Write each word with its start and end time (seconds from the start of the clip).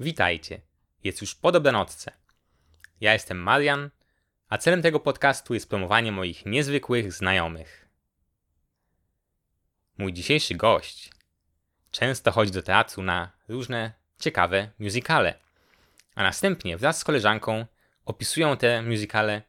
Witajcie. 0.00 0.60
Jest 1.04 1.20
już 1.20 1.34
po 1.34 1.52
dobranocce. 1.52 2.12
Ja 3.00 3.12
jestem 3.12 3.38
Marian, 3.38 3.90
a 4.48 4.58
celem 4.58 4.82
tego 4.82 5.00
podcastu 5.00 5.54
jest 5.54 5.68
promowanie 5.68 6.12
moich 6.12 6.46
niezwykłych 6.46 7.12
znajomych. 7.12 7.88
Mój 9.98 10.12
dzisiejszy 10.12 10.54
gość 10.54 11.10
często 11.90 12.32
chodzi 12.32 12.52
do 12.52 12.62
teatru 12.62 13.02
na 13.02 13.32
różne 13.48 13.92
ciekawe 14.20 14.70
musicale, 14.78 15.34
a 16.14 16.22
następnie 16.22 16.76
wraz 16.76 16.98
z 16.98 17.04
koleżanką 17.04 17.66
opisują 18.04 18.56
te 18.56 18.82
musicale 18.82 19.42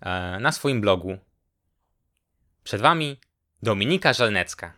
e, 0.00 0.38
na 0.40 0.52
swoim 0.52 0.80
blogu. 0.80 1.18
Przed 2.64 2.80
Wami 2.80 3.20
Dominika 3.62 4.12
Żalnecka. 4.12 4.72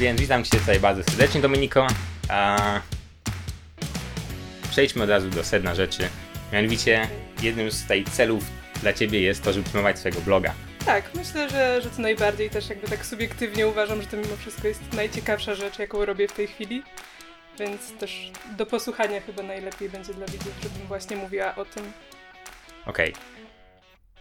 Więc 0.00 0.20
witam 0.20 0.44
Cię 0.44 0.58
tutaj 0.58 0.80
bardzo 0.80 1.04
serdecznie, 1.04 1.40
Dominiko. 1.40 1.86
A... 2.28 2.80
Przejdźmy 4.70 5.04
od 5.04 5.10
razu 5.10 5.30
do 5.30 5.44
sedna 5.44 5.74
rzeczy. 5.74 6.08
Mianowicie, 6.52 7.08
jednym 7.42 7.70
z 7.70 7.82
tutaj 7.82 8.04
celów 8.04 8.44
dla 8.82 8.92
Ciebie 8.92 9.20
jest 9.20 9.42
to, 9.44 9.52
żeby 9.52 9.70
promować 9.70 9.98
swojego 9.98 10.20
bloga. 10.20 10.54
Tak, 10.86 11.14
myślę, 11.14 11.50
że, 11.50 11.82
że 11.82 11.90
to 11.90 12.02
najbardziej 12.02 12.50
też 12.50 12.68
jakby 12.68 12.88
tak 12.88 13.06
subiektywnie 13.06 13.66
uważam, 13.66 14.02
że 14.02 14.08
to 14.08 14.16
mimo 14.16 14.36
wszystko 14.36 14.68
jest 14.68 14.92
najciekawsza 14.92 15.54
rzecz, 15.54 15.78
jaką 15.78 16.04
robię 16.04 16.28
w 16.28 16.32
tej 16.32 16.46
chwili. 16.46 16.82
Więc 17.58 17.92
też 17.92 18.32
do 18.56 18.66
posłuchania 18.66 19.20
chyba 19.20 19.42
najlepiej 19.42 19.88
będzie 19.88 20.14
dla 20.14 20.26
widzów, 20.26 20.52
żebym 20.62 20.86
właśnie 20.86 21.16
mówiła 21.16 21.54
o 21.54 21.64
tym. 21.64 21.92
Okej. 22.86 23.12
Okay. 23.12 23.22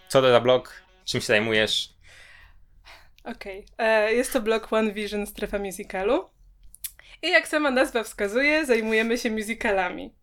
Co 0.07 0.21
to 0.21 0.31
za 0.31 0.41
blog? 0.41 0.81
Czym 1.05 1.21
się 1.21 1.27
zajmujesz? 1.27 1.98
Okej. 3.23 3.65
Okay. 3.73 4.13
Jest 4.13 4.33
to 4.33 4.41
blog 4.41 4.73
One 4.73 4.91
Vision 4.91 5.27
Strefa 5.27 5.59
Musicalu. 5.59 6.29
I 7.21 7.29
jak 7.29 7.47
sama 7.47 7.71
nazwa 7.71 8.03
wskazuje, 8.03 8.65
zajmujemy 8.65 9.17
się 9.17 9.31
musicalami. 9.31 10.13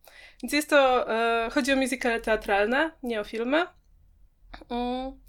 Więc 0.42 0.52
jest 0.52 0.70
to, 0.70 1.12
e, 1.12 1.50
chodzi 1.50 1.72
o 1.72 1.76
musicale 1.76 2.20
teatralne, 2.20 2.90
nie 3.02 3.20
o 3.20 3.24
filmy. 3.24 3.66
Mm. 4.70 5.20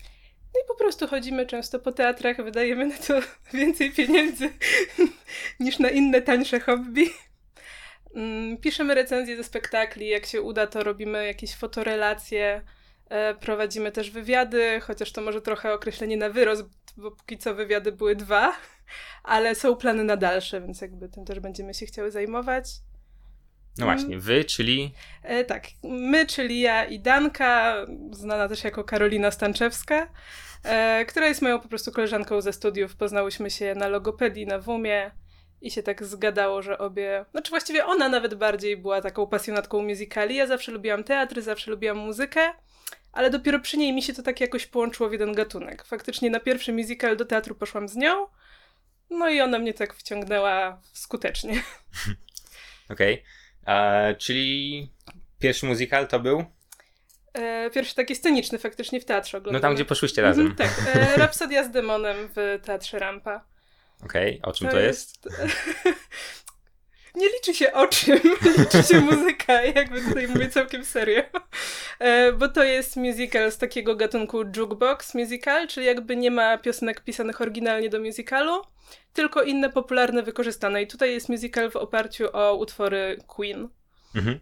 No 0.54 0.62
i 0.64 0.68
po 0.68 0.76
prostu 0.76 1.08
chodzimy 1.08 1.46
często 1.46 1.80
po 1.80 1.92
teatrach, 1.92 2.44
wydajemy 2.44 2.88
na 2.88 2.98
to 2.98 3.20
więcej 3.58 3.92
pieniędzy 3.92 4.50
niż 5.60 5.80
na 5.80 5.90
inne 5.90 6.22
tańsze 6.22 6.60
hobby. 6.60 7.10
Mm, 8.16 8.58
piszemy 8.58 8.96
recenzje 8.96 9.38
ze 9.38 9.44
spektakli, 9.44 10.08
jak 10.08 10.26
się 10.26 10.42
uda, 10.42 10.68
to 10.68 10.84
robimy 10.84 11.26
jakieś 11.26 11.56
fotorelacje, 11.56 12.62
e, 13.10 13.36
prowadzimy 13.36 13.92
też 13.92 14.12
wywiady, 14.12 14.80
chociaż 14.80 15.12
to 15.12 15.22
może 15.22 15.42
trochę 15.42 15.74
określenie 15.74 16.18
na 16.18 16.30
wyrost, 16.30 16.64
bo 16.98 17.12
póki 17.12 17.38
co 17.38 17.56
wywiady 17.56 17.92
były 17.92 18.16
dwa, 18.16 18.54
ale 19.24 19.56
są 19.56 19.76
plany 19.76 20.04
na 20.04 20.18
dalsze, 20.18 20.62
więc 20.62 20.82
jakby 20.82 21.10
tym 21.10 21.26
też 21.26 21.40
będziemy 21.40 21.74
się 21.74 21.86
chciały 21.86 22.12
zajmować. 22.12 22.66
No 23.78 23.86
właśnie, 23.86 24.20
wy, 24.20 24.46
czyli? 24.46 24.94
E, 25.24 25.44
tak, 25.44 25.68
my, 25.84 26.26
czyli 26.26 26.60
ja 26.60 26.86
i 26.86 27.00
Danka, 27.00 27.76
znana 28.12 28.48
też 28.48 28.64
jako 28.64 28.84
Karolina 28.84 29.32
Stanczewska, 29.32 30.08
e, 30.64 31.06
która 31.06 31.28
jest 31.28 31.42
moją 31.42 31.60
po 31.60 31.68
prostu 31.68 31.92
koleżanką 31.92 32.42
ze 32.42 32.54
studiów. 32.54 32.96
Poznałyśmy 32.96 33.50
się 33.50 33.76
na 33.76 33.88
logopedii, 33.88 34.46
na 34.46 34.60
WUMie 34.60 35.12
i 35.62 35.72
się 35.72 35.84
tak 35.84 36.04
zgadało, 36.04 36.62
że 36.62 36.78
obie... 36.78 37.26
Znaczy 37.32 37.50
właściwie 37.50 37.86
ona 37.86 38.10
nawet 38.10 38.36
bardziej 38.36 38.78
była 38.78 39.02
taką 39.02 39.28
pasjonatką 39.28 39.84
musicali. 39.84 40.36
Ja 40.36 40.48
zawsze 40.48 40.72
lubiłam 40.72 41.04
teatry, 41.04 41.42
zawsze 41.42 41.72
lubiłam 41.72 41.98
muzykę, 41.98 42.54
ale 43.18 43.30
dopiero 43.30 43.60
przy 43.60 43.78
niej 43.78 43.94
mi 43.94 44.04
się 44.04 44.14
to 44.14 44.24
tak 44.24 44.42
jakoś 44.42 44.66
połączyło 44.66 45.10
w 45.10 45.12
jeden 45.12 45.34
gatunek. 45.34 45.84
Faktycznie 45.86 46.30
na 46.30 46.40
pierwszy 46.40 46.74
musical 46.74 47.18
do 47.18 47.26
teatru 47.26 47.56
poszłam 47.56 47.90
z 47.90 47.96
nią, 47.96 48.28
no 49.10 49.30
i 49.30 49.42
ona 49.42 49.60
mnie 49.60 49.74
tak 49.74 49.94
wciągnęła 49.94 50.82
skutecznie. 50.94 51.54
Okej. 52.90 53.24
Okay. 53.64 54.16
Czyli 54.16 54.90
pierwszy 55.40 55.66
musical 55.66 56.08
to 56.08 56.20
był? 56.20 56.46
E, 57.34 57.70
pierwszy 57.70 57.96
taki 57.96 58.16
sceniczny 58.16 58.58
faktycznie 58.58 59.02
w 59.02 59.06
teatrze. 59.06 59.42
No 59.52 59.60
tam, 59.60 59.76
gdzie 59.76 59.86
poszłyście 59.86 60.22
razem. 60.22 60.46
Mm, 60.46 60.56
tak. 60.56 60.72
E, 60.96 61.18
Rapsodia 61.24 61.64
z 61.64 61.72
demonem 61.72 62.18
w 62.36 62.60
Teatrze 62.66 63.00
Rampa. 63.00 63.46
Okej, 64.04 64.40
okay. 64.40 64.52
o 64.52 64.54
czym 64.54 64.68
to, 64.68 64.74
to 64.74 64.80
jest? 64.80 65.26
jest? 65.26 65.48
nie 67.18 67.30
liczy 67.30 67.54
się 67.54 67.74
o 67.74 67.88
czym, 67.88 68.20
liczy 68.58 68.84
się 68.84 69.02
muzyka, 69.02 69.62
jakby 69.62 70.02
tutaj 70.02 70.28
mówię 70.28 70.50
całkiem 70.50 70.86
serio. 70.86 71.24
E, 72.00 72.32
bo 72.32 72.48
to 72.48 72.64
jest 72.64 72.96
musical 72.96 73.52
z 73.52 73.58
takiego 73.58 73.96
gatunku 73.96 74.44
jukebox 74.56 75.14
musical, 75.14 75.68
czyli 75.68 75.86
jakby 75.86 76.16
nie 76.16 76.32
ma 76.32 76.58
piosenek 76.58 77.04
pisanych 77.04 77.42
oryginalnie 77.42 77.90
do 77.90 78.00
musicalu, 78.00 78.62
tylko 79.14 79.44
inne 79.44 79.70
popularne 79.70 80.24
wykorzystane. 80.24 80.82
I 80.82 80.88
tutaj 80.88 81.14
jest 81.14 81.30
musical 81.30 81.72
w 81.72 81.76
oparciu 81.76 82.26
o 82.34 82.56
utwory 82.56 83.18
Queen. 83.28 83.70
Mhm. 84.16 84.40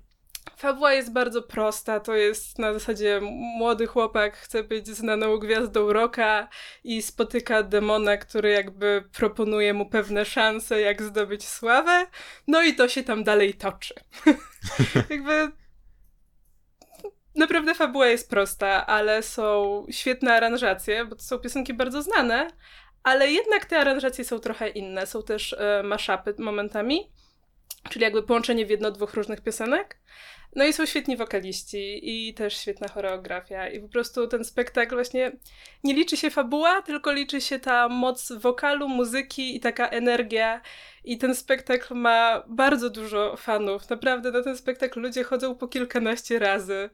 Fabuła 0.57 0.93
jest 0.93 1.13
bardzo 1.13 1.41
prosta, 1.41 1.99
to 1.99 2.15
jest 2.15 2.59
na 2.59 2.73
zasadzie 2.73 3.19
młody 3.57 3.87
chłopak 3.87 4.37
chce 4.37 4.63
być 4.63 4.87
znaną 4.87 5.37
gwiazdą 5.37 5.93
rocka 5.93 6.47
i 6.83 7.01
spotyka 7.01 7.63
demona, 7.63 8.17
który 8.17 8.49
jakby 8.49 9.03
proponuje 9.17 9.73
mu 9.73 9.89
pewne 9.89 10.25
szanse, 10.25 10.81
jak 10.81 11.01
zdobyć 11.01 11.47
sławę, 11.47 12.07
no 12.47 12.63
i 12.63 12.75
to 12.75 12.87
się 12.87 13.03
tam 13.03 13.23
dalej 13.23 13.53
toczy. 13.53 13.93
jakby 15.09 15.51
naprawdę 17.35 17.75
fabuła 17.75 18.07
jest 18.07 18.29
prosta, 18.29 18.85
ale 18.85 19.23
są 19.23 19.85
świetne 19.91 20.33
aranżacje, 20.33 21.05
bo 21.05 21.15
to 21.15 21.23
są 21.23 21.39
piosenki 21.39 21.73
bardzo 21.73 22.01
znane, 22.01 22.47
ale 23.03 23.31
jednak 23.31 23.65
te 23.65 23.79
aranżacje 23.79 24.25
są 24.25 24.39
trochę 24.39 24.69
inne. 24.69 25.07
Są 25.07 25.23
też 25.23 25.53
e, 25.53 25.83
mashupy 25.83 26.35
momentami, 26.39 27.11
czyli 27.89 28.03
jakby 28.03 28.23
połączenie 28.23 28.65
w 28.65 28.69
jedno 28.69 28.91
dwóch 28.91 29.13
różnych 29.13 29.41
piosenek. 29.41 29.99
No 30.55 30.65
i 30.65 30.73
są 30.73 30.85
świetni 30.85 31.17
wokaliści 31.17 31.99
i 32.03 32.33
też 32.33 32.57
świetna 32.57 32.87
choreografia 32.87 33.69
i 33.69 33.79
po 33.79 33.87
prostu 33.87 34.27
ten 34.27 34.45
spektakl 34.45 34.95
właśnie 34.95 35.31
nie 35.83 35.93
liczy 35.93 36.17
się 36.17 36.29
fabuła, 36.29 36.81
tylko 36.81 37.11
liczy 37.11 37.41
się 37.41 37.59
ta 37.59 37.89
moc 37.89 38.31
wokalu, 38.31 38.87
muzyki 38.87 39.55
i 39.55 39.59
taka 39.59 39.89
energia 39.89 40.61
i 41.03 41.17
ten 41.17 41.35
spektakl 41.35 41.93
ma 41.93 42.43
bardzo 42.47 42.89
dużo 42.89 43.35
fanów. 43.37 43.89
Naprawdę 43.89 44.31
na 44.31 44.43
ten 44.43 44.57
spektakl 44.57 44.99
ludzie 44.99 45.23
chodzą 45.23 45.55
po 45.55 45.67
kilkanaście 45.67 46.39
razy. 46.39 46.89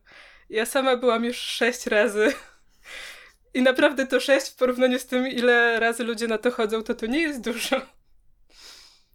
Ja 0.50 0.66
sama 0.66 0.98
byłam 0.98 1.26
już 1.26 1.38
sześć 1.38 1.88
razy. 1.88 2.34
I 3.54 3.62
naprawdę 3.62 4.08
to 4.08 4.20
sześć 4.20 4.48
w 4.48 4.56
porównaniu 4.56 5.00
z 5.00 5.06
tym, 5.06 5.28
ile 5.28 5.80
razy 5.80 6.04
ludzie 6.04 6.28
na 6.28 6.38
to 6.38 6.52
chodzą, 6.52 6.84
to 6.84 6.96
to 6.96 7.06
nie 7.06 7.20
jest 7.20 7.42
dużo. 7.42 7.76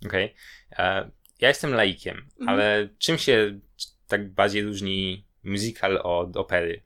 Okej. 0.06 0.34
Okay. 0.72 0.86
E, 0.86 1.10
ja 1.40 1.48
jestem 1.48 1.74
laikiem, 1.74 2.16
mhm. 2.16 2.48
ale 2.48 2.88
czym 2.98 3.18
się 3.18 3.60
tak 4.08 4.30
bardziej 4.34 4.62
różni 4.62 5.26
musical 5.44 6.00
od 6.02 6.36
opery? 6.36 6.82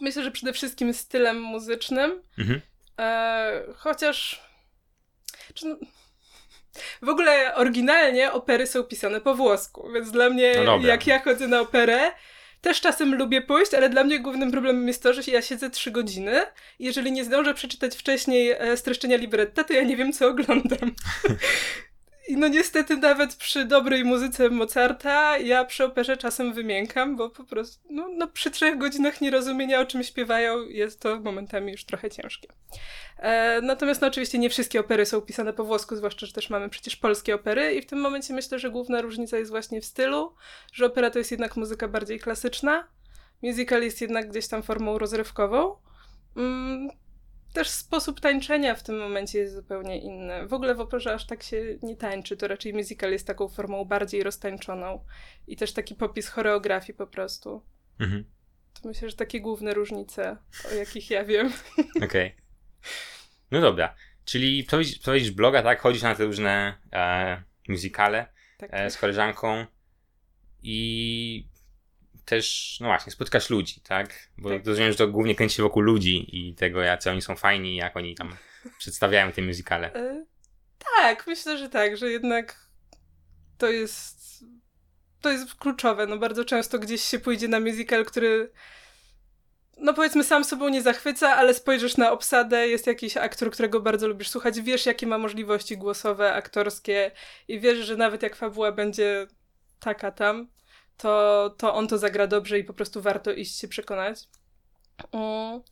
Myślę, 0.00 0.22
że 0.22 0.30
przede 0.30 0.52
wszystkim 0.52 0.94
stylem 0.94 1.40
muzycznym. 1.40 2.22
Mhm. 2.38 2.60
E, 2.98 3.62
chociaż. 3.76 4.42
No, 5.64 5.76
w 7.02 7.08
ogóle 7.08 7.54
oryginalnie 7.54 8.32
opery 8.32 8.66
są 8.66 8.82
pisane 8.82 9.20
po 9.20 9.34
włosku, 9.34 9.92
więc 9.94 10.10
dla 10.10 10.30
mnie, 10.30 10.54
no 10.64 10.78
jak 10.78 11.06
ja 11.06 11.22
chodzę 11.22 11.48
na 11.48 11.60
operę, 11.60 12.12
też 12.60 12.80
czasem 12.80 13.14
lubię 13.14 13.42
pójść, 13.42 13.74
ale 13.74 13.88
dla 13.88 14.04
mnie 14.04 14.20
głównym 14.20 14.50
problemem 14.50 14.88
jest 14.88 15.02
to, 15.02 15.12
że 15.12 15.22
ja 15.30 15.42
siedzę 15.42 15.70
trzy 15.70 15.90
godziny 15.90 16.42
i 16.78 16.84
jeżeli 16.84 17.12
nie 17.12 17.24
zdążę 17.24 17.54
przeczytać 17.54 17.96
wcześniej 17.96 18.50
e, 18.50 18.76
streszczenia 18.76 19.16
libretta, 19.16 19.64
to 19.64 19.72
ja 19.72 19.82
nie 19.82 19.96
wiem, 19.96 20.12
co 20.12 20.28
oglądam. 20.28 20.92
I 22.28 22.36
no 22.36 22.48
niestety 22.48 22.96
nawet 22.96 23.34
przy 23.34 23.64
dobrej 23.64 24.04
muzyce 24.04 24.50
Mozarta 24.50 25.38
ja 25.38 25.64
przy 25.64 25.84
operze 25.84 26.16
czasem 26.16 26.52
wymiękam, 26.52 27.16
bo 27.16 27.30
po 27.30 27.44
prostu 27.44 27.88
no, 27.90 28.08
no 28.16 28.28
przy 28.28 28.50
trzech 28.50 28.78
godzinach 28.78 29.20
nierozumienia 29.20 29.80
o 29.80 29.86
czym 29.86 30.02
śpiewają 30.02 30.62
jest 30.68 31.00
to 31.00 31.20
momentami 31.20 31.72
już 31.72 31.84
trochę 31.84 32.10
ciężkie. 32.10 32.48
E, 33.18 33.60
natomiast 33.60 34.00
no 34.00 34.08
oczywiście 34.08 34.38
nie 34.38 34.50
wszystkie 34.50 34.80
opery 34.80 35.06
są 35.06 35.20
pisane 35.20 35.52
po 35.52 35.64
włosku, 35.64 35.96
zwłaszcza, 35.96 36.26
że 36.26 36.32
też 36.32 36.50
mamy 36.50 36.68
przecież 36.68 36.96
polskie 36.96 37.34
opery 37.34 37.74
i 37.74 37.82
w 37.82 37.86
tym 37.86 38.00
momencie 38.00 38.34
myślę, 38.34 38.58
że 38.58 38.70
główna 38.70 39.00
różnica 39.00 39.38
jest 39.38 39.50
właśnie 39.50 39.80
w 39.80 39.84
stylu, 39.84 40.34
że 40.72 40.86
opera 40.86 41.10
to 41.10 41.18
jest 41.18 41.30
jednak 41.30 41.56
muzyka 41.56 41.88
bardziej 41.88 42.20
klasyczna, 42.20 42.88
musical 43.42 43.82
jest 43.82 44.00
jednak 44.00 44.30
gdzieś 44.30 44.48
tam 44.48 44.62
formą 44.62 44.98
rozrywkową. 44.98 45.76
Mm, 46.36 46.88
też 47.52 47.68
sposób 47.68 48.20
tańczenia 48.20 48.74
w 48.74 48.82
tym 48.82 48.98
momencie 48.98 49.38
jest 49.38 49.54
zupełnie 49.54 49.98
inny. 49.98 50.46
W 50.46 50.52
ogóle 50.52 50.74
w 50.74 50.80
operze 50.80 51.14
aż 51.14 51.26
tak 51.26 51.42
się 51.42 51.78
nie 51.82 51.96
tańczy, 51.96 52.36
to 52.36 52.48
raczej 52.48 52.74
musical 52.74 53.12
jest 53.12 53.26
taką 53.26 53.48
formą 53.48 53.84
bardziej 53.84 54.22
roztańczoną 54.22 55.04
i 55.46 55.56
też 55.56 55.72
taki 55.72 55.94
popis 55.94 56.28
choreografii 56.28 56.96
po 56.96 57.06
prostu. 57.06 57.62
Mhm. 58.00 58.24
To 58.82 58.88
myślę, 58.88 59.10
że 59.10 59.16
takie 59.16 59.40
główne 59.40 59.74
różnice, 59.74 60.36
o 60.72 60.74
jakich 60.74 61.10
ja 61.10 61.24
wiem. 61.24 61.46
Okej. 61.96 62.06
Okay. 62.06 62.32
No 63.50 63.60
dobra, 63.60 63.94
czyli 64.24 64.64
prowadzisz, 64.64 64.98
prowadzisz 64.98 65.30
bloga, 65.30 65.62
tak? 65.62 65.80
Chodzisz 65.80 66.02
na 66.02 66.14
te 66.14 66.24
różne 66.24 66.78
e, 66.92 67.42
musicale 67.68 68.26
tak. 68.58 68.70
e, 68.72 68.90
z 68.90 68.98
koleżanką 68.98 69.66
i 70.62 71.48
też, 72.24 72.76
no 72.80 72.86
właśnie, 72.86 73.12
spotkasz 73.12 73.50
ludzi, 73.50 73.80
tak? 73.80 74.28
Bo 74.38 74.48
Tak. 74.48 74.66
rozumiem, 74.66 74.92
że 74.92 74.98
to 74.98 75.08
głównie 75.08 75.34
kręci 75.34 75.56
się 75.56 75.62
wokół 75.62 75.82
ludzi 75.82 76.26
i 76.32 76.54
tego, 76.54 76.80
jacy 76.82 77.10
oni 77.10 77.22
są 77.22 77.36
fajni, 77.36 77.76
jak 77.76 77.96
oni 77.96 78.14
tam 78.14 78.36
przedstawiają 78.78 79.32
te 79.32 79.42
musicale. 79.42 79.94
E, 79.94 80.24
tak, 80.96 81.26
myślę, 81.26 81.58
że 81.58 81.68
tak, 81.68 81.96
że 81.96 82.10
jednak 82.10 82.68
to 83.58 83.70
jest 83.70 84.22
to 85.20 85.30
jest 85.30 85.54
kluczowe. 85.54 86.06
No 86.06 86.18
bardzo 86.18 86.44
często 86.44 86.78
gdzieś 86.78 87.02
się 87.02 87.18
pójdzie 87.18 87.48
na 87.48 87.60
musical, 87.60 88.04
który 88.04 88.52
no 89.78 89.94
powiedzmy 89.94 90.24
sam 90.24 90.44
sobą 90.44 90.68
nie 90.68 90.82
zachwyca, 90.82 91.36
ale 91.36 91.54
spojrzysz 91.54 91.96
na 91.96 92.12
obsadę, 92.12 92.68
jest 92.68 92.86
jakiś 92.86 93.16
aktor, 93.16 93.50
którego 93.50 93.80
bardzo 93.80 94.08
lubisz 94.08 94.28
słuchać, 94.28 94.60
wiesz 94.60 94.86
jakie 94.86 95.06
ma 95.06 95.18
możliwości 95.18 95.76
głosowe, 95.76 96.32
aktorskie 96.32 97.10
i 97.48 97.60
wiesz, 97.60 97.78
że 97.78 97.96
nawet 97.96 98.22
jak 98.22 98.36
fabuła 98.36 98.72
będzie 98.72 99.26
taka 99.80 100.10
tam, 100.10 100.48
to, 101.02 101.54
to 101.58 101.74
on 101.74 101.88
to 101.88 101.98
zagra 101.98 102.26
dobrze 102.26 102.58
i 102.58 102.64
po 102.64 102.74
prostu 102.74 103.02
warto 103.02 103.32
iść 103.32 103.58
się 103.58 103.68
przekonać. 103.68 104.28
Mm. 105.12 105.62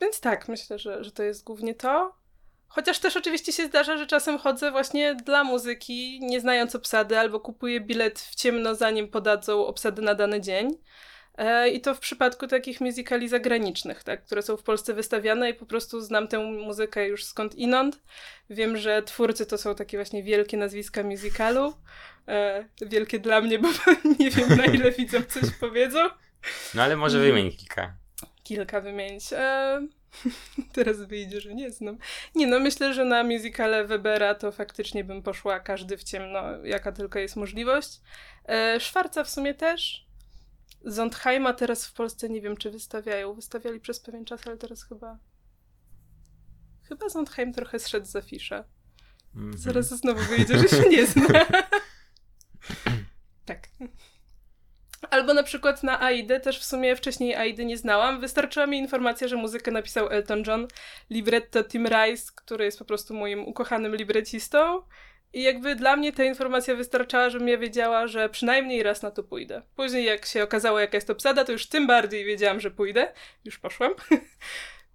Więc 0.00 0.20
tak, 0.20 0.48
myślę, 0.48 0.78
że, 0.78 1.04
że 1.04 1.12
to 1.12 1.22
jest 1.22 1.44
głównie 1.44 1.74
to. 1.74 2.14
Chociaż 2.68 2.98
też 2.98 3.16
oczywiście 3.16 3.52
się 3.52 3.66
zdarza, 3.66 3.96
że 3.96 4.06
czasem 4.06 4.38
chodzę 4.38 4.70
właśnie 4.70 5.14
dla 5.14 5.44
muzyki, 5.44 6.20
nie 6.22 6.40
znając 6.40 6.74
obsady, 6.74 7.18
albo 7.18 7.40
kupuję 7.40 7.80
bilet 7.80 8.20
w 8.20 8.34
ciemno, 8.34 8.74
zanim 8.74 9.08
podadzą 9.08 9.66
obsady 9.66 10.02
na 10.02 10.14
dany 10.14 10.40
dzień. 10.40 10.78
E, 11.38 11.68
I 11.68 11.80
to 11.80 11.94
w 11.94 11.98
przypadku 11.98 12.46
takich 12.46 12.80
musicali 12.80 13.28
zagranicznych, 13.28 14.04
tak, 14.04 14.24
które 14.24 14.42
są 14.42 14.56
w 14.56 14.62
Polsce 14.62 14.94
wystawiane 14.94 15.50
i 15.50 15.54
po 15.54 15.66
prostu 15.66 16.00
znam 16.00 16.28
tę 16.28 16.38
muzykę 16.38 17.08
już 17.08 17.24
skąd 17.24 17.54
inąd. 17.54 18.00
Wiem, 18.50 18.76
że 18.76 19.02
twórcy 19.02 19.46
to 19.46 19.58
są 19.58 19.74
takie 19.74 19.98
właśnie 19.98 20.22
wielkie 20.22 20.56
nazwiska 20.56 21.02
musicalu. 21.02 21.74
E, 22.28 22.64
wielkie 22.82 23.18
dla 23.18 23.40
mnie, 23.40 23.58
bo 23.58 23.68
nie 24.20 24.30
wiem 24.30 24.56
na 24.56 24.64
ile 24.64 24.90
widzą 24.92 25.22
coś 25.22 25.50
powiedzą. 25.60 25.98
No 26.74 26.82
ale 26.82 26.96
może 26.96 27.18
Mhm. 27.18 27.34
wymień 27.34 27.52
kilka. 27.56 27.94
Kilka 28.42 28.80
wymienić. 28.80 29.32
E, 29.32 29.80
teraz 30.74 31.02
wyjdzie, 31.02 31.40
że 31.40 31.54
nie 31.54 31.70
znam. 31.70 31.98
Nie 32.34 32.46
no, 32.46 32.60
myślę, 32.60 32.94
że 32.94 33.04
na 33.04 33.24
musicale 33.24 33.84
Webera 33.86 34.34
to 34.34 34.52
faktycznie 34.52 35.04
bym 35.04 35.22
poszła 35.22 35.60
każdy 35.60 35.96
w 35.96 36.04
ciemno, 36.04 36.64
jaka 36.64 36.92
tylko 36.92 37.18
jest 37.18 37.36
możliwość. 37.36 37.88
E, 38.48 38.80
Szwarca 38.80 39.24
w 39.24 39.30
sumie 39.30 39.54
też. 39.54 40.07
Zondheima 40.84 41.52
teraz 41.52 41.86
w 41.86 41.92
Polsce 41.92 42.28
nie 42.28 42.40
wiem, 42.40 42.56
czy 42.56 42.70
wystawiają. 42.70 43.34
Wystawiali 43.34 43.80
przez 43.80 44.00
pewien 44.00 44.24
czas, 44.24 44.46
ale 44.46 44.56
teraz 44.56 44.82
chyba... 44.82 45.18
Chyba 46.82 47.08
Zondheim 47.08 47.52
trochę 47.52 47.78
zszedł 47.78 48.06
z 48.06 48.16
afisza. 48.16 48.64
Mhm. 49.34 49.58
Zaraz 49.58 49.88
znowu 49.88 50.20
wyjdzie, 50.20 50.58
że 50.58 50.68
się 50.68 50.88
nie 50.88 51.06
zna. 51.06 51.46
tak. 53.46 53.68
Albo 55.10 55.34
na 55.34 55.42
przykład 55.42 55.82
na 55.82 56.02
Aidę, 56.02 56.40
też 56.40 56.58
w 56.60 56.64
sumie 56.64 56.96
wcześniej 56.96 57.34
Aidy 57.34 57.64
nie 57.64 57.78
znałam. 57.78 58.20
Wystarczyła 58.20 58.66
mi 58.66 58.78
informacja, 58.78 59.28
że 59.28 59.36
muzykę 59.36 59.70
napisał 59.70 60.08
Elton 60.08 60.42
John, 60.46 60.68
libretto 61.10 61.64
Tim 61.64 61.86
Rice, 61.86 62.32
który 62.34 62.64
jest 62.64 62.78
po 62.78 62.84
prostu 62.84 63.14
moim 63.14 63.48
ukochanym 63.48 63.96
librecistą. 63.96 64.82
I 65.32 65.42
jakby 65.42 65.76
dla 65.76 65.96
mnie 65.96 66.12
ta 66.12 66.24
informacja 66.24 66.74
wystarczała, 66.74 67.30
żebym 67.30 67.48
ja 67.48 67.58
wiedziała, 67.58 68.06
że 68.06 68.28
przynajmniej 68.28 68.82
raz 68.82 69.02
na 69.02 69.10
to 69.10 69.22
pójdę. 69.22 69.62
Później 69.76 70.04
jak 70.04 70.26
się 70.26 70.42
okazało, 70.42 70.80
jaka 70.80 70.96
jest 70.96 71.10
obsada, 71.10 71.44
to 71.44 71.52
już 71.52 71.66
tym 71.66 71.86
bardziej 71.86 72.24
wiedziałam, 72.24 72.60
że 72.60 72.70
pójdę. 72.70 73.12
Już 73.44 73.58
poszłam. 73.58 73.94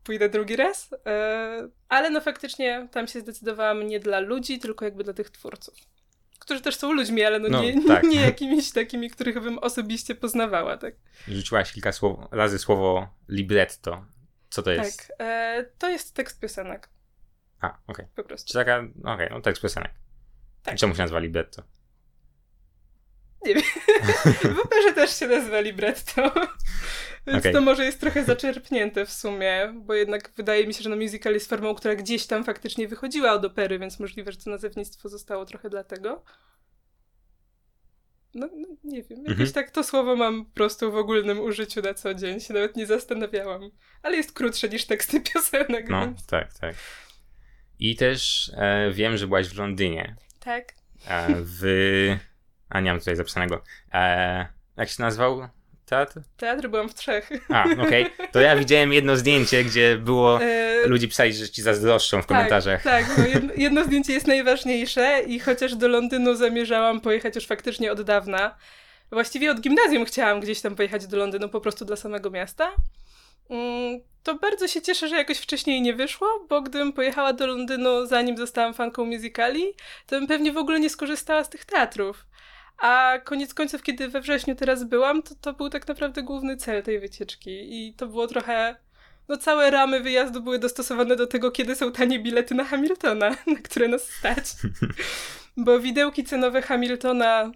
pójdę 0.03 0.29
drugi 0.29 0.55
raz. 0.55 0.89
E, 1.05 1.67
ale 1.89 2.09
no 2.09 2.21
faktycznie 2.21 2.87
tam 2.91 3.07
się 3.07 3.19
zdecydowałam 3.19 3.87
nie 3.87 3.99
dla 3.99 4.19
ludzi, 4.19 4.59
tylko 4.59 4.85
jakby 4.85 5.03
dla 5.03 5.13
tych 5.13 5.29
twórców. 5.29 5.75
Którzy 6.39 6.61
też 6.61 6.75
są 6.75 6.93
ludźmi, 6.93 7.23
ale 7.23 7.39
no, 7.39 7.49
No, 7.49 7.63
nie, 7.63 7.87
tak. 7.87 8.03
nie 8.13 8.21
jakimiś 8.21 8.71
takimi, 8.71 9.09
których 9.09 9.39
bym 9.39 9.59
osobiście 9.59 10.15
poznawała, 10.15 10.77
tak? 10.77 10.95
Rzuciłaś 11.27 11.73
kilka 11.73 11.91
słow, 11.91 12.19
razy 12.31 12.59
słowo 12.59 13.09
libretto. 13.29 14.05
Co 14.49 14.63
to 14.63 14.71
jest? 14.71 15.07
Tak. 15.07 15.17
E, 15.19 15.65
to 15.77 15.89
jest 15.89 16.13
tekst 16.15 16.39
piosenek, 16.39 16.89
A, 17.61 17.77
okej. 17.87 18.05
po 18.15 18.23
prostu. 18.23 18.47
Czy 18.47 18.53
taka, 18.53 18.83
okej, 19.03 19.27
no 19.31 19.41
tekst 19.41 19.61
piosenek. 19.61 19.91
Tak. 20.63 20.77
Czemu 20.77 20.95
się 20.95 21.01
nazywa 21.01 21.19
libretto? 21.19 21.63
W 24.55 24.59
operze 24.65 24.93
też 24.95 25.19
się 25.19 25.27
nazywa 25.27 25.59
libretto. 25.61 26.31
Więc 27.27 27.39
Okej. 27.39 27.53
to 27.53 27.61
może 27.61 27.85
jest 27.85 27.99
trochę 27.99 28.23
zaczerpnięte 28.23 29.05
w 29.05 29.11
sumie, 29.11 29.73
bo 29.75 29.93
jednak 29.93 30.31
wydaje 30.37 30.67
mi 30.67 30.73
się, 30.73 30.83
że 30.83 30.89
no 30.89 30.95
musical 30.95 31.33
jest 31.33 31.49
formą, 31.49 31.75
która 31.75 31.95
gdzieś 31.95 32.27
tam 32.27 32.43
faktycznie 32.43 32.87
wychodziła 32.87 33.31
od 33.33 33.45
opery, 33.45 33.79
więc 33.79 33.99
możliwe, 33.99 34.31
że 34.31 34.37
to 34.37 34.49
nazewnictwo 34.49 35.09
zostało 35.09 35.45
trochę 35.45 35.69
dlatego. 35.69 36.23
No, 38.33 38.49
no 38.57 38.67
nie 38.83 39.03
wiem, 39.03 39.19
jakoś 39.19 39.31
Mhm. 39.31 39.51
tak 39.51 39.71
to 39.71 39.83
słowo 39.83 40.15
mam 40.15 40.45
po 40.45 40.51
prostu 40.51 40.91
w 40.91 40.95
ogólnym 40.95 41.39
użyciu 41.39 41.81
na 41.81 41.93
co 41.93 42.13
dzień, 42.13 42.39
się 42.39 42.53
nawet 42.53 42.75
nie 42.75 42.85
zastanawiałam. 42.85 43.71
Ale 44.01 44.17
jest 44.17 44.31
krótsze 44.33 44.69
niż 44.69 44.85
teksty 44.85 45.21
piosenek, 45.33 45.89
No, 45.89 46.05
więc... 46.05 46.25
tak, 46.25 46.53
tak. 46.53 46.75
I 47.79 47.95
też 47.95 48.51
e, 48.57 48.91
wiem, 48.91 49.17
że 49.17 49.27
byłaś 49.27 49.47
w 49.47 49.57
Londynie. 49.57 50.15
Tak. 50.43 50.73
E, 51.07 51.27
w... 51.29 51.63
A, 52.69 52.79
nie 52.79 52.89
mam 52.89 52.99
tutaj 52.99 53.15
zapisanego. 53.15 53.63
E, 53.93 54.45
jak 54.77 54.89
się 54.89 55.03
nazywał 55.03 55.49
teatr? 55.85 56.21
Teatr 56.37 56.67
byłam 56.67 56.89
w 56.89 56.93
trzech. 56.93 57.29
A, 57.49 57.65
okej. 57.87 58.05
To 58.31 58.41
ja 58.41 58.55
widziałem 58.55 58.93
jedno 58.93 59.17
zdjęcie, 59.17 59.63
gdzie 59.63 59.97
było... 59.97 60.41
E, 60.41 60.87
Ludzie 60.87 61.07
pisali, 61.07 61.33
że 61.33 61.49
ci 61.49 61.61
zazdroszczą 61.61 62.21
w 62.21 62.25
komentarzach. 62.25 62.83
Tak, 62.83 63.07
tak 63.07 63.17
no 63.17 63.25
jedno, 63.25 63.53
jedno 63.57 63.83
zdjęcie 63.83 64.13
jest 64.13 64.27
najważniejsze 64.27 65.21
i 65.27 65.39
chociaż 65.39 65.75
do 65.75 65.87
Londynu 65.87 66.35
zamierzałam 66.35 67.01
pojechać 67.01 67.35
już 67.35 67.47
faktycznie 67.47 67.91
od 67.91 68.01
dawna, 68.01 68.55
właściwie 69.11 69.51
od 69.51 69.61
gimnazjum 69.61 70.05
chciałam 70.05 70.39
gdzieś 70.39 70.61
tam 70.61 70.75
pojechać 70.75 71.07
do 71.07 71.17
Londynu 71.17 71.49
po 71.49 71.61
prostu 71.61 71.85
dla 71.85 71.95
samego 71.95 72.29
miasta, 72.29 72.71
to 74.23 74.35
bardzo 74.35 74.67
się 74.67 74.81
cieszę, 74.81 75.07
że 75.07 75.15
jakoś 75.15 75.37
wcześniej 75.37 75.81
nie 75.81 75.93
wyszło, 75.93 76.45
bo 76.49 76.61
gdybym 76.61 76.93
pojechała 76.93 77.33
do 77.33 77.47
Londynu 77.47 78.05
zanim 78.05 78.37
zostałam 78.37 78.73
fanką 78.73 79.05
musicali, 79.05 79.73
to 80.07 80.19
bym 80.19 80.27
pewnie 80.27 80.51
w 80.51 80.57
ogóle 80.57 80.79
nie 80.79 80.89
skorzystała 80.89 81.43
z 81.43 81.49
tych 81.49 81.65
teatrów. 81.65 82.25
A 82.77 83.13
koniec 83.23 83.53
końców, 83.53 83.83
kiedy 83.83 84.07
we 84.07 84.21
wrześniu 84.21 84.55
teraz 84.55 84.83
byłam, 84.83 85.23
to 85.23 85.35
to 85.41 85.53
był 85.53 85.69
tak 85.69 85.87
naprawdę 85.87 86.23
główny 86.23 86.57
cel 86.57 86.83
tej 86.83 86.99
wycieczki 86.99 87.87
i 87.87 87.93
to 87.93 88.07
było 88.07 88.27
trochę 88.27 88.75
no 89.27 89.37
całe 89.37 89.71
ramy 89.71 89.99
wyjazdu 89.99 90.41
były 90.41 90.59
dostosowane 90.59 91.15
do 91.15 91.27
tego, 91.27 91.51
kiedy 91.51 91.75
są 91.75 91.91
tanie 91.91 92.19
bilety 92.19 92.55
na 92.55 92.63
Hamiltona, 92.63 93.29
na 93.47 93.55
które 93.63 93.87
nas 93.87 94.09
stać. 94.09 94.45
Bo 95.57 95.79
widełki 95.79 96.23
cenowe 96.23 96.61
Hamiltona 96.61 97.51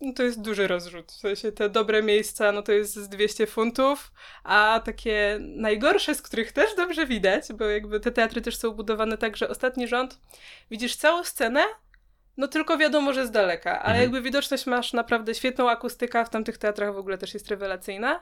no 0.00 0.12
to 0.12 0.22
jest 0.22 0.40
duży 0.40 0.66
rozrzut. 0.68 1.12
W 1.12 1.16
sensie 1.16 1.52
te 1.52 1.68
dobre 1.70 2.02
miejsca, 2.02 2.52
no 2.52 2.62
to 2.62 2.72
jest 2.72 2.94
z 2.94 3.08
200 3.08 3.46
funtów, 3.46 4.12
a 4.44 4.80
takie 4.84 5.38
najgorsze, 5.40 6.14
z 6.14 6.22
których 6.22 6.52
też 6.52 6.74
dobrze 6.76 7.06
widać, 7.06 7.44
bo 7.52 7.64
jakby 7.64 8.00
te 8.00 8.10
teatry 8.12 8.40
też 8.40 8.56
są 8.56 8.70
budowane 8.70 9.18
tak, 9.18 9.36
że 9.36 9.48
ostatni 9.48 9.88
rząd 9.88 10.20
widzisz 10.70 10.96
całą 10.96 11.24
scenę, 11.24 11.60
no 12.36 12.48
tylko 12.48 12.78
wiadomo, 12.78 13.12
że 13.12 13.26
z 13.26 13.30
daleka, 13.30 13.70
ale 13.70 13.80
Mhm. 13.94 14.02
jakby 14.02 14.22
widoczność 14.22 14.66
masz 14.66 14.92
naprawdę 14.92 15.34
świetną 15.34 15.70
akustykę, 15.70 16.24
w 16.24 16.28
tamtych 16.30 16.58
teatrach 16.58 16.94
w 16.94 16.98
ogóle 16.98 17.18
też 17.18 17.34
jest 17.34 17.48
rewelacyjna. 17.48 18.20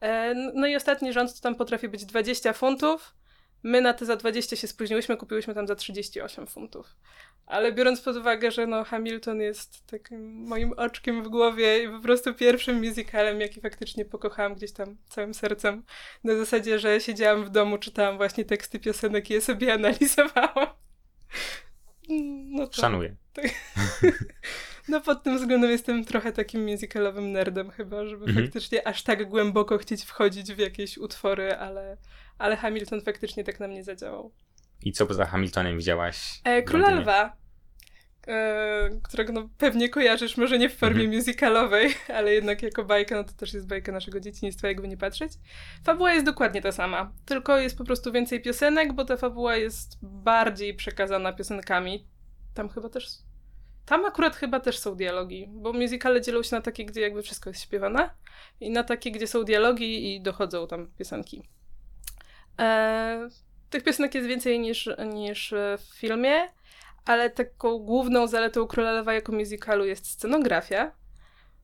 E, 0.00 0.34
No 0.54 0.66
i 0.66 0.76
ostatni 0.76 1.12
rząd 1.12 1.34
to 1.34 1.40
tam 1.40 1.54
potrafi 1.54 1.88
być 1.88 2.04
20 2.04 2.52
funtów. 2.52 3.14
My 3.62 3.80
na 3.80 3.94
te 3.94 4.04
za 4.06 4.16
20 4.16 4.56
się 4.56 4.66
spóźniłyśmy, 4.66 5.16
kupiłyśmy 5.16 5.54
tam 5.54 5.66
za 5.66 5.74
38 5.74 6.46
funtów. 6.46 6.86
Ale 7.50 7.72
biorąc 7.72 8.00
pod 8.00 8.16
uwagę, 8.16 8.50
że 8.50 8.66
no 8.66 8.84
Hamilton 8.84 9.40
jest 9.40 9.86
takim 9.86 10.42
moim 10.48 10.72
oczkiem 10.72 11.22
w 11.22 11.28
głowie 11.28 11.82
i 11.84 11.88
po 11.88 12.00
prostu 12.00 12.34
pierwszym 12.34 12.76
musicalem, 12.86 13.40
jaki 13.40 13.60
faktycznie 13.60 14.04
pokochałam 14.04 14.54
gdzieś 14.54 14.72
tam 14.72 14.96
całym 15.08 15.34
sercem, 15.34 15.82
na 16.24 16.36
zasadzie, 16.36 16.78
że 16.78 17.00
siedziałam 17.00 17.44
w 17.44 17.50
domu, 17.50 17.78
czytałam 17.78 18.16
właśnie 18.16 18.44
teksty 18.44 18.78
piosenek 18.80 19.30
i 19.30 19.32
je 19.32 19.40
sobie 19.40 19.74
analizowałam. 19.74 20.66
No 22.50 22.66
to, 22.66 22.80
Szanuję. 22.80 23.16
no 24.88 25.00
pod 25.00 25.22
tym 25.22 25.36
względem 25.38 25.70
jestem 25.70 26.04
trochę 26.04 26.32
takim 26.32 26.64
musicalowym 26.64 27.32
nerdem 27.32 27.70
chyba, 27.70 28.06
żeby 28.06 28.24
Mhm. 28.26 28.44
faktycznie 28.46 28.86
aż 28.88 29.02
tak 29.02 29.28
głęboko 29.28 29.78
chcieć 29.78 30.04
wchodzić 30.04 30.52
w 30.52 30.58
jakieś 30.58 30.98
utwory, 30.98 31.54
ale, 31.56 31.96
ale 32.38 32.56
Hamilton 32.56 33.00
faktycznie 33.00 33.44
tak 33.44 33.60
na 33.60 33.68
mnie 33.68 33.84
zadziałał. 33.84 34.32
I 34.84 34.92
co 34.92 35.06
poza 35.06 35.24
Hamiltonem 35.26 35.76
widziałaś? 35.78 36.40
E, 36.44 36.62
Króla? 36.62 36.90
Lwa, 36.90 37.36
e, 38.26 38.90
którego 39.02 39.32
no, 39.32 39.48
pewnie 39.58 39.88
kojarzysz, 39.88 40.36
może 40.36 40.58
nie 40.58 40.68
w 40.68 40.76
formie 40.76 41.00
Mhm. 41.04 41.16
musicalowej, 41.18 41.94
ale 42.16 42.32
jednak 42.32 42.62
jako 42.62 42.84
bajka, 42.84 43.14
no 43.14 43.24
to 43.24 43.32
też 43.32 43.54
jest 43.54 43.66
bajka 43.66 43.92
naszego 43.92 44.20
dzieciństwa, 44.20 44.68
jakby 44.68 44.88
nie 44.88 44.96
patrzeć. 44.96 45.32
Fabuła 45.84 46.12
jest 46.12 46.26
dokładnie 46.26 46.62
ta 46.62 46.72
sama, 46.72 47.12
tylko 47.26 47.58
jest 47.58 47.78
po 47.78 47.84
prostu 47.84 48.12
więcej 48.12 48.42
piosenek, 48.42 48.92
bo 48.92 49.04
ta 49.04 49.16
fabuła 49.16 49.56
jest 49.56 49.98
bardziej 50.02 50.74
przekazana 50.74 51.32
piosenkami. 51.32 52.06
Tam 52.54 52.68
chyba 52.68 52.88
też... 52.88 53.08
Tam 53.86 54.04
akurat 54.04 54.36
chyba 54.36 54.60
też 54.60 54.78
są 54.78 54.94
dialogi, 54.94 55.46
bo 55.48 55.72
musicale 55.72 56.20
dzielą 56.20 56.42
się 56.42 56.56
na 56.56 56.62
takie, 56.62 56.84
gdzie 56.84 57.00
jakby 57.00 57.22
wszystko 57.22 57.50
jest 57.50 57.62
śpiewane 57.62 58.10
i 58.60 58.70
na 58.70 58.84
takie, 58.84 59.12
gdzie 59.12 59.26
są 59.26 59.44
dialogi 59.44 60.14
i 60.14 60.20
dochodzą 60.22 60.66
tam 60.66 60.90
piosenki. 60.98 61.42
E, 62.58 63.28
tych 63.70 63.84
piosenek 63.84 64.14
jest 64.14 64.28
więcej 64.28 64.60
niż, 64.60 64.88
niż 65.14 65.54
w 65.78 65.98
filmie, 65.98 66.48
ale 67.04 67.30
taką 67.30 67.78
główną 67.78 68.26
zaletą 68.26 68.66
Króla 68.66 68.92
Lewa 68.92 69.14
jako 69.14 69.32
musicalu 69.32 69.84
jest 69.84 70.06
scenografia, 70.10 70.92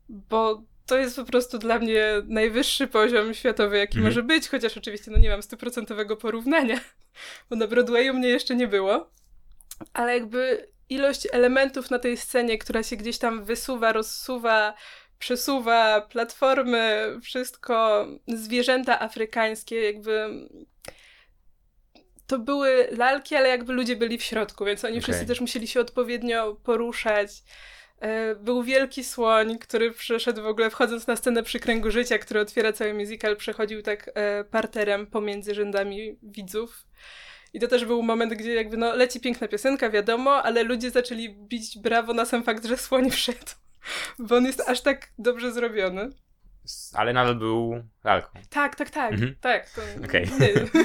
bo 0.09 0.63
to 0.87 0.99
jest 0.99 1.17
po 1.17 1.25
prostu 1.25 1.59
dla 1.59 1.79
mnie 1.79 2.05
najwyższy 2.27 2.87
poziom 2.87 3.35
światowy, 3.35 3.79
jaki 3.79 3.99
mhm. 3.99 4.05
może 4.05 4.23
być, 4.23 4.49
chociaż 4.49 4.77
oczywiście 4.77 5.11
no 5.11 5.19
nie 5.19 5.31
mam 5.31 5.43
stuprocentowego 5.43 6.17
porównania, 6.17 6.81
bo 7.51 7.57
na 7.57 7.67
Broadwayu 7.67 8.15
mnie 8.15 8.29
jeszcze 8.29 8.57
nie 8.57 8.69
było. 8.69 9.11
Ale 9.93 10.15
jakby 10.15 10.69
ilość 10.89 11.29
elementów 11.33 11.91
na 11.91 11.99
tej 11.99 12.17
scenie, 12.17 12.59
która 12.59 12.83
się 12.83 12.97
gdzieś 12.97 13.19
tam 13.19 13.45
wysuwa, 13.45 13.93
rozsuwa, 13.93 14.75
przesuwa, 15.19 16.01
platformy, 16.01 17.17
wszystko, 17.23 18.07
zwierzęta 18.29 19.01
afrykańskie, 19.01 19.83
jakby 19.83 20.31
to 22.27 22.39
były 22.39 22.89
lalki, 22.91 23.37
ale 23.37 23.49
jakby 23.49 23.73
ludzie 23.73 23.97
byli 23.97 24.19
w 24.19 24.23
środku, 24.23 24.65
więc 24.65 24.85
oni 24.85 24.95
okay. 24.95 25.03
wszyscy 25.03 25.27
też 25.27 25.41
musieli 25.41 25.67
się 25.67 25.81
odpowiednio 25.81 26.57
poruszać. 26.65 27.43
E, 28.01 28.35
był 28.35 28.63
wielki 28.63 29.05
słoń, 29.05 29.59
który 29.59 29.91
przyszedł 29.91 30.43
w 30.43 30.47
ogóle, 30.47 30.71
wchodząc 30.71 31.07
na 31.07 31.17
scenę 31.17 31.43
przy 31.43 31.61
kręgu 31.61 31.91
życia, 31.91 32.19
który 32.19 32.41
otwiera 32.41 32.73
cały 32.73 32.95
musical, 32.95 33.37
przechodził 33.37 33.83
tak 33.83 34.11
e, 34.15 34.45
parterem 34.45 35.07
pomiędzy 35.07 35.55
rzędami 35.55 36.19
widzów. 36.23 36.87
I 37.53 37.61
to 37.61 37.69
też 37.69 37.85
był 37.85 38.03
moment, 38.03 38.35
gdzie 38.35 38.55
jakby 38.55 38.77
no 38.77 38.95
leci 38.95 39.21
piękna 39.21 39.49
piosenka, 39.49 39.91
wiadomo, 39.91 40.43
ale 40.43 40.63
ludzie 40.63 40.91
zaczęli 40.91 41.29
bić 41.29 41.79
brawo 41.79 42.15
na 42.15 42.25
sam 42.25 42.43
fakt, 42.43 42.65
że 42.65 42.77
słoń 42.77 43.11
wszedł. 43.11 43.53
Bo 44.19 44.37
on 44.37 44.47
jest 44.47 44.61
aż 44.61 44.81
tak 44.81 45.09
dobrze 45.19 45.53
zrobiony. 45.53 46.11
Ale 46.95 47.13
nadal 47.13 47.35
był 47.35 47.83
lalką. 48.05 48.39
Tak, 48.51 48.77
tak, 48.77 48.91
tak. 48.91 49.13
Mhm. 49.13 49.37
Tak. 49.41 49.71
To, 49.71 49.83
okay. 50.05 50.27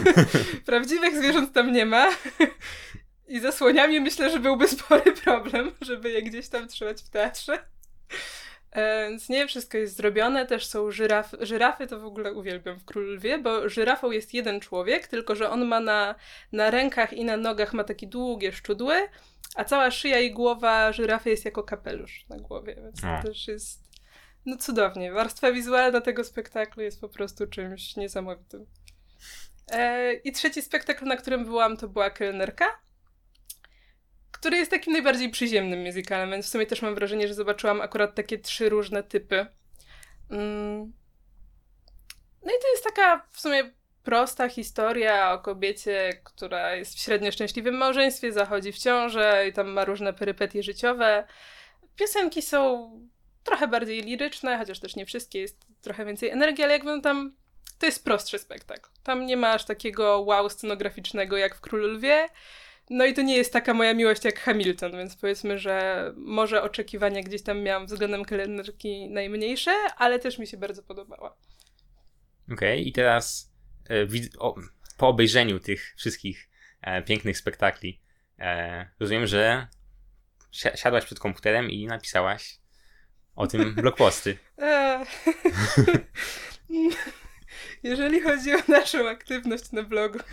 Prawdziwych 0.66 1.18
zwierząt 1.18 1.54
tam 1.54 1.72
nie 1.72 1.86
ma. 1.86 2.10
I 3.28 3.40
ze 3.40 3.52
słoniami 3.52 4.00
myślę, 4.00 4.30
że 4.30 4.40
byłby 4.40 4.68
spory 4.68 5.12
problem, 5.24 5.72
żeby 5.82 6.12
je 6.12 6.22
gdzieś 6.22 6.50
tam 6.50 6.68
trzymać 6.68 7.02
w 7.02 7.10
teatrze. 7.10 7.60
E, 8.72 9.10
więc 9.10 9.30
nie, 9.30 9.48
wszystko 9.48 9.78
jest 9.78 9.96
zrobione, 9.96 10.46
też 10.46 10.66
są 10.66 10.92
żyrafy. 10.92 11.38
Żyrafy 11.42 11.88
to 11.88 12.00
w 12.00 12.06
ogóle 12.06 12.34
uwielbiam 12.34 12.80
w 12.80 12.86
Król 12.86 13.14
Lwie, 13.14 13.38
bo 13.38 13.70
żyrafą 13.70 14.12
jest 14.12 14.34
jeden 14.34 14.60
człowiek, 14.60 15.08
tylko 15.08 15.36
że 15.36 15.50
on 15.50 15.66
ma 15.66 15.80
na, 15.80 16.16
na 16.52 16.72
rękach 16.72 17.14
i 17.14 17.26
na 17.26 17.38
nogach 17.38 17.74
ma 17.74 17.84
takie 17.84 18.08
długie 18.08 18.52
szczudły, 18.52 18.94
a 19.56 19.64
cała 19.64 19.92
szyja 19.92 20.20
i 20.20 20.32
głowa 20.32 20.92
żyrafy 20.92 21.30
jest 21.30 21.46
jako 21.46 21.64
kapelusz 21.64 22.26
na 22.30 22.38
głowie, 22.38 22.76
więc 22.76 23.02
to 23.02 23.28
też 23.28 23.48
jest 23.48 23.91
no 24.46 24.58
cudownie. 24.58 25.12
Warstwa 25.12 25.52
wizualna 25.52 26.02
tego 26.02 26.24
spektaklu 26.24 26.84
jest 26.84 27.02
po 27.02 27.10
prostu 27.10 27.48
czymś 27.48 27.96
niesamowitym. 27.96 28.66
E, 29.72 30.14
I 30.14 30.32
trzeci 30.32 30.62
spektakl, 30.62 31.06
na 31.06 31.16
którym 31.16 31.46
byłam, 31.46 31.78
to 31.78 31.88
była 31.88 32.10
Kelnerka 32.10 32.66
który 34.42 34.58
jest 34.58 34.72
takim 34.72 34.94
najbardziej 34.94 35.30
przyziemnym 35.30 35.80
musicalem, 35.80 36.32
więc 36.32 36.46
w 36.46 36.50
sumie 36.50 36.66
też 36.66 36.82
mam 36.82 36.96
wrażenie, 36.96 37.28
że 37.28 37.34
zobaczyłam 37.34 37.82
akurat 37.82 38.16
takie 38.16 38.40
trzy 38.40 38.70
różne 38.70 39.04
typy. 39.04 39.46
Mm. 40.30 40.94
No 42.46 42.52
i 42.52 42.62
to 42.62 42.72
jest 42.72 42.84
taka 42.84 43.28
w 43.32 43.42
sumie 43.42 43.72
prosta 44.04 44.50
historia 44.50 45.34
o 45.34 45.40
kobiecie, 45.40 46.22
która 46.24 46.76
jest 46.76 46.96
w 46.96 47.00
średnio 47.00 47.32
szczęśliwym 47.32 47.76
małżeństwie, 47.76 48.32
zachodzi 48.32 48.72
w 48.72 48.78
ciążę 48.78 49.48
i 49.48 49.54
tam 49.54 49.68
ma 49.70 49.86
różne 49.86 50.14
perypetie 50.14 50.64
życiowe. 50.64 51.28
Piosenki 51.96 52.42
są 52.42 52.92
trochę 53.44 53.68
bardziej 53.68 54.02
liryczne, 54.02 54.58
chociaż 54.58 54.80
też 54.80 54.96
nie 54.96 55.06
wszystkie, 55.06 55.40
jest 55.40 55.58
trochę 55.82 56.06
więcej 56.06 56.30
energii, 56.30 56.64
ale 56.64 56.74
jakby 56.74 57.02
tam 57.02 57.36
to 57.80 57.86
jest 57.86 58.04
prostszy 58.04 58.40
spektakl. 58.40 58.90
Tam 59.04 59.26
nie 59.26 59.38
ma 59.38 59.54
aż 59.54 59.66
takiego 59.66 60.20
wow 60.20 60.50
scenograficznego 60.50 61.38
jak 61.38 61.56
w 61.56 61.62
Królu 61.62 61.88
Lwie. 61.88 62.28
No 62.90 63.06
i 63.06 63.14
to 63.14 63.22
nie 63.22 63.38
jest 63.38 63.54
taka 63.54 63.74
moja 63.74 63.94
miłość 63.94 64.26
jak 64.26 64.40
Hamilton, 64.40 64.92
więc 64.92 65.16
powiedzmy, 65.16 65.58
że 65.60 66.06
może 66.18 66.64
oczekiwania 66.64 67.24
gdzieś 67.24 67.42
tam 67.44 67.62
miałam 67.62 67.86
względem 67.86 68.26
kalendarki 68.26 69.10
najmniejsze, 69.10 69.72
ale 69.98 70.20
też 70.20 70.38
mi 70.40 70.48
się 70.48 70.58
bardzo 70.58 70.84
podobała. 70.84 71.38
Okej, 72.52 72.54
okay, 72.54 72.78
i 72.78 72.92
teraz 72.92 73.52
e, 73.90 74.08
o, 74.40 74.56
po 74.98 75.08
obejrzeniu 75.08 75.60
tych 75.60 75.94
wszystkich 75.98 76.50
e, 76.82 77.02
pięknych 77.02 77.38
spektakli 77.38 78.02
e, 78.40 78.90
rozumiem, 79.00 79.28
że 79.28 79.68
si 80.52 80.70
siadłaś 80.76 81.06
przed 81.06 81.20
komputerem 81.20 81.70
i 81.70 81.88
napisałaś 81.88 82.61
o 83.36 83.48
tym 83.48 83.76
blogposty. 83.76 84.38
E, 84.62 85.06
jeżeli 87.84 88.22
chodzi 88.22 88.54
o 88.56 88.58
naszą 88.68 89.10
aktywność 89.10 89.72
na 89.72 89.84
blogu, 89.84 90.20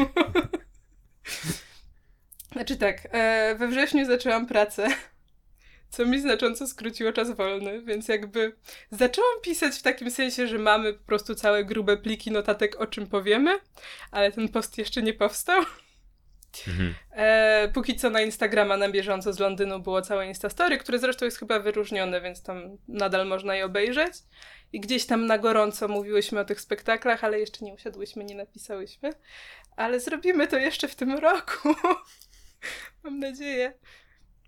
Znaczy 2.52 2.76
tak, 2.76 3.08
e, 3.12 3.54
we 3.58 3.68
wrześniu 3.68 4.06
zaczęłam 4.06 4.46
pracę, 4.46 4.88
co 5.90 6.06
mi 6.06 6.20
znacząco 6.20 6.66
skróciło 6.66 7.12
czas 7.12 7.30
wolny, 7.36 7.82
więc 7.82 8.08
jakby 8.08 8.56
zaczęłam 8.90 9.40
pisać 9.42 9.78
w 9.78 9.82
takim 9.82 10.10
sensie, 10.10 10.46
że 10.46 10.58
mamy 10.58 10.92
po 10.92 11.04
prostu 11.04 11.34
całe 11.34 11.64
grube 11.64 11.96
pliki 11.96 12.30
notatek, 12.30 12.80
o 12.80 12.86
czym 12.86 13.06
powiemy, 13.06 13.58
ale 14.10 14.32
ten 14.32 14.48
post 14.48 14.78
jeszcze 14.78 15.02
nie 15.02 15.14
powstał. 15.14 15.62
Mhm. 16.68 16.94
E, 17.10 17.70
póki 17.74 17.96
co 17.96 18.10
na 18.10 18.20
Instagrama 18.20 18.76
na 18.76 18.88
bieżąco 18.88 19.32
z 19.32 19.38
Londynu 19.38 19.80
było 19.80 20.02
całe 20.02 20.26
Instastory, 20.26 20.78
które 20.78 20.98
zresztą 20.98 21.24
jest 21.24 21.38
chyba 21.38 21.58
wyróżnione, 21.60 22.20
więc 22.20 22.42
tam 22.42 22.78
nadal 22.88 23.26
można 23.26 23.56
je 23.56 23.64
obejrzeć. 23.64 24.12
I 24.72 24.80
gdzieś 24.80 25.06
tam 25.06 25.26
na 25.26 25.38
gorąco 25.38 25.88
mówiłyśmy 25.88 26.40
o 26.40 26.44
tych 26.44 26.60
spektaklach, 26.60 27.24
ale 27.24 27.40
jeszcze 27.40 27.64
nie 27.64 27.74
usiadłyśmy, 27.74 28.24
nie 28.24 28.34
napisałyśmy. 28.34 29.12
Ale 29.76 30.00
zrobimy 30.00 30.46
to 30.46 30.58
jeszcze 30.58 30.88
w 30.88 30.94
tym 30.94 31.18
roku. 31.18 31.74
Mam 33.04 33.18
nadzieję. 33.18 33.72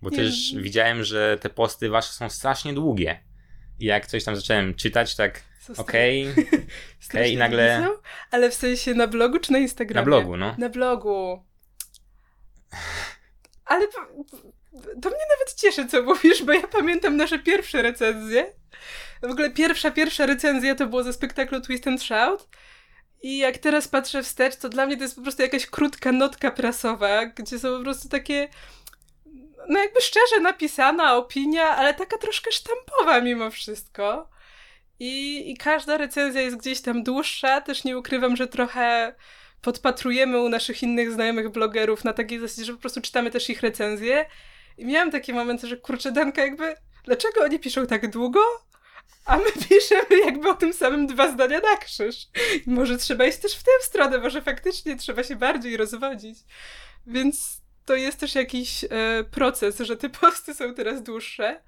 Bo 0.02 0.11
nie 0.11 0.16
też 0.16 0.54
widziałem, 0.57 1.04
że 1.04 1.38
te 1.40 1.50
posty 1.50 1.88
wasze 1.88 2.12
są 2.12 2.30
strasznie 2.30 2.73
długie. 2.73 3.21
I 3.78 3.85
jak 3.85 4.07
coś 4.07 4.25
tam 4.25 4.37
zacząłem 4.37 4.75
czytać, 4.75 5.16
tak 5.16 5.42
okej, 5.76 6.28
okay, 6.30 6.66
okay, 7.11 7.28
i 7.28 7.37
nagle... 7.37 7.88
Ale 8.30 8.50
w 8.50 8.54
sensie 8.54 8.95
na 8.95 9.07
blogu 9.07 9.38
czy 9.38 9.52
na 9.52 9.59
Instagramie? 9.59 10.00
Na 10.00 10.04
blogu, 10.04 10.37
no. 10.37 10.54
Na 10.59 10.69
blogu. 10.69 11.45
Ale 13.65 13.89
to 15.03 15.11
mnie 15.11 15.27
nawet 15.39 15.55
cieszy, 15.57 15.87
co 15.87 16.03
mówisz, 16.03 16.43
bo 16.43 16.53
ja 16.53 16.67
pamiętam 16.67 17.17
nasze 17.17 17.39
pierwsze 17.39 17.83
recenzje. 17.83 18.53
W 19.23 19.31
ogóle 19.31 19.50
pierwsza, 19.50 19.91
pierwsza 19.91 20.27
recenzja 20.27 20.75
to 20.75 20.87
było 20.87 21.03
ze 21.03 21.12
spektaklu 21.12 21.61
Twist 21.61 21.87
and 21.87 22.03
Shout. 22.03 22.49
I 23.23 23.39
jak 23.39 23.59
teraz 23.59 23.89
patrzę 23.89 24.23
wstecz, 24.23 24.57
to 24.57 24.69
dla 24.69 24.87
mnie 24.87 24.97
to 24.97 25.03
jest 25.03 25.17
po 25.17 25.23
prostu 25.23 25.43
jakaś 25.43 25.67
krótka 25.67 26.12
notka 26.12 26.50
prasowa, 26.50 27.27
gdzie 27.27 27.59
są 27.59 27.77
po 27.79 27.83
prostu 27.83 28.09
takie 28.09 28.49
no 29.69 29.79
jakby 29.79 30.00
szczerze 30.00 30.41
napisana 30.41 31.17
opinia, 31.17 31.69
ale 31.69 31.95
taka 31.95 32.19
troszkę 32.19 32.53
sztampowa 32.53 33.21
mimo 33.21 33.50
wszystko. 33.50 34.31
I, 34.99 35.50
I 35.50 35.57
każda 35.57 35.97
recenzja 35.97 36.41
jest 36.41 36.57
gdzieś 36.57 36.81
tam 36.81 37.03
dłuższa. 37.03 37.61
Też 37.61 37.85
nie 37.85 37.99
ukrywam, 37.99 38.37
że 38.37 38.49
trochę 38.49 39.15
podpatrujemy 39.62 40.40
u 40.40 40.49
naszych 40.49 40.83
innych 40.83 41.12
znajomych 41.12 41.49
blogerów 41.49 42.05
na 42.05 42.12
takiej 42.12 42.38
zasadzie, 42.38 42.64
że 42.64 42.73
po 42.73 42.81
prostu 42.81 43.00
czytamy 43.00 43.31
też 43.31 43.50
ich 43.50 43.61
recenzje. 43.61 44.26
I 44.79 44.85
miałam 44.85 45.11
takie 45.11 45.33
momenty, 45.33 45.67
że 45.67 45.76
kurczę, 45.76 46.12
Danka, 46.12 46.43
jakby 46.43 46.75
dlaczego 47.05 47.45
oni 47.45 47.59
piszą 47.59 47.87
tak 47.87 48.11
długo? 48.11 48.40
a 49.25 49.37
my 49.37 49.52
piszemy 49.69 50.25
jakby 50.25 50.49
o 50.49 50.55
tym 50.55 50.73
samym 50.73 51.07
dwa 51.07 51.33
zdania 51.33 51.61
na 51.61 51.76
krzyż. 51.76 52.29
może 52.67 52.99
trzeba 52.99 53.26
iść 53.26 53.38
też 53.38 53.55
w 53.55 53.62
tę 53.62 53.71
stronę, 53.81 54.19
może 54.19 54.43
faktycznie 54.43 54.97
trzeba 54.97 55.23
się 55.23 55.37
bardziej 55.37 55.76
rozwodzić. 55.76 56.38
Więc 57.07 57.61
to 57.85 57.95
jest 57.95 58.21
też 58.21 58.35
jakiś 58.35 58.85
e, 58.85 58.88
proces, 59.31 59.79
że 59.79 59.97
te 59.97 60.11
posty 60.11 60.55
są 60.55 60.75
teraz 60.75 61.02
dłuższe. 61.02 61.62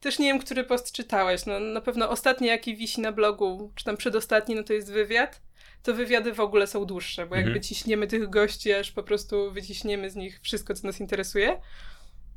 Też 0.00 0.18
nie 0.18 0.26
wiem, 0.26 0.38
który 0.38 0.64
post 0.64 0.92
czytałeś. 0.92 1.46
No, 1.46 1.60
na 1.60 1.80
pewno 1.80 2.10
ostatni, 2.10 2.46
jaki 2.46 2.76
wisi 2.76 3.00
na 3.00 3.12
blogu, 3.12 3.72
czy 3.74 3.84
tam 3.84 3.96
przedostatni, 3.96 4.54
no 4.54 4.62
to 4.62 4.72
jest 4.72 4.92
wywiad. 4.92 5.40
To 5.84 5.94
wywiady 5.94 6.34
w 6.34 6.40
ogóle 6.40 6.66
są 6.66 6.84
dłuższe, 6.84 7.26
bo 7.26 7.34
jakby 7.34 7.50
mhm. 7.50 7.62
ciśniemy 7.62 8.06
tych 8.06 8.30
gości, 8.30 8.72
aż 8.72 8.92
po 8.92 9.02
prostu 9.02 9.52
wyciśniemy 9.52 10.10
z 10.10 10.16
nich 10.16 10.40
wszystko, 10.42 10.74
co 10.74 10.86
nas 10.86 11.00
interesuje. 11.00 11.60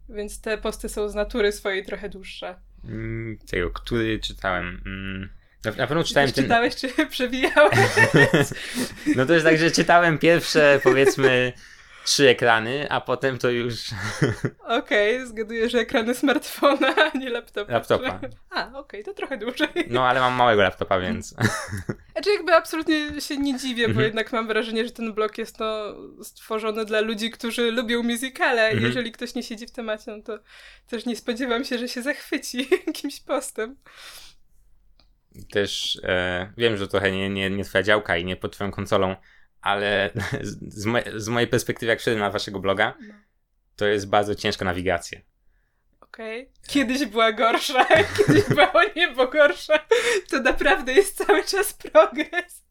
Więc 0.10 0.42
te 0.42 0.58
posty 0.58 0.90
są 0.90 1.10
z 1.10 1.16
natury 1.16 1.52
swojej 1.52 1.86
trochę 1.86 2.10
dłuższe. 2.10 2.56
Mm, 2.84 3.38
tego, 3.52 3.72
który 3.72 4.20
czytałem. 4.20 4.82
Mm, 4.86 5.30
na, 5.66 5.72
na 5.72 5.88
pewno 5.88 6.04
czytałem 6.04 6.32
ten... 6.32 6.44
Czytałeś, 6.44 6.76
czy 6.76 6.90
przewijałeś? 7.10 7.80
no 9.16 9.26
to 9.26 9.34
jest 9.34 9.46
tak, 9.46 9.58
że 9.58 9.72
czytałem 9.72 10.18
pierwsze, 10.18 10.80
powiedzmy, 10.84 11.54
trzy 12.08 12.30
ekrany, 12.30 12.90
a 12.90 13.02
potem 13.02 13.38
to 13.38 13.50
już... 13.50 13.74
Okej, 14.60 15.16
okay, 15.16 15.28
zgaduję, 15.28 15.70
że 15.70 15.80
ekrany 15.80 16.16
smartfona, 16.16 16.96
a 16.96 17.18
nie 17.18 17.30
laptopa. 17.30 17.74
Laptopa. 17.74 18.20
A, 18.50 18.68
okej, 18.68 18.80
okay, 18.80 19.04
to 19.04 19.14
trochę 19.14 19.38
dłużej. 19.38 19.70
No, 19.90 20.08
ale 20.08 20.20
mam 20.20 20.34
małego 20.34 20.62
laptopa, 20.62 21.00
więc... 21.00 21.36
Znaczy 22.14 22.30
jakby 22.34 22.54
absolutnie 22.54 23.22
się 23.22 23.38
nie 23.38 23.58
dziwię, 23.58 23.84
bo 23.84 23.90
mhm. 23.90 24.06
jednak 24.06 24.32
mam 24.32 24.48
wrażenie, 24.48 24.86
że 24.86 24.92
ten 24.92 25.14
blog 25.14 25.38
jest 25.38 25.60
no, 25.60 25.96
stworzony 26.24 26.86
dla 26.86 27.02
ludzi, 27.02 27.32
którzy 27.32 27.72
lubią 27.72 28.04
musicale. 28.04 28.64
Mhm. 28.64 28.84
Jeżeli 28.86 29.12
ktoś 29.12 29.36
nie 29.36 29.44
siedzi 29.44 29.68
w 29.68 29.72
temacie, 29.72 30.12
no 30.12 30.24
to 30.24 30.40
też 30.88 31.06
nie 31.06 31.16
spodziewam 31.16 31.66
się, 31.66 31.78
że 31.78 31.88
się 31.88 32.02
zachwyci 32.02 32.68
jakimś 32.88 33.20
postem. 33.20 33.76
Też 35.52 36.00
e, 36.04 36.54
wiem, 36.58 36.78
że 36.78 36.88
trochę 36.88 37.12
nie, 37.12 37.30
nie, 37.30 37.50
nie 37.50 37.64
twoja 37.64 37.84
działka 37.84 38.18
i 38.18 38.26
nie 38.26 38.36
pod 38.36 38.54
twoją 38.54 38.72
konsolą, 38.72 39.16
ale 39.68 40.10
z, 40.42 40.84
z 41.16 41.28
mojej 41.28 41.48
perspektywy, 41.48 41.90
jak 41.90 42.00
wszedłem 42.00 42.20
na 42.20 42.30
waszego 42.30 42.60
bloga, 42.60 42.94
no. 43.08 43.14
to 43.76 43.86
jest 43.86 44.10
bardzo 44.10 44.36
ciężka 44.36 44.66
nawigacja. 44.66 45.20
Okej. 46.02 46.42
Okay. 46.42 46.68
Kiedyś 46.68 47.06
była 47.06 47.32
gorsza, 47.32 47.86
kiedyś 48.18 48.44
była 48.44 48.74
o 48.74 48.82
niebo 48.96 49.28
gorsza. 49.28 49.80
To 50.30 50.40
naprawdę 50.42 50.94
jest 50.94 51.26
cały 51.26 51.44
czas 51.44 51.74
progres. 51.74 52.66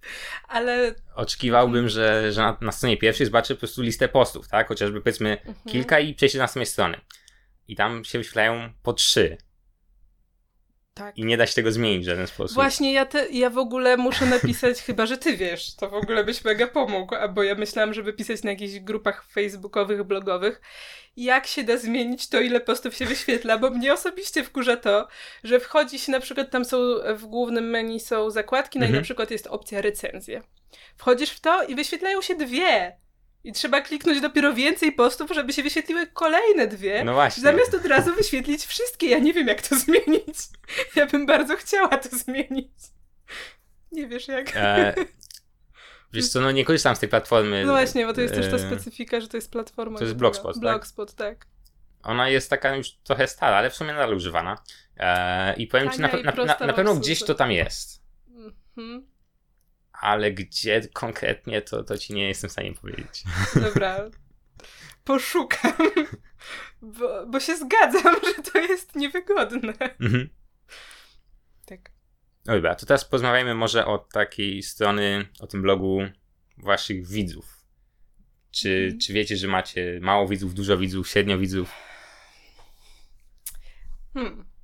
Ale. 0.49 0.95
Oczekiwałbym, 1.15 1.89
że, 1.89 2.33
że 2.33 2.41
na, 2.41 2.57
na 2.61 2.73
stronie 2.73 2.97
pierwszej 2.97 3.27
zobaczę 3.27 3.55
po 3.55 3.59
prostu 3.59 3.83
listę 3.83 4.09
postów, 4.09 4.49
tak? 4.49 4.69
Chociażby 4.69 5.01
powiedzmy 5.01 5.31
mhm. 5.31 5.57
kilka 5.69 6.01
i 6.01 6.15
przejście 6.15 6.39
na 6.39 6.47
samej 6.47 6.67
strony. 6.67 7.01
I 7.69 7.77
tam 7.77 8.05
się 8.05 8.19
wyświetlają 8.19 8.73
po 8.83 8.93
trzy. 8.93 9.39
Tak. 10.97 11.19
I 11.19 11.25
nie 11.25 11.37
da 11.37 11.47
się 11.47 11.55
tego 11.55 11.73
zmienić 11.73 12.05
w 12.05 12.09
żaden 12.09 12.27
sposób. 12.27 12.55
Właśnie, 12.55 12.93
ja, 12.93 13.07
te, 13.07 13.29
ja 13.29 13.51
w 13.51 13.59
ogóle 13.59 13.97
muszę 13.97 14.27
napisać, 14.27 14.83
chyba 14.87 15.07
że 15.07 15.19
ty 15.19 15.37
wiesz, 15.37 15.75
to 15.75 15.91
w 15.91 15.95
ogóle 15.95 16.25
byś 16.25 16.45
mega 16.45 16.67
pomógł, 16.67 17.15
bo 17.35 17.43
ja 17.43 17.55
myślałam, 17.55 17.95
żeby 17.95 18.13
pisać 18.13 18.43
na 18.43 18.51
jakichś 18.51 18.79
grupach 18.79 19.25
facebookowych, 19.25 20.05
blogowych, 20.05 20.61
jak 21.17 21.47
się 21.47 21.65
da 21.65 21.77
zmienić 21.77 22.29
to, 22.29 22.41
ile 22.41 22.61
postów 22.61 22.95
się 22.95 23.07
wyświetla, 23.07 23.59
bo 23.59 23.71
mnie 23.71 23.93
osobiście 23.93 24.45
wkurza 24.45 24.77
to, 24.77 25.09
że 25.45 25.61
wchodzi 25.61 25.99
się 25.99 26.13
na 26.13 26.21
przykład, 26.21 26.51
tam 26.51 26.65
są 26.65 26.79
w 27.15 27.27
głównym 27.27 27.71
menu 27.71 28.01
są 28.01 28.31
zakładki, 28.31 28.79
no 28.79 28.85
mhm. 28.85 28.97
i 28.97 28.99
na 28.99 29.05
przykład 29.05 29.31
jest 29.31 29.47
opcja 29.47 29.81
recenzje. 29.81 30.43
Wchodzisz 30.97 31.31
w 31.31 31.41
to 31.41 31.63
i 31.63 31.75
wyświetlają 31.75 32.23
się 32.23 32.35
dwie 32.35 32.97
i 33.47 33.53
trzeba 33.53 33.81
kliknąć 33.81 34.21
dopiero 34.21 34.55
więcej 34.55 34.93
postów, 34.93 35.31
żeby 35.31 35.53
się 35.53 35.63
wyświetliły 35.63 36.07
kolejne 36.07 36.67
dwie. 36.67 37.05
No 37.05 37.15
właśnie. 37.15 37.43
Zamiast 37.43 37.75
od 37.75 37.87
razu 37.87 38.15
wyświetlić 38.15 38.67
wszystkie. 38.67 39.07
Ja 39.09 39.19
nie 39.19 39.33
wiem, 39.33 39.47
jak 39.47 39.69
to 39.69 39.77
zmienić. 39.87 40.39
Ja 40.97 41.07
bym 41.07 41.27
bardzo 41.27 41.57
chciała 41.57 41.99
to 41.99 42.17
zmienić. 42.17 42.73
Nie 43.93 44.09
wiesz 44.09 44.29
jak. 44.29 44.53
E, 44.57 44.95
wiesz 46.13 46.29
co, 46.29 46.41
no 46.41 46.51
nie 46.51 46.65
korzystam 46.65 46.97
z 46.97 46.99
tej 46.99 47.09
platformy. 47.09 47.65
No 47.65 47.73
właśnie, 47.73 48.07
bo 48.07 48.13
to 48.13 48.21
jest 48.21 48.35
też 48.35 48.51
ta 48.51 48.57
e, 48.57 48.59
specyfika, 48.59 49.21
że 49.21 49.29
to 49.29 49.37
jest 49.37 49.53
platforma. 49.53 49.99
To 49.99 50.05
jest 50.05 50.17
Blogspot, 50.17 50.55
tak? 50.55 50.61
Blogspot, 50.61 51.15
tak. 51.15 51.47
Ona 52.03 52.29
jest 52.29 52.51
taka 52.51 52.77
już 52.77 52.93
trochę 52.93 53.29
stara, 53.29 53.57
ale 53.57 53.71
w 53.71 53.77
sumie 53.77 53.93
nadal 53.93 54.15
używana. 54.15 54.59
E, 54.97 55.57
I 55.57 55.67
powiem 55.67 55.91
Tania 55.91 56.09
ci, 56.09 56.23
na, 56.25 56.33
na, 56.33 56.45
na, 56.45 56.67
na 56.67 56.73
pewno 56.73 56.97
gdzieś 56.97 57.23
to 57.23 57.35
tam 57.35 57.53
jest. 57.53 58.03
Mhm 58.77 59.16
ale 60.01 60.33
gdzie 60.33 60.89
konkretnie, 60.93 61.63
to, 61.63 61.85
to 61.85 61.99
ci 61.99 62.15
nie 62.15 62.29
jestem 62.29 62.51
w 62.51 62.53
stanie 62.53 62.75
powiedzieć. 62.75 63.25
Dobra. 63.65 64.11
Poszukam. 65.05 65.73
Bo, 66.83 67.27
bo 67.27 67.41
się 67.41 67.57
zgadzam, 67.57 68.17
że 68.37 68.43
to 68.53 68.59
jest 68.59 68.97
niewygodne. 68.97 69.73
Mhm. 70.01 70.29
Tak. 71.67 71.91
No 72.47 72.55
dobra, 72.55 72.75
to 72.75 72.87
teraz 72.87 73.05
porozmawiajmy 73.05 73.55
może 73.55 73.87
o 73.87 73.99
takiej 73.99 74.63
strony, 74.63 75.29
o 75.41 75.47
tym 75.47 75.63
blogu 75.63 76.01
waszych 76.59 77.07
widzów. 77.07 77.57
Czy, 78.51 78.83
mhm. 78.85 79.01
czy 79.01 79.13
wiecie, 79.13 79.37
że 79.37 79.49
macie 79.49 79.99
mało 80.03 80.29
widzów, 80.29 80.55
dużo 80.55 80.79
widzów, 80.79 81.09
średnio 81.09 81.39
widzów? 81.39 81.73
Hmm. 84.15 84.57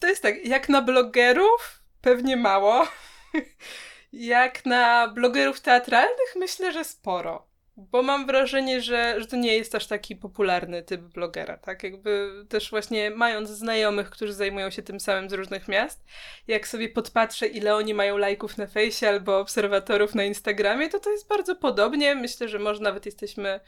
jest 0.11 0.23
tak, 0.23 0.45
jak 0.45 0.69
na 0.69 0.81
blogerów 0.81 1.81
pewnie 2.01 2.37
mało. 2.37 2.87
jak 4.13 4.65
na 4.65 5.07
blogerów 5.07 5.61
teatralnych 5.61 6.35
myślę, 6.35 6.71
że 6.71 6.83
sporo. 6.83 7.51
Bo 7.77 8.03
mam 8.03 8.25
wrażenie, 8.25 8.81
że, 8.81 9.15
że 9.21 9.27
to 9.27 9.35
nie 9.35 9.57
jest 9.57 9.75
aż 9.75 9.87
taki 9.87 10.15
popularny 10.15 10.83
typ 10.83 11.01
blogera, 11.01 11.57
tak? 11.57 11.83
Jakby 11.83 12.31
też 12.49 12.69
właśnie 12.69 13.11
mając 13.11 13.49
znajomych, 13.49 14.09
którzy 14.09 14.33
zajmują 14.33 14.69
się 14.69 14.81
tym 14.81 14.99
samym 14.99 15.29
z 15.29 15.33
różnych 15.33 15.67
miast, 15.67 16.05
jak 16.47 16.67
sobie 16.67 16.89
podpatrzę, 16.89 17.47
ile 17.47 17.75
oni 17.75 17.93
mają 17.93 18.17
lajków 18.17 18.57
na 18.57 18.67
fejsie 18.67 19.09
albo 19.09 19.39
obserwatorów 19.39 20.15
na 20.15 20.23
Instagramie, 20.23 20.89
to 20.89 20.99
to 20.99 21.11
jest 21.11 21.27
bardzo 21.27 21.55
podobnie. 21.55 22.15
Myślę, 22.15 22.47
że 22.47 22.59
może 22.59 22.81
nawet 22.81 23.05
jesteśmy 23.05 23.59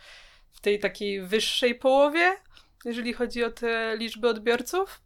w 0.52 0.62
tej 0.62 0.80
takiej 0.80 1.22
wyższej 1.22 1.76
połowie, 1.76 2.36
jeżeli 2.86 3.14
chodzi 3.14 3.44
o 3.44 3.52
te 3.52 3.98
liczby 3.98 4.28
odbiorców 4.28 5.02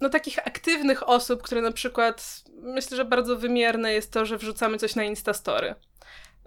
no 0.00 0.08
takich 0.08 0.38
aktywnych 0.38 1.08
osób, 1.08 1.42
które 1.42 1.62
na 1.62 1.72
przykład, 1.72 2.44
myślę, 2.62 2.96
że 2.96 3.04
bardzo 3.04 3.36
wymierne 3.36 3.92
jest 3.92 4.12
to, 4.12 4.26
że 4.26 4.38
wrzucamy 4.38 4.78
coś 4.78 4.94
na 4.94 5.04
Instastory. 5.04 5.74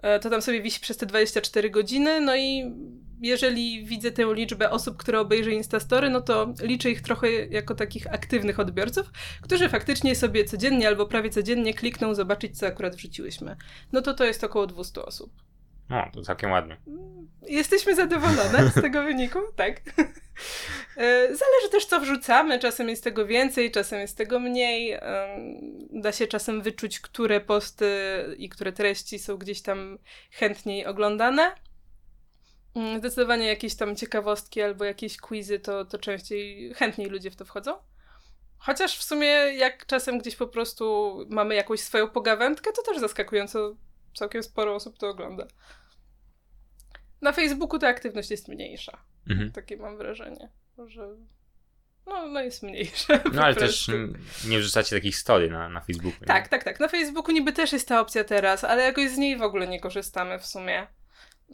E, 0.02 0.18
to 0.18 0.30
tam 0.30 0.42
sobie 0.42 0.62
wisi 0.62 0.80
przez 0.80 0.96
te 0.96 1.06
24 1.06 1.70
godziny, 1.70 2.20
no 2.20 2.36
i 2.36 2.74
jeżeli 3.20 3.84
widzę 3.84 4.10
tę 4.10 4.34
liczbę 4.34 4.70
osób, 4.70 4.96
które 4.96 5.20
obejrzy 5.20 5.52
Instastory, 5.52 6.10
no 6.10 6.20
to 6.20 6.54
liczę 6.62 6.90
ich 6.90 7.02
trochę 7.02 7.30
jako 7.30 7.74
takich 7.74 8.14
aktywnych 8.14 8.60
odbiorców, 8.60 9.10
którzy 9.42 9.68
faktycznie 9.68 10.14
sobie 10.14 10.44
codziennie 10.44 10.88
albo 10.88 11.06
prawie 11.06 11.30
codziennie 11.30 11.74
klikną 11.74 12.14
zobaczyć, 12.14 12.58
co 12.58 12.66
akurat 12.66 12.96
wrzuciłyśmy. 12.96 13.56
No 13.92 14.02
to 14.02 14.14
to 14.14 14.24
jest 14.24 14.44
około 14.44 14.66
200 14.66 15.04
osób. 15.04 15.32
No, 15.90 16.10
to 16.12 16.22
całkiem 16.22 16.50
ładnie. 16.50 16.76
Jesteśmy 17.42 17.94
zadowolone 17.94 18.70
z 18.70 18.74
tego 18.74 19.02
wyniku, 19.02 19.38
tak. 19.56 19.80
E, 20.96 21.26
zależy 21.26 21.68
też, 21.70 21.86
co 21.86 22.00
wrzucamy. 22.00 22.58
Czasem 22.58 22.88
jest 22.88 23.04
tego 23.04 23.26
więcej, 23.26 23.70
czasem 23.70 24.00
jest 24.00 24.16
tego 24.16 24.40
mniej. 24.40 24.98
Da 25.90 26.12
się 26.12 26.26
czasem 26.26 26.62
wyczuć, 26.62 27.00
które 27.00 27.40
posty 27.40 27.94
i 28.38 28.48
które 28.48 28.72
treści 28.72 29.18
są 29.18 29.36
gdzieś 29.36 29.62
tam 29.62 29.98
chętniej 30.30 30.86
oglądane. 30.86 31.54
Mm, 32.74 32.98
zdecydowanie 32.98 33.46
jakieś 33.46 33.74
tam 33.74 33.96
ciekawostki 33.96 34.62
albo 34.62 34.84
jakieś 34.84 35.16
quizy, 35.16 35.58
to, 35.58 35.84
to 35.84 35.98
częściej, 35.98 36.74
chętniej 36.74 37.08
ludzie 37.08 37.30
w 37.30 37.36
to 37.36 37.44
wchodzą. 37.44 37.74
Chociaż 38.58 38.98
w 38.98 39.02
sumie, 39.02 39.28
jak 39.56 39.86
czasem 39.86 40.18
gdzieś 40.18 40.36
po 40.36 40.46
prostu 40.46 41.16
mamy 41.30 41.54
jakąś 41.54 41.80
swoją 41.80 42.08
pogawędkę, 42.08 42.72
to 42.72 42.82
też 42.82 42.98
zaskakująco 42.98 43.76
całkiem 44.14 44.42
sporo 44.42 44.74
osób 44.74 44.98
to 44.98 45.08
ogląda. 45.08 45.46
Na 47.20 47.32
Facebooku 47.32 47.78
ta 47.78 47.88
aktywność 47.88 48.30
jest 48.30 48.48
mniejsza. 48.48 48.98
Mhm. 49.30 49.52
Takie 49.52 49.76
mam 49.76 49.96
wrażenie, 49.96 50.50
że 50.86 51.08
no, 52.06 52.26
no 52.26 52.40
jest 52.40 52.62
mniejsza. 52.62 53.20
No 53.32 53.42
ale 53.42 53.54
też 53.54 53.90
nie 54.48 54.58
wrzucacie 54.58 54.96
takich 54.96 55.16
story 55.16 55.50
na, 55.50 55.68
na 55.68 55.80
Facebooku. 55.80 56.20
Nie? 56.20 56.26
Tak, 56.26 56.48
tak, 56.48 56.64
tak. 56.64 56.80
Na 56.80 56.88
Facebooku 56.88 57.32
niby 57.32 57.52
też 57.52 57.72
jest 57.72 57.88
ta 57.88 58.00
opcja 58.00 58.24
teraz, 58.24 58.64
ale 58.64 58.82
jakoś 58.82 59.10
z 59.10 59.18
niej 59.18 59.36
w 59.36 59.42
ogóle 59.42 59.66
nie 59.66 59.80
korzystamy 59.80 60.38
w 60.38 60.46
sumie. 60.46 60.86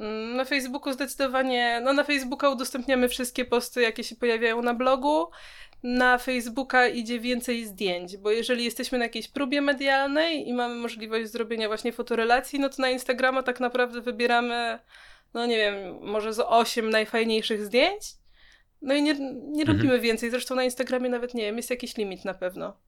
Mm, 0.01 0.37
na 0.37 0.45
Facebooku 0.45 0.93
zdecydowanie, 0.93 1.81
no 1.85 1.93
na 1.93 2.05
Facebooka 2.05 2.51
udostępniamy 2.51 3.09
wszystkie 3.09 3.45
posty, 3.45 3.83
jakie 3.83 4.05
się 4.05 4.17
pojawiają 4.17 4.63
na 4.63 4.75
blogu. 4.75 5.31
Na 5.83 6.19
Facebooka 6.19 6.89
idzie 6.89 7.21
więcej 7.21 7.65
zdjęć, 7.65 8.17
bo 8.17 8.31
jeżeli 8.31 8.65
jesteśmy 8.65 8.99
na 8.99 9.05
jakiejś 9.05 9.29
próbie 9.29 9.61
medialnej 9.61 10.49
i 10.49 10.53
mamy 10.53 10.75
możliwość 10.75 11.31
zrobienia 11.31 11.69
właśnie 11.69 11.93
fotorelacji, 11.93 12.61
no 12.61 12.69
to 12.69 12.83
na 12.83 12.91
Instagrama 12.91 13.43
tak 13.43 13.61
naprawdę 13.61 14.01
wybieramy 14.01 14.79
no 15.35 15.47
nie 15.47 15.57
wiem, 15.57 15.99
może 16.01 16.33
z 16.33 16.41
8 16.41 16.91
najfajniejszych 16.91 17.67
zdjęć. 17.67 18.03
No 18.83 18.95
i 18.95 19.03
nie, 19.03 19.15
nie 19.43 19.65
robimy 19.65 19.85
mhm. 19.85 20.01
więcej. 20.01 20.31
Zresztą 20.31 20.55
na 20.55 20.65
Instagramie 20.65 21.09
nawet 21.09 21.35
nie 21.35 21.43
wiem, 21.43 21.57
jest 21.57 21.71
jakiś 21.71 21.97
limit 21.97 22.25
na 22.25 22.35
pewno. 22.35 22.81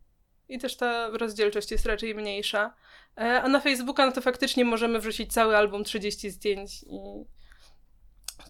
I 0.49 0.59
też 0.59 0.77
ta 0.77 1.09
rozdzielczość 1.09 1.71
jest 1.71 1.87
raczej 1.87 2.15
mniejsza. 2.15 2.75
E, 3.19 3.43
a 3.43 3.49
na 3.49 3.61
Facebooka 3.61 4.07
no 4.07 4.13
to 4.13 4.21
faktycznie 4.21 4.65
możemy 4.65 5.01
wrzucić 5.01 5.33
cały 5.33 5.57
album 5.57 5.85
30 5.85 6.31
zdjęć 6.31 6.83
i 6.83 7.25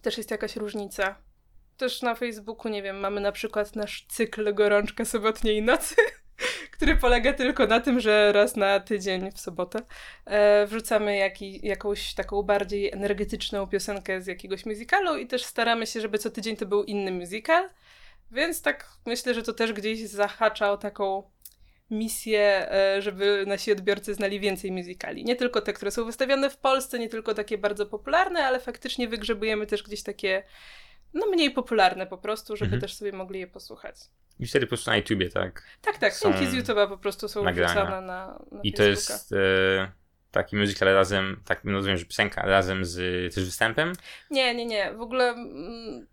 też 0.01 0.17
jest 0.17 0.31
jakaś 0.31 0.55
różnica. 0.55 1.15
Też 1.77 2.01
na 2.01 2.15
Facebooku, 2.15 2.71
nie 2.71 2.83
wiem, 2.83 2.99
mamy 2.99 3.21
na 3.21 3.31
przykład 3.31 3.75
nasz 3.75 4.05
cykl 4.09 4.53
Gorączka 4.53 5.05
Sobotniej 5.05 5.61
Nocy. 5.61 5.95
który 6.71 6.95
polega 6.95 7.33
tylko 7.33 7.67
na 7.67 7.79
tym, 7.79 7.99
że 7.99 8.31
raz 8.31 8.55
na 8.55 8.79
tydzień 8.79 9.31
w 9.31 9.39
sobotę 9.39 9.79
e, 10.25 10.65
wrzucamy 10.67 11.17
jaki, 11.17 11.67
jakąś 11.67 12.13
taką 12.13 12.43
bardziej 12.43 12.91
energetyczną 12.91 13.67
piosenkę 13.67 14.21
z 14.21 14.27
jakiegoś 14.27 14.65
musicalu 14.65 15.17
i 15.17 15.27
też 15.27 15.43
staramy 15.43 15.87
się, 15.87 16.01
żeby 16.01 16.17
co 16.17 16.29
tydzień 16.29 16.57
to 16.57 16.65
był 16.65 16.83
inny 16.83 17.11
musical. 17.11 17.69
Więc 18.31 18.61
tak 18.61 18.89
myślę, 19.05 19.33
że 19.33 19.43
to 19.43 19.53
też 19.53 19.73
gdzieś 19.73 20.07
zahacza 20.07 20.71
o 20.71 20.77
taką 20.77 21.23
misję, 21.89 22.71
e, 22.71 23.01
żeby 23.01 23.43
nasi 23.47 23.71
odbiorcy 23.71 24.13
znali 24.13 24.39
więcej 24.39 24.71
musicali. 24.71 25.25
Nie 25.25 25.35
tylko 25.35 25.61
te, 25.61 25.73
które 25.73 25.91
są 25.91 26.05
wystawiane 26.05 26.49
w 26.49 26.57
Polsce, 26.57 26.99
nie 26.99 27.09
tylko 27.09 27.33
takie 27.33 27.57
bardzo 27.57 27.85
popularne, 27.85 28.45
ale 28.45 28.59
faktycznie 28.59 29.07
wygrzebujemy 29.07 29.67
też 29.67 29.83
gdzieś 29.83 30.03
takie 30.03 30.43
no 31.13 31.25
mniej 31.25 31.51
popularne 31.51 32.07
po 32.07 32.17
prostu, 32.17 32.55
żeby 32.55 32.65
mhm. 32.65 32.81
też 32.81 32.95
sobie 32.95 33.11
mogli 33.11 33.39
je 33.39 33.47
posłuchać. 33.47 33.95
I 34.39 34.47
wtedy 34.47 34.65
po 34.65 34.69
prostu 34.69 34.91
na 34.91 34.97
YouTubie, 34.97 35.29
tak? 35.29 35.63
Tak, 35.81 35.97
tak. 35.97 36.13
Są 36.13 36.33
z 36.33 36.53
YouTube'a 36.53 36.87
po 36.89 36.97
prostu 36.97 37.27
są 37.27 37.43
wrzucane 37.43 38.01
na, 38.01 38.01
na 38.51 38.61
I 38.63 38.73
to 38.73 38.83
jest 38.83 39.33
e, 39.33 39.91
taki 40.31 40.55
musical 40.55 40.93
razem, 40.93 41.41
tak 41.45 41.63
rozumiem, 41.65 41.97
że 41.97 42.05
piosenka 42.05 42.41
razem 42.41 42.85
z 42.85 42.95
też 43.35 43.45
występem? 43.45 43.93
Nie, 44.31 44.55
nie, 44.55 44.65
nie. 44.65 44.93
W 44.93 45.01
ogóle 45.01 45.29
mm, 45.29 46.07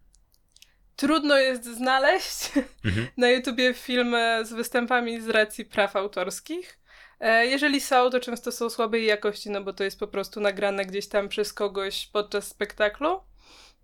trudno 0.97 1.39
jest 1.39 1.65
znaleźć 1.65 2.51
mhm. 2.85 3.07
na 3.17 3.31
YouTubie 3.31 3.75
filmy 3.75 4.45
z 4.45 4.53
występami 4.53 5.21
z 5.21 5.29
racji 5.29 5.65
praw 5.65 5.97
autorskich. 5.97 6.79
E, 7.21 7.47
jeżeli 7.47 7.81
są, 7.81 8.11
to 8.11 8.21
często 8.21 8.53
są 8.53 8.71
słabej 8.71 9.07
jakości, 9.07 9.51
no 9.51 9.61
bo 9.61 9.73
to 9.73 9.85
jest 9.85 9.99
po 9.99 10.09
prostu 10.09 10.41
nagrane 10.41 10.87
gdzieś 10.87 11.09
tam 11.09 11.29
przez 11.29 11.53
kogoś 11.53 12.07
podczas 12.07 12.49
spektaklu. 12.49 13.21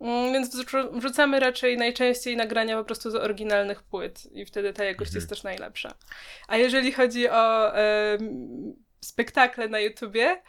Mm, 0.01 0.33
więc 0.33 0.57
wrzucamy 0.93 1.41
raczej 1.41 1.77
najczęściej 1.77 2.37
nagrania 2.37 2.79
po 2.79 2.85
prostu 2.85 3.11
z 3.11 3.15
oryginalnych 3.15 3.83
płyt 3.83 4.33
i 4.33 4.45
wtedy 4.45 4.73
ta 4.73 4.85
jakość 4.85 5.09
mhm. 5.09 5.17
jest 5.17 5.29
też 5.29 5.43
najlepsza. 5.43 5.95
A 6.49 6.57
jeżeli 6.57 6.93
chodzi 6.93 7.29
o 7.29 7.77
e, 7.77 8.19
spektakle 9.01 9.69
na 9.69 9.81
YouTubie, 9.81 10.43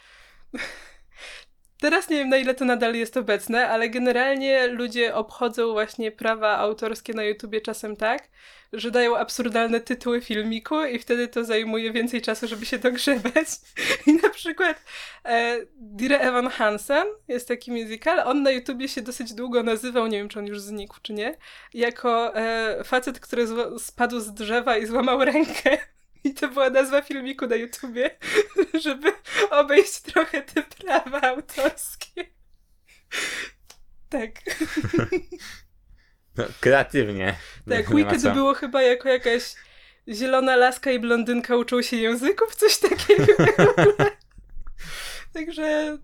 teraz 1.82 2.08
nie 2.08 2.16
wiem 2.16 2.28
na 2.28 2.36
ile 2.36 2.54
to 2.54 2.64
nadal 2.64 2.94
jest 2.94 3.16
obecne, 3.16 3.68
ale 3.68 3.88
generalnie 3.88 4.66
ludzie 4.66 5.14
obchodzą 5.14 5.72
właśnie 5.72 6.12
prawa 6.12 6.58
autorskie 6.58 7.14
na 7.14 7.24
YouTubie 7.24 7.60
czasem 7.60 7.96
tak, 7.96 8.28
że 8.72 8.90
dają 8.90 9.16
absurdalne 9.16 9.80
tytuły 9.80 10.20
filmiku 10.20 10.84
i 10.84 10.98
wtedy 10.98 11.28
to 11.28 11.44
zajmuje 11.44 11.92
więcej 11.92 12.22
czasu, 12.22 12.48
żeby 12.48 12.66
się 12.66 12.78
dogrzebać. 12.78 13.48
I 14.06 14.12
na 14.12 14.30
przykład 14.30 14.84
e, 15.24 15.58
Dire 15.76 16.20
Evan 16.20 16.48
Hansen 16.48 17.06
jest 17.28 17.48
taki 17.48 17.72
musical, 17.72 18.20
on 18.20 18.42
na 18.42 18.50
YouTubie 18.50 18.88
się 18.88 19.02
dosyć 19.02 19.34
długo 19.34 19.62
nazywał, 19.62 20.06
nie 20.06 20.18
wiem 20.18 20.28
czy 20.28 20.38
on 20.38 20.46
już 20.46 20.60
znikł 20.60 20.96
czy 21.02 21.12
nie, 21.12 21.36
jako 21.74 22.36
e, 22.36 22.84
facet, 22.84 23.20
który 23.20 23.46
spadł 23.78 24.20
z 24.20 24.32
drzewa 24.32 24.76
i 24.76 24.86
złamał 24.86 25.24
rękę. 25.24 25.78
I 26.24 26.34
to 26.34 26.48
była 26.48 26.70
nazwa 26.70 27.02
filmiku 27.02 27.46
na 27.46 27.56
YouTubie, 27.56 28.10
żeby 28.84 29.12
obejść 29.50 30.00
trochę 30.00 30.42
te 30.42 30.62
prawa 30.62 31.20
autorskie. 31.20 32.24
Tak. 34.08 34.30
No, 36.38 36.44
kreatywnie. 36.60 37.36
Tak, 37.68 37.94
Wicked 37.94 38.32
było 38.32 38.54
chyba 38.54 38.82
jako 38.82 39.08
jakaś 39.08 39.54
zielona 40.08 40.56
laska 40.56 40.90
i 40.90 40.98
blondynka 40.98 41.56
uczą 41.56 41.82
się 41.82 41.96
języków, 41.96 42.56
coś 42.56 42.78
takiego. 42.78 43.32
Także 45.34 45.98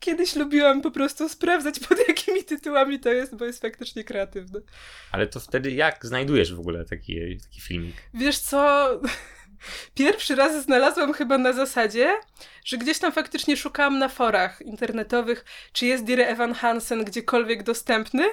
kiedyś 0.00 0.36
lubiłam 0.36 0.82
po 0.82 0.90
prostu 0.90 1.28
sprawdzać, 1.28 1.80
pod 1.88 2.08
jakimi 2.08 2.44
tytułami 2.44 3.00
to 3.00 3.12
jest, 3.12 3.36
bo 3.36 3.44
jest 3.44 3.62
faktycznie 3.62 4.04
kreatywne. 4.04 4.60
Ale 5.12 5.26
to 5.26 5.40
wtedy 5.40 5.70
jak 5.70 6.06
znajdujesz 6.06 6.54
w 6.54 6.60
ogóle 6.60 6.84
taki, 6.84 7.38
taki 7.42 7.60
filmik? 7.60 7.96
Wiesz 8.14 8.38
co? 8.38 8.90
Pierwszy 9.94 10.34
raz 10.34 10.64
znalazłam 10.64 11.12
chyba 11.12 11.38
na 11.38 11.52
zasadzie, 11.52 12.20
że 12.64 12.78
gdzieś 12.78 12.98
tam 12.98 13.12
faktycznie 13.12 13.56
szukałam 13.56 13.98
na 13.98 14.08
forach 14.08 14.62
internetowych, 14.62 15.44
czy 15.72 15.86
jest 15.86 16.04
Dire 16.04 16.28
Evan 16.28 16.54
Hansen 16.54 17.04
gdziekolwiek 17.04 17.62
dostępny. 17.62 18.24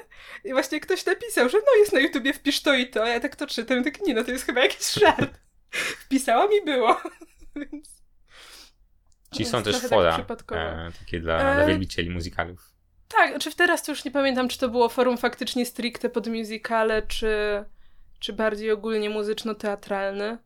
I 0.43 0.51
właśnie 0.53 0.79
ktoś 0.79 1.05
napisał, 1.05 1.49
że 1.49 1.57
no 1.57 1.79
jest 1.79 1.93
na 1.93 1.99
YouTubie, 1.99 2.33
wpisz 2.33 2.61
to 2.61 2.73
i 2.73 2.89
to. 2.89 3.03
A 3.03 3.07
ja 3.07 3.19
tak 3.19 3.35
to 3.35 3.47
czytam, 3.47 3.83
tak 3.83 4.01
nie, 4.01 4.13
no 4.13 4.23
to 4.23 4.31
jest 4.31 4.45
chyba 4.45 4.61
jakiś 4.61 4.93
żart. 4.93 5.39
Wpisałam 5.71 6.49
i 6.61 6.65
było. 6.65 7.01
Więc... 7.55 7.95
Ci 9.33 9.45
są 9.45 9.63
też 9.63 9.81
tak 9.81 9.89
fora 9.89 10.19
tak 10.19 10.51
e, 10.51 10.91
takie 10.99 11.19
dla, 11.19 11.51
e... 11.51 11.55
dla 11.55 11.65
wielbicieli 11.65 12.09
muzykalów. 12.09 12.75
Tak, 13.07 13.29
znaczy 13.29 13.55
teraz 13.55 13.83
to 13.83 13.91
już 13.91 14.05
nie 14.05 14.11
pamiętam, 14.11 14.47
czy 14.47 14.59
to 14.59 14.69
było 14.69 14.89
forum 14.89 15.17
faktycznie 15.17 15.65
stricte 15.65 16.09
pod 16.09 16.27
musicale, 16.27 17.01
czy, 17.01 17.63
czy 18.19 18.33
bardziej 18.33 18.71
ogólnie 18.71 19.09
muzyczno-teatralne. 19.09 20.37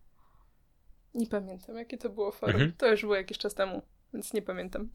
Nie 1.14 1.28
pamiętam, 1.28 1.76
jakie 1.78 1.98
to 1.98 2.10
było 2.10 2.32
forum. 2.32 2.56
Mhm. 2.56 2.74
To 2.78 2.88
już 2.88 3.02
było 3.02 3.16
jakiś 3.16 3.38
czas 3.38 3.56
temu, 3.56 3.82
więc 4.14 4.34
nie 4.34 4.42
pamiętam. 4.42 4.90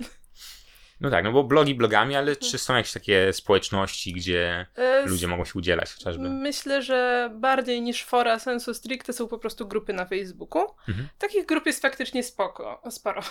No 1.00 1.10
tak, 1.10 1.24
no 1.24 1.32
bo 1.32 1.44
blogi 1.44 1.74
blogami, 1.74 2.16
ale 2.16 2.36
czy 2.36 2.58
są 2.58 2.74
jakieś 2.74 2.92
takie 2.92 3.32
społeczności, 3.32 4.12
gdzie 4.12 4.66
e, 4.76 5.06
ludzie 5.06 5.28
mogą 5.28 5.44
się 5.44 5.52
udzielać 5.54 5.92
chociażby? 5.92 6.30
Myślę, 6.30 6.82
że 6.82 7.30
bardziej 7.34 7.82
niż 7.82 8.04
fora 8.04 8.38
sensu 8.38 8.74
stricte 8.74 9.12
są 9.12 9.28
po 9.28 9.38
prostu 9.38 9.68
grupy 9.68 9.92
na 9.92 10.06
Facebooku. 10.06 10.62
Mhm. 10.88 11.08
Takich 11.18 11.46
grup 11.46 11.66
jest 11.66 11.82
faktycznie 11.82 12.22
spoko, 12.22 12.82
sporo. 12.90 13.22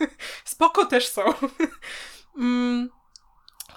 spoko 0.44 0.86
też 0.86 1.08
są. 1.08 1.22
mm, 2.38 2.90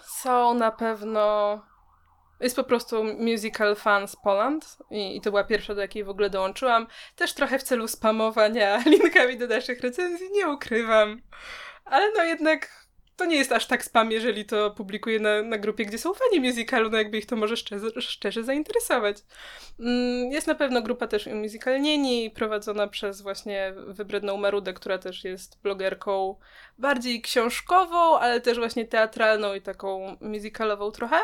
są 0.06 0.54
na 0.54 0.71
pewno 0.71 1.62
jest 2.39 2.56
po 2.56 2.63
prostu 2.63 3.04
Musical 3.04 3.76
Fans 3.76 4.15
Poland 4.15 4.78
i, 4.91 5.17
i, 5.17 5.22
to 5.22 5.30
była 5.30 5.43
pierwsza, 5.43 5.76
do 5.76 5.82
jakiej 5.82 6.04
w 6.04 6.10
ogóle 6.10 6.30
dołączyłam. 6.30 6.88
Też 7.15 7.34
trochę 7.34 7.60
w 7.60 7.63
celu 7.63 7.88
spamowania 7.88 8.84
linkami 8.86 9.38
do 9.38 9.48
naszych 9.48 9.82
recenzji, 9.82 10.32
nie 10.32 10.50
ukrywam. 10.50 11.22
Ale 11.86 12.12
no 12.12 12.24
jednak 12.24 12.84
to 13.15 13.26
nie 13.26 13.38
jest 13.38 13.52
aż 13.52 13.67
tak 13.67 13.86
spam, 13.86 14.12
jeżeli 14.12 14.46
to 14.46 14.72
publikuję 14.72 15.19
na, 15.19 15.43
na 15.43 15.58
grupie, 15.58 15.86
gdzie 15.86 15.98
są 15.98 16.13
fani 16.13 16.50
musicalu, 16.50 16.89
no 16.89 16.98
jakby 16.98 17.17
ich 17.17 17.26
to 17.26 17.36
może 17.36 17.58
szczerze, 17.58 18.02
szczerze 18.02 18.43
zainteresować. 18.43 19.17
Mm, 19.80 20.32
jest 20.32 20.48
na 20.48 20.56
pewno 20.56 20.82
grupa 20.82 21.08
też 21.08 21.26
musicalnieni, 21.26 22.32
prowadzona 22.32 22.88
przez 22.88 23.22
właśnie 23.22 23.74
wybredną 23.88 24.38
Marudę, 24.38 24.74
która 24.74 24.98
też 24.98 25.24
jest 25.24 25.62
blogerką 25.62 26.36
bardziej 26.78 27.22
książkową, 27.22 28.19
ale 28.19 28.41
też 28.41 28.58
właśnie 28.58 28.86
teatralną 28.86 29.54
i 29.54 29.62
taką 29.62 30.17
musicalową 30.22 30.91
trochę. 30.91 31.19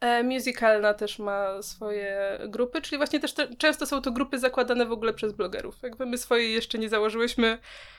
E, 0.00 0.22
musicalna 0.22 0.94
też 0.94 1.18
ma 1.18 1.62
swoje 1.62 2.38
grupy, 2.48 2.82
czyli 2.82 2.96
właśnie 2.96 3.20
też 3.20 3.34
te, 3.34 3.56
często 3.56 3.86
są 3.86 4.02
to 4.02 4.12
grupy 4.12 4.38
zakładane 4.38 4.86
w 4.86 4.92
ogóle 4.92 5.14
przez 5.14 5.32
blogerów. 5.32 5.82
Jakby 5.82 6.06
my 6.06 6.18
swoje 6.18 6.48
jeszcze 6.48 6.78
nie 6.78 6.88
założyłyśmy, 6.88 7.58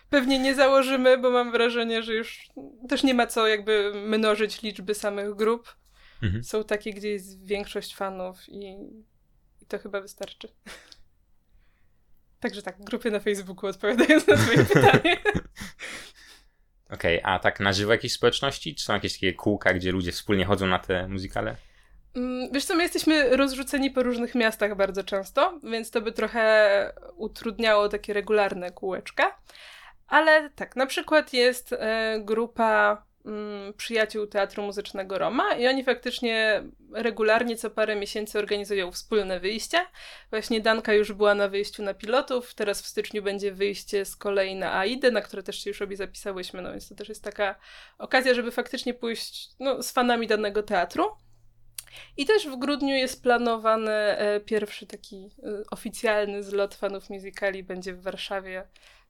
pewnie 0.10 0.40
nie 0.40 0.56
założymy, 0.56 1.18
bo 1.18 1.32
mam 1.32 1.52
wrażenie, 1.52 2.04
że 2.04 2.14
już 2.14 2.50
też 2.90 3.04
nie 3.04 3.14
ma 3.14 3.28
co 3.28 3.48
jakby 3.48 3.92
mnożyć 3.96 4.62
liczby 4.62 4.96
samych 4.96 5.36
grup. 5.36 5.76
Mhm. 6.24 6.44
Są 6.44 6.64
takie, 6.64 6.94
gdzie 6.94 7.10
jest 7.10 7.46
większość 7.46 7.96
fanów 7.96 8.50
i, 8.50 8.78
i 9.62 9.66
to 9.68 9.80
chyba 9.80 10.02
wystarczy. 10.02 10.48
Także 12.40 12.62
tak, 12.62 12.84
grupy 12.84 13.12
na 13.12 13.20
Facebooku 13.20 13.70
odpowiadając 13.70 14.28
na 14.28 14.36
twoje 14.36 14.66
pytanie. 14.74 15.18
Okej, 16.90 17.22
okay, 17.22 17.34
a 17.34 17.40
tak 17.40 17.60
na 17.60 17.74
żywo 17.74 17.92
jakieś 17.92 18.14
społeczności? 18.14 18.76
Czy 18.76 18.84
są 18.84 18.94
jakieś 18.94 19.14
takie 19.14 19.34
kółka, 19.34 19.74
gdzie 19.74 19.92
ludzie 19.92 20.12
wspólnie 20.12 20.46
chodzą 20.46 20.68
na 20.68 20.80
te 20.80 21.08
muzykale? 21.08 21.56
Mm, 22.16 22.52
wiesz 22.52 22.66
co, 22.66 22.76
my 22.76 22.84
jesteśmy 22.84 23.38
rozrzuceni 23.38 23.92
po 23.92 24.04
różnych 24.04 24.36
miastach 24.36 24.76
bardzo 24.76 25.04
często, 25.04 25.60
więc 25.64 25.92
to 25.92 26.02
by 26.02 26.12
trochę 26.12 26.94
utrudniało 27.16 27.90
takie 27.90 28.14
regularne 28.14 28.72
kółeczka. 28.72 29.40
Ale 30.08 30.50
tak, 30.50 30.76
na 30.76 30.86
przykład 30.86 31.34
jest 31.34 31.74
e, 31.74 32.20
grupa 32.20 33.04
mm, 33.26 33.74
przyjaciół 33.74 34.28
Teatru 34.28 34.64
Muzycznego 34.64 35.18
Roma 35.18 35.54
i 35.54 35.68
oni 35.68 35.84
faktycznie 35.84 36.64
regularnie 36.94 37.58
co 37.58 37.70
parę 37.70 37.96
miesięcy 37.96 38.40
organizują 38.40 38.92
wspólne 38.92 39.40
wyjścia. 39.40 39.86
Właśnie 40.30 40.62
Danka 40.62 40.94
już 40.94 41.14
była 41.14 41.36
na 41.36 41.48
wyjściu 41.48 41.84
na 41.84 41.94
pilotów, 41.94 42.54
teraz 42.54 42.82
w 42.82 42.88
styczniu 42.88 43.24
będzie 43.24 43.52
wyjście 43.52 44.06
z 44.06 44.16
kolei 44.16 44.56
na 44.56 44.80
AIDę, 44.80 45.12
na 45.12 45.22
które 45.22 45.44
też 45.44 45.64
się 45.64 45.70
już 45.70 45.82
obie 45.82 45.98
zapisałyśmy, 45.98 46.62
no 46.62 46.72
więc 46.72 46.90
to 46.90 46.96
też 46.96 47.10
jest 47.10 47.24
taka 47.24 47.56
okazja, 47.98 48.34
żeby 48.34 48.52
faktycznie 48.52 48.94
pójść 48.94 49.50
no, 49.60 49.84
z 49.84 49.92
fanami 49.92 50.28
danego 50.28 50.64
teatru. 50.64 51.06
I 52.18 52.26
też 52.26 52.48
w 52.48 52.56
grudniu 52.56 52.96
jest 52.96 53.24
planowany 53.24 53.92
e, 53.92 54.40
pierwszy 54.40 54.88
taki 54.88 55.32
e, 55.44 55.64
oficjalny 55.72 56.44
zlot 56.44 56.76
fanów 56.76 57.10
musicali, 57.10 57.64
będzie 57.64 57.94
w 57.94 58.02
Warszawie. 58.02 58.64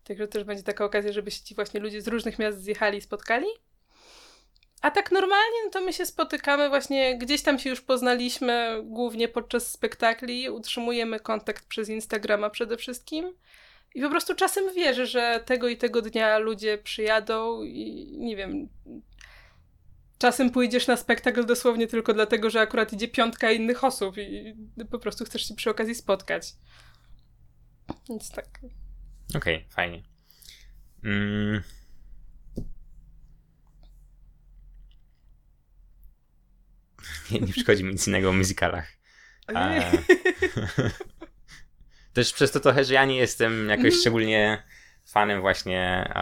Także 0.04 0.28
też 0.28 0.44
będzie 0.44 0.63
taka 0.63 0.86
okazja, 0.86 1.12
żeby 1.12 1.32
się 1.32 1.44
ci 1.44 1.56
właśnie 1.56 1.80
ludzie 1.80 2.02
z 2.02 2.08
różnych 2.08 2.39
miast 2.39 2.63
zjechali 2.63 2.98
i 2.98 3.02
spotkali. 3.02 3.48
A 4.82 4.92
tak 4.92 5.12
normalnie, 5.12 5.63
no 5.65 5.72
to 5.72 5.82
my 5.82 5.94
się 5.94 6.06
spotykamy 6.06 6.70
właśnie, 6.70 7.18
gdzieś 7.18 7.42
tam 7.42 7.60
się 7.60 7.70
już 7.70 7.82
poznaliśmy, 7.82 8.82
głównie 8.84 9.28
podczas 9.28 9.72
spektakli, 9.72 10.50
utrzymujemy 10.50 11.20
kontakt 11.20 11.65
przez 11.65 11.89
Instagrama 11.89 12.50
przede 12.50 12.78
wszystkim. 12.78 13.34
I 13.96 14.02
po 14.02 14.10
prostu 14.10 14.36
czasem 14.36 14.74
wierzę, 14.74 15.06
że 15.06 15.44
tego 15.46 15.68
i 15.68 15.78
tego 15.78 16.02
dnia 16.02 16.38
ludzie 16.38 16.78
przyjadą 16.78 17.63
i 17.63 18.13
nie 18.18 18.36
wiem, 18.36 18.70
czasem 20.19 20.51
pójdziesz 20.51 20.88
na 20.88 20.97
spektakl 20.97 21.45
dosłownie 21.45 21.88
tylko 21.88 22.13
dlatego, 22.13 22.49
że 22.49 22.62
akurat 22.62 22.93
idzie 22.93 23.08
piątka 23.08 23.51
innych 23.51 23.84
osób 23.84 24.17
i 24.17 24.55
po 24.91 24.99
prostu 24.99 25.25
chcesz 25.25 25.47
się 25.47 25.55
przy 25.55 25.69
okazji 25.69 25.95
spotkać. 25.95 26.53
Więc 28.10 28.32
tak. 28.32 28.60
Okej, 29.36 29.55
okay, 29.55 29.69
fajnie. 29.69 30.03
Mm. 31.03 31.62
Nie, 37.32 37.39
nie 37.39 37.53
przychodzi 37.53 37.84
mi 37.84 37.91
nic 37.91 38.08
innego 38.08 38.29
o 38.29 38.34
musicalach. 38.34 38.88
A... 39.47 39.69
Też 42.13 42.34
przez 42.34 42.51
to 42.51 42.60
trochę, 42.60 42.86
że 42.86 42.93
ja 42.93 43.05
nie 43.05 43.15
jestem 43.15 43.69
jakoś 43.69 43.86
mm. 43.86 43.99
szczególnie 43.99 44.63
fanem 45.05 45.41
właśnie 45.41 46.13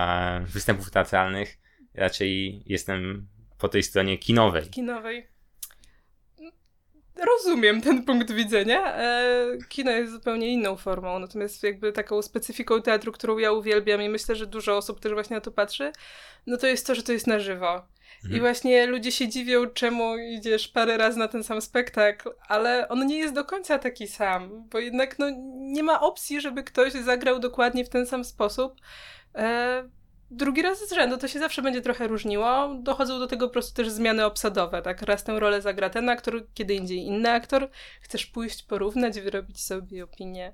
występów 0.45 0.91
teatralnych. 0.91 1.57
Raczej 1.93 2.63
jestem 2.65 3.27
po 3.59 3.69
tej 3.69 3.83
stronie 3.83 4.17
kinowej. 4.17 4.69
Kinowej. 4.69 5.27
Rozumiem 7.25 7.81
ten 7.81 8.03
punkt 8.03 8.31
widzenia. 8.31 8.95
E, 8.95 9.47
kino 9.69 9.91
jest 9.91 10.13
zupełnie 10.13 10.47
inną 10.47 10.75
formą, 10.75 11.19
natomiast 11.19 11.63
jakby 11.63 11.91
taką 11.91 12.21
specyfiką 12.21 12.81
teatru, 12.81 13.11
którą 13.11 13.37
ja 13.37 13.51
uwielbiam 13.51 14.01
i 14.01 14.09
myślę, 14.09 14.35
że 14.35 14.47
dużo 14.47 14.77
osób 14.77 14.99
też 14.99 15.13
właśnie 15.13 15.35
na 15.35 15.41
to 15.41 15.51
patrzy, 15.51 15.91
no 16.47 16.57
to 16.57 16.67
jest 16.67 16.87
to, 16.87 16.95
że 16.95 17.03
to 17.03 17.11
jest 17.11 17.27
na 17.27 17.39
żywo. 17.39 17.85
Mhm. 18.15 18.37
I 18.37 18.39
właśnie 18.39 18.87
ludzie 18.87 19.11
się 19.11 19.27
dziwią, 19.27 19.67
czemu 19.67 20.17
idziesz 20.17 20.67
parę 20.67 20.97
razy 20.97 21.19
na 21.19 21.27
ten 21.27 21.43
sam 21.43 21.61
spektakl, 21.61 22.29
ale 22.47 22.87
on 22.87 23.07
nie 23.07 23.17
jest 23.17 23.33
do 23.33 23.45
końca 23.45 23.79
taki 23.79 24.07
sam, 24.07 24.67
bo 24.69 24.79
jednak 24.79 25.19
no, 25.19 25.25
nie 25.55 25.83
ma 25.83 26.01
opcji, 26.01 26.41
żeby 26.41 26.63
ktoś 26.63 26.93
zagrał 26.93 27.39
dokładnie 27.39 27.85
w 27.85 27.89
ten 27.89 28.05
sam 28.05 28.23
sposób. 28.23 28.73
E, 29.35 29.89
drugi 30.31 30.61
raz 30.61 30.89
z 30.89 30.93
rzędu 30.93 31.17
to 31.17 31.27
się 31.27 31.39
zawsze 31.39 31.61
będzie 31.61 31.81
trochę 31.81 32.07
różniło. 32.07 32.75
Dochodzą 32.81 33.19
do 33.19 33.27
tego 33.27 33.47
po 33.47 33.53
prostu 33.53 33.73
też 33.73 33.89
zmiany 33.89 34.25
obsadowe, 34.25 34.81
tak? 34.81 35.01
Raz 35.01 35.23
tę 35.23 35.39
rolę 35.39 35.61
zagra 35.61 35.89
ten 35.89 36.09
aktor, 36.09 36.47
kiedy 36.53 36.73
indziej 36.73 36.97
inny 36.97 37.31
aktor. 37.31 37.69
Chcesz 38.01 38.25
pójść, 38.25 38.63
porównać, 38.63 39.19
wyrobić 39.19 39.63
sobie 39.63 40.03
opinię. 40.03 40.53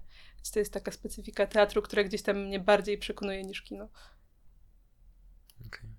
To 0.54 0.60
jest 0.60 0.74
taka 0.74 0.92
specyfika 0.92 1.48
teatru, 1.48 1.82
która 1.82 2.04
gdzieś 2.04 2.22
tam 2.22 2.38
mnie 2.38 2.60
bardziej 2.60 2.98
przekonuje 2.98 3.44
niż 3.44 3.62
kino. 3.62 3.90
Okay. 5.68 5.90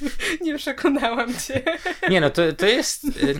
Nie 0.44 0.58
przekonałam 0.58 1.38
cię. 1.38 1.62
Nie 2.10 2.20
no, 2.20 2.30
to, 2.30 2.52
to 2.52 2.66
jest... 2.66 3.04
Y, 3.04 3.38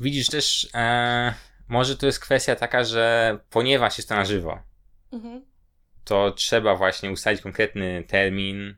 widzisz 0.00 0.26
też, 0.26 0.68
e, 0.74 1.34
może 1.68 1.96
to 1.96 2.06
jest 2.06 2.20
kwestia 2.20 2.56
taka, 2.56 2.84
że 2.84 3.38
ponieważ 3.50 3.98
jest 3.98 4.08
to 4.08 4.14
na 4.14 4.24
żywo, 4.24 4.62
mhm. 5.12 5.51
To 6.04 6.30
trzeba 6.30 6.76
właśnie 6.76 7.10
ustalić 7.10 7.40
konkretny 7.40 8.04
termin, 8.08 8.76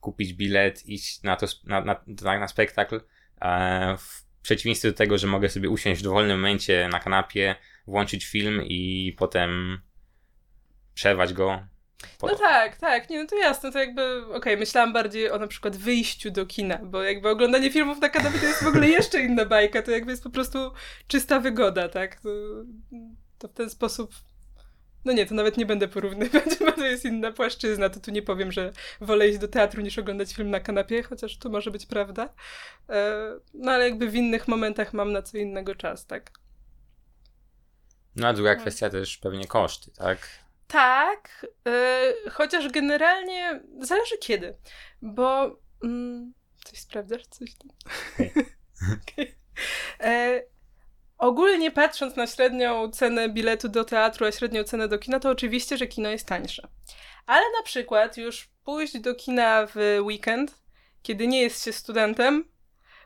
kupić 0.00 0.32
bilet, 0.32 0.86
iść 0.86 1.22
na 1.22 1.36
to, 1.36 1.46
na, 1.64 1.80
na, 1.80 2.00
na, 2.38 2.48
spektakl, 2.48 3.00
e, 3.40 3.96
w 3.98 4.24
przeciwieństwie 4.42 4.88
do 4.88 4.96
tego, 4.96 5.18
że 5.18 5.26
mogę 5.26 5.48
sobie 5.48 5.70
usiąść 5.70 6.00
w 6.00 6.04
dowolnym 6.04 6.36
momencie 6.36 6.88
na 6.92 7.00
kanapie, 7.00 7.56
włączyć 7.86 8.26
film 8.26 8.62
i 8.64 9.14
potem 9.18 9.80
przerwać 10.94 11.32
go. 11.32 11.66
Po... 12.18 12.26
No 12.26 12.36
tak, 12.36 12.76
tak, 12.76 13.10
nie, 13.10 13.20
no 13.20 13.26
to 13.26 13.36
jasne, 13.36 13.72
to 13.72 13.78
jakby, 13.78 14.16
okej, 14.24 14.36
okay, 14.36 14.56
myślałam 14.56 14.92
bardziej 14.92 15.30
o 15.30 15.38
na 15.38 15.46
przykład 15.46 15.76
wyjściu 15.76 16.30
do 16.30 16.46
kina, 16.46 16.78
bo 16.78 17.02
jakby 17.02 17.28
oglądanie 17.28 17.70
filmów 17.70 18.00
na 18.00 18.08
kanapie 18.08 18.38
to 18.38 18.46
jest 18.46 18.64
w 18.64 18.66
ogóle 18.66 18.88
jeszcze 18.98 19.20
inna 19.20 19.44
bajka, 19.44 19.82
to 19.82 19.90
jakby 19.90 20.10
jest 20.10 20.22
po 20.22 20.30
prostu 20.30 20.72
czysta 21.06 21.40
wygoda, 21.40 21.88
tak, 21.88 22.20
to, 22.20 22.28
to 23.38 23.48
w 23.48 23.52
ten 23.52 23.70
sposób 23.70 24.14
no 25.04 25.12
nie, 25.12 25.26
to 25.26 25.34
nawet 25.34 25.56
nie 25.56 25.66
będę 25.66 25.88
porównywać, 25.88 26.58
bo 26.66 26.72
to 26.72 26.86
jest 26.86 27.04
inna 27.04 27.32
płaszczyzna. 27.32 27.88
To 27.88 28.00
tu 28.00 28.10
nie 28.10 28.22
powiem, 28.22 28.52
że 28.52 28.72
wolę 29.00 29.28
iść 29.28 29.38
do 29.38 29.48
teatru 29.48 29.82
niż 29.82 29.98
oglądać 29.98 30.34
film 30.34 30.50
na 30.50 30.60
kanapie, 30.60 31.02
chociaż 31.02 31.38
to 31.38 31.48
może 31.48 31.70
być 31.70 31.86
prawda. 31.86 32.34
E, 32.88 33.16
no 33.54 33.72
ale 33.72 33.84
jakby 33.84 34.08
w 34.08 34.14
innych 34.14 34.48
momentach 34.48 34.94
mam 34.94 35.12
na 35.12 35.22
co 35.22 35.38
innego 35.38 35.74
czas, 35.74 36.06
tak? 36.06 36.30
No 38.16 38.28
a 38.28 38.32
druga 38.32 38.54
no. 38.54 38.60
kwestia 38.60 38.90
też 38.90 39.18
pewnie 39.18 39.46
koszty, 39.46 39.90
tak? 39.90 40.28
Tak, 40.66 41.46
yy, 41.64 42.30
chociaż 42.30 42.68
generalnie 42.68 43.60
zależy 43.80 44.18
kiedy, 44.18 44.56
bo 45.02 45.58
mm, 45.84 46.32
coś 46.64 46.78
sprawdzasz? 46.78 47.26
Coś 47.26 47.54
tam? 47.54 47.70
okay. 49.02 49.34
e, 50.10 50.42
ogólnie 51.18 51.70
patrząc 51.70 52.16
na 52.16 52.26
średnią 52.26 52.90
cenę 52.90 53.28
biletu 53.28 53.68
do 53.68 53.84
teatru, 53.84 54.26
a 54.26 54.32
średnią 54.32 54.64
cenę 54.64 54.88
do 54.88 54.98
kina, 54.98 55.20
to 55.20 55.30
oczywiście, 55.30 55.76
że 55.76 55.86
kino 55.86 56.08
jest 56.10 56.26
tańsze. 56.26 56.68
Ale 57.26 57.44
na 57.58 57.62
przykład 57.62 58.16
już 58.16 58.48
pójść 58.64 58.98
do 58.98 59.14
kina 59.14 59.66
w 59.66 59.98
weekend, 60.00 60.54
kiedy 61.02 61.26
nie 61.26 61.42
jest 61.42 61.64
się 61.64 61.72
studentem, 61.72 62.44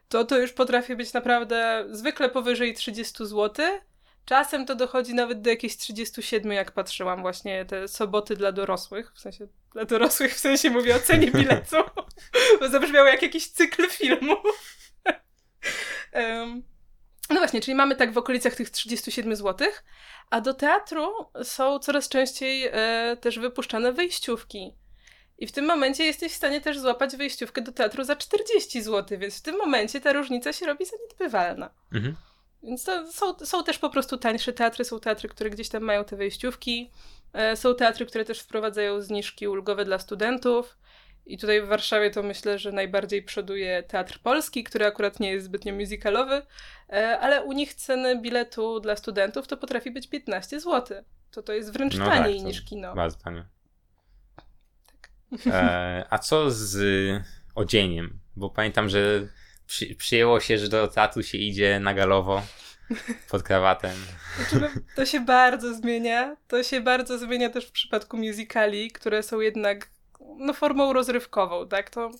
to 0.09 0.25
to 0.25 0.39
już 0.39 0.53
potrafi 0.53 0.97
być 0.97 1.13
naprawdę 1.13 1.85
zwykle 1.91 2.29
powyżej 2.29 2.75
30 2.75 3.27
zł, 3.27 3.67
Czasem 4.25 4.67
to 4.67 4.75
dochodzi 4.75 5.15
nawet 5.15 5.41
do 5.41 5.51
jakichś 5.51 5.77
37, 5.77 6.53
jak 6.53 6.73
patrzyłam 6.73 7.23
właśnie 7.23 7.65
te 7.65 7.89
soboty 7.89 8.37
dla 8.37 8.53
dorosłych, 8.53 9.13
w 9.15 9.21
sensie 9.21 9.47
dla 9.73 9.85
dorosłych, 9.85 10.35
w 10.35 10.39
sensie 10.39 10.71
mówię 10.71 10.97
o 10.97 10.99
cenie 10.99 11.31
biletu, 11.41 11.77
bo 12.61 12.69
zabrzmiało 12.69 13.09
jak 13.09 13.23
jakiś 13.23 13.49
cykl 13.49 13.89
filmu. 13.89 14.37
um, 16.15 16.63
no 17.33 17.41
właśnie, 17.41 17.61
czyli 17.61 17.75
mamy 17.75 17.97
tak 17.97 18.13
w 18.13 18.19
okolicach 18.19 18.55
tych 18.55 18.71
37 18.71 19.37
zł, 19.37 19.69
a 20.31 20.41
do 20.41 20.55
teatru 20.55 21.13
są 21.43 21.79
coraz 21.79 22.09
częściej 22.09 22.69
e, 22.73 23.17
też 23.21 23.39
wypuszczane 23.39 23.93
wejściówki. 23.93 24.75
I 25.39 25.47
w 25.47 25.53
tym 25.53 25.65
momencie 25.65 26.05
jesteś 26.05 26.33
w 26.33 26.37
stanie 26.37 26.61
też 26.61 26.79
złapać 26.79 27.17
wejściówkę 27.17 27.63
do 27.63 27.73
teatru 27.73 28.05
za 28.05 28.17
40 28.17 28.83
zł, 28.83 29.19
więc 29.19 29.39
w 29.39 29.43
tym 29.43 29.57
momencie 29.57 30.01
ta 30.01 30.13
różnica 30.13 30.53
się 30.53 30.67
robi 30.67 30.85
zaniedbywalna. 30.85 31.71
Mhm. 31.93 32.17
Więc 32.63 32.85
to 32.85 33.13
są, 33.13 33.39
są 33.39 33.65
też 33.65 33.79
po 33.79 33.91
prostu 33.91 34.19
tańsze 34.19 34.53
teatry, 34.53 34.85
są 34.85 35.01
teatry, 35.01 35.29
które 35.29 35.51
gdzieś 35.51 35.69
tam 35.69 35.83
mają 35.83 36.05
te 36.05 36.17
wejściówki. 36.17 36.91
E, 37.33 37.57
są 37.57 37.75
teatry, 37.75 38.07
które 38.07 38.25
też 38.25 38.41
wprowadzają 38.41 39.01
zniżki 39.01 39.49
ulgowe 39.49 39.85
dla 39.85 39.99
studentów. 39.99 40.77
I 41.27 41.39
tutaj 41.39 41.63
w 41.63 41.67
Warszawie 41.67 42.11
to 42.11 42.23
myślę, 42.23 42.59
że 42.59 42.73
najbardziej 42.73 43.23
przoduje 43.23 43.83
Teatr 43.83 44.19
Polski, 44.19 44.65
który 44.65 44.87
akurat 44.87 45.21
nie 45.21 45.33
jest 45.33 45.47
zbytnio 45.47 45.75
musicalowy, 45.75 46.43
e, 46.93 47.19
ale 47.19 47.43
u 47.43 47.53
nich 47.53 47.75
ceny 47.75 48.21
biletu 48.21 48.81
dla 48.81 48.97
studentów 48.97 49.49
to 49.49 49.57
potrafi 49.57 49.91
być 49.91 50.09
15 50.09 50.61
zł. 50.61 51.05
To 51.31 51.43
to 51.43 51.53
jest 51.53 51.73
wręcz 51.73 51.97
no 51.97 52.07
taniej 52.07 52.37
tak, 52.37 52.47
niż 52.47 52.65
kino. 52.65 52.95
Bardzo 52.95 53.19
tanie. 53.19 53.45
Tak. 54.87 55.11
E, 55.47 56.07
a 56.11 56.19
co 56.19 56.51
z 56.51 56.83
odzieniem? 57.55 58.21
Bo 58.37 58.51
pamiętam, 58.51 58.89
że 58.89 59.29
przy, 59.67 59.95
przyjęło 59.95 60.41
się, 60.41 60.59
że 60.59 60.69
do 60.69 60.89
teatru 60.89 61.23
się 61.23 61.39
idzie 61.39 61.81
na 61.81 61.95
galowo 61.95 62.43
pod 63.31 63.43
krawatem. 63.43 63.97
Znaczy, 64.37 64.61
no, 64.61 64.83
to 64.97 65.07
się 65.07 65.21
bardzo 65.21 65.75
zmienia. 65.75 66.37
To 66.49 66.63
się 66.63 66.81
bardzo 66.81 67.19
zmienia 67.19 67.51
też 67.51 67.67
w 67.67 67.73
przypadku 67.73 68.17
musicali, 68.17 68.91
które 68.91 69.23
są 69.23 69.41
jednak 69.41 69.91
no, 70.39 70.53
formą 70.53 70.93
rozrywkową, 70.93 71.69
tak? 71.69 71.91
To 71.91 72.11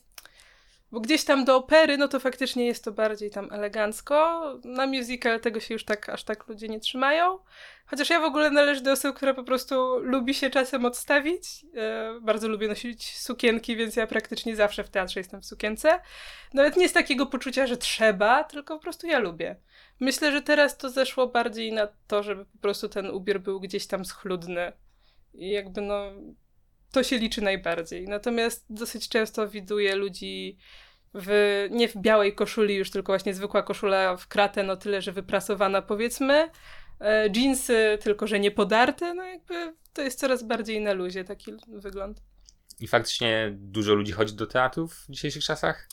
bo 0.93 1.01
gdzieś 1.01 1.25
tam 1.25 1.45
do 1.45 1.57
opery, 1.57 1.99
no 1.99 2.09
to 2.09 2.21
faktycznie 2.21 2.67
jest 2.67 2.85
to 2.85 2.93
bardziej 2.93 3.31
tam 3.31 3.53
elegancko. 3.53 4.43
Na 4.65 4.87
musical 4.87 5.41
tego 5.41 5.61
się 5.61 5.75
już 5.75 5.85
tak, 5.85 6.09
aż 6.09 6.25
tak 6.25 6.49
ludzie 6.49 6.69
nie 6.69 6.81
trzymają. 6.81 7.39
Chociaż 7.87 8.11
ja 8.11 8.21
w 8.21 8.25
ogóle 8.25 8.51
należę 8.51 8.81
do 8.81 8.93
osób, 8.93 9.17
która 9.17 9.35
po 9.35 9.45
prostu 9.45 9.99
lubi 9.99 10.35
się 10.35 10.51
czasem 10.51 10.85
odstawić. 10.85 11.45
E, 11.75 12.21
bardzo 12.21 12.49
lubię 12.49 12.69
nosić 12.69 13.19
sukienki, 13.19 13.77
więc 13.77 13.97
ja 13.97 14.07
praktycznie 14.07 14.57
zawsze 14.57 14.85
w 14.85 14.91
teatrze 14.91 15.21
jestem 15.21 15.41
w 15.41 15.47
sukience. 15.47 16.01
Nawet 16.55 16.77
nie 16.77 16.89
z 16.89 16.93
takiego 16.93 17.27
poczucia, 17.27 17.67
że 17.67 17.77
trzeba, 17.77 18.45
tylko 18.45 18.77
po 18.77 18.83
prostu 18.83 19.07
ja 19.07 19.19
lubię. 19.19 19.57
Myślę, 20.01 20.33
że 20.33 20.43
teraz 20.43 20.77
to 20.77 20.91
zeszło 20.91 21.27
bardziej 21.27 21.73
na 21.73 21.89
to, 22.07 22.23
żeby 22.23 22.45
po 22.45 22.59
prostu 22.59 22.89
ten 22.89 23.11
ubiór 23.11 23.41
był 23.41 23.61
gdzieś 23.61 23.87
tam 23.87 24.05
schludny. 24.05 24.73
I 25.35 25.51
jakby 25.51 25.81
no, 25.81 26.11
to 26.93 27.03
się 27.03 27.19
liczy 27.19 27.43
najbardziej. 27.43 28.09
Natomiast 28.09 28.67
dosyć 28.71 29.09
często 29.09 29.49
widuję 29.49 29.97
ludzi 29.97 30.59
w, 31.15 31.67
nie 31.71 31.89
w 31.89 31.97
białej 31.97 32.35
koszuli 32.35 32.75
już, 32.75 32.91
tylko 32.91 33.13
właśnie 33.13 33.35
zwykła 33.35 33.63
koszula 33.63 34.17
w 34.17 34.29
kratę, 34.29 34.63
no 34.63 34.77
tyle, 34.77 35.03
że 35.03 35.13
wyprasowana 35.13 35.83
powiedzmy. 35.83 36.51
E, 37.01 37.29
jeansy, 37.37 37.99
tylko 38.03 38.27
że 38.27 38.41
nie 38.41 38.51
podarte, 38.51 39.15
no 39.15 39.25
jakby 39.25 39.75
to 39.93 40.03
jest 40.03 40.19
coraz 40.19 40.43
bardziej 40.43 40.81
na 40.81 40.93
luzie 40.93 41.25
taki 41.25 41.53
wygląd. 41.69 42.23
I 42.81 42.89
faktycznie 42.89 43.53
dużo 43.57 43.95
ludzi 43.95 44.13
chodzi 44.13 44.35
do 44.35 44.47
teatrów 44.47 44.95
w 44.95 45.11
dzisiejszych 45.11 45.45
czasach? 45.45 45.89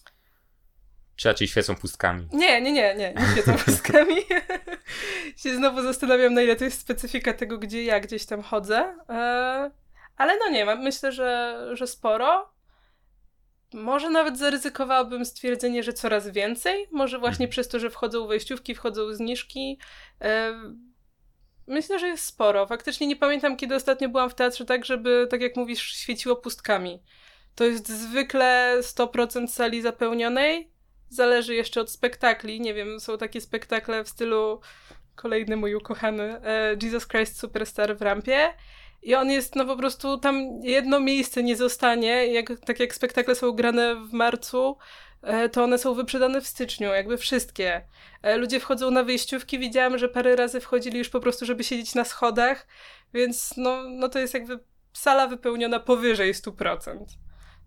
Czy 1.15 1.27
raczej 1.27 1.47
świecą 1.47 1.75
pustkami? 1.75 2.27
Nie, 2.33 2.61
nie, 2.61 2.71
nie, 2.71 2.95
nie, 2.95 3.13
nie 3.13 3.27
świecą 3.31 3.57
pustkami. 3.65 4.15
się 5.43 5.55
znowu 5.55 5.81
zastanawiam, 5.81 6.33
na 6.33 6.41
ile 6.41 6.55
to 6.55 6.65
jest 6.65 6.81
specyfika 6.81 7.33
tego, 7.33 7.57
gdzie 7.57 7.83
ja 7.83 7.99
gdzieś 7.99 8.25
tam 8.25 8.41
chodzę. 8.41 8.95
E, 9.09 9.71
ale 10.19 10.37
no 10.37 10.49
nie, 10.49 10.75
myślę, 10.75 11.11
że, 11.11 11.59
że 11.73 11.87
sporo. 11.87 12.53
Może 13.73 14.09
nawet 14.09 14.37
zaryzykowałabym 14.37 15.25
stwierdzenie, 15.25 15.83
że 15.83 15.93
coraz 15.93 16.27
więcej. 16.27 16.87
Może 16.91 17.19
właśnie 17.19 17.43
mhm. 17.43 17.51
przez 17.51 17.67
to, 17.67 17.79
że 17.79 17.89
wchodzą 17.89 18.27
wejściówki, 18.27 18.75
wchodzą 18.75 19.13
zniżki. 19.13 19.79
Myślę, 21.67 21.99
że 21.99 22.07
jest 22.07 22.23
sporo. 22.23 22.67
Faktycznie 22.67 23.07
nie 23.07 23.15
pamiętam, 23.15 23.57
kiedy 23.57 23.75
ostatnio 23.75 24.09
byłam 24.09 24.29
w 24.29 24.35
teatrze 24.35 24.65
tak, 24.65 24.85
żeby, 24.85 25.27
tak 25.29 25.41
jak 25.41 25.55
mówisz, 25.55 25.81
świeciło 25.81 26.35
pustkami. 26.35 27.03
To 27.55 27.63
jest 27.63 27.89
zwykle 27.89 28.77
100% 28.81 29.47
sali 29.47 29.81
zapełnionej. 29.81 30.71
Zależy 31.09 31.55
jeszcze 31.55 31.81
od 31.81 31.91
spektakli. 31.91 32.61
Nie 32.61 32.73
wiem, 32.73 32.99
są 32.99 33.17
takie 33.17 33.41
spektakle 33.41 34.03
w 34.03 34.09
stylu 34.09 34.61
kolejny 35.15 35.55
mój 35.55 35.75
ukochany 35.75 36.23
e, 36.23 36.77
Jesus 36.83 37.07
Christ 37.07 37.39
Superstar 37.39 37.97
w 37.97 38.01
rampie 38.01 38.53
i 39.01 39.15
on 39.15 39.29
jest, 39.29 39.55
no 39.55 39.65
po 39.65 39.77
prostu 39.77 40.17
tam 40.17 40.59
jedno 40.63 40.99
miejsce 40.99 41.43
nie 41.43 41.55
zostanie, 41.55 42.27
jak, 42.27 42.51
tak 42.65 42.79
jak 42.79 42.95
spektakle 42.95 43.35
są 43.35 43.51
grane 43.51 43.95
w 43.95 44.13
marcu, 44.13 44.77
e, 45.21 45.49
to 45.49 45.63
one 45.63 45.77
są 45.77 45.93
wyprzedane 45.93 46.41
w 46.41 46.47
styczniu, 46.47 46.89
jakby 46.89 47.17
wszystkie. 47.17 47.85
E, 48.21 48.37
ludzie 48.37 48.59
wchodzą 48.59 48.91
na 48.91 49.03
wyjściówki, 49.03 49.59
widziałam, 49.59 49.97
że 49.97 50.09
parę 50.09 50.35
razy 50.35 50.59
wchodzili 50.61 50.97
już 50.97 51.09
po 51.09 51.19
prostu, 51.19 51.45
żeby 51.45 51.63
siedzieć 51.63 51.95
na 51.95 52.05
schodach, 52.05 52.67
więc 53.13 53.53
no, 53.57 53.83
no 53.89 54.09
to 54.09 54.19
jest 54.19 54.33
jakby 54.33 54.59
sala 54.93 55.27
wypełniona 55.27 55.79
powyżej 55.79 56.33
100%. 56.33 57.05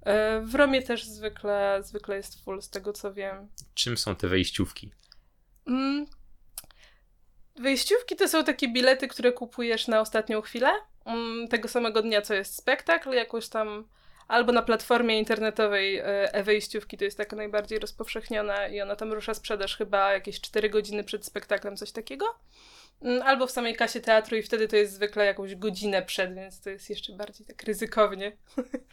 E, 0.02 0.40
w 0.40 0.54
Romie 0.54 0.82
też 0.82 1.04
zwykle, 1.04 1.80
zwykle 1.84 2.16
jest 2.16 2.44
full, 2.44 2.62
z 2.62 2.70
tego 2.70 2.92
co 2.92 3.12
wiem. 3.12 3.48
Czym 3.74 3.96
są 3.96 4.16
te 4.16 4.28
wejściówki? 4.28 4.90
Mm, 5.66 6.06
Wejściówki 7.56 8.16
to 8.16 8.28
są 8.28 8.44
takie 8.44 8.68
bilety, 8.68 9.08
które 9.08 9.32
kupujesz 9.32 9.88
na 9.88 10.00
ostatnią 10.00 10.40
chwilę, 10.40 10.70
tego 11.50 11.68
samego 11.68 12.02
dnia, 12.02 12.22
co 12.22 12.34
jest 12.34 12.56
spektakl, 12.56 13.12
jakoś 13.12 13.48
tam 13.48 13.88
albo 14.28 14.52
na 14.52 14.62
platformie 14.62 15.18
internetowej 15.18 15.98
e, 15.98 16.34
e-wejściówki, 16.34 16.98
to 16.98 17.04
jest 17.04 17.16
taka 17.16 17.36
najbardziej 17.36 17.78
rozpowszechniona 17.78 18.68
i 18.68 18.80
ona 18.80 18.96
tam 18.96 19.12
rusza 19.12 19.34
sprzedaż 19.34 19.76
chyba 19.76 20.12
jakieś 20.12 20.40
4 20.40 20.70
godziny 20.70 21.04
przed 21.04 21.26
spektaklem, 21.26 21.76
coś 21.76 21.92
takiego. 21.92 22.26
Mm, 23.02 23.22
albo 23.22 23.46
w 23.46 23.50
samej 23.50 23.76
kasie 23.76 24.00
teatru 24.00 24.36
i 24.36 24.42
wtedy 24.42 24.68
to 24.68 24.76
jest 24.76 24.94
zwykle 24.94 25.26
jakąś 25.26 25.54
godzinę 25.54 26.02
przed, 26.02 26.34
więc 26.34 26.60
to 26.60 26.70
jest 26.70 26.90
jeszcze 26.90 27.12
bardziej 27.12 27.46
tak 27.46 27.62
ryzykownie. 27.62 28.36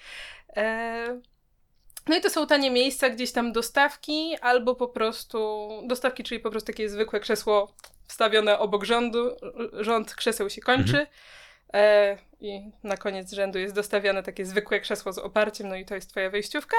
e 0.55 1.21
no 2.07 2.17
i 2.17 2.21
to 2.21 2.29
są 2.29 2.47
tanie 2.47 2.71
miejsca, 2.71 3.09
gdzieś 3.09 3.31
tam 3.31 3.51
dostawki, 3.51 4.37
albo 4.41 4.75
po 4.75 4.87
prostu 4.87 5.69
dostawki, 5.87 6.23
czyli 6.23 6.39
po 6.39 6.51
prostu 6.51 6.67
takie 6.67 6.89
zwykłe 6.89 7.19
krzesło 7.19 7.73
wstawione 8.07 8.59
obok 8.59 8.83
rządu, 8.83 9.37
rząd 9.73 10.15
krzeseł 10.15 10.49
się 10.49 10.61
kończy. 10.61 10.99
Mhm. 10.99 11.07
E, 11.73 12.17
I 12.39 12.71
na 12.83 12.97
koniec 12.97 13.31
rzędu 13.31 13.59
jest 13.59 13.75
dostawiane 13.75 14.23
takie 14.23 14.45
zwykłe 14.45 14.79
krzesło 14.79 15.13
z 15.13 15.17
oparciem, 15.17 15.67
no 15.67 15.75
i 15.75 15.85
to 15.85 15.95
jest 15.95 16.09
twoja 16.09 16.29
wejściówka. 16.29 16.77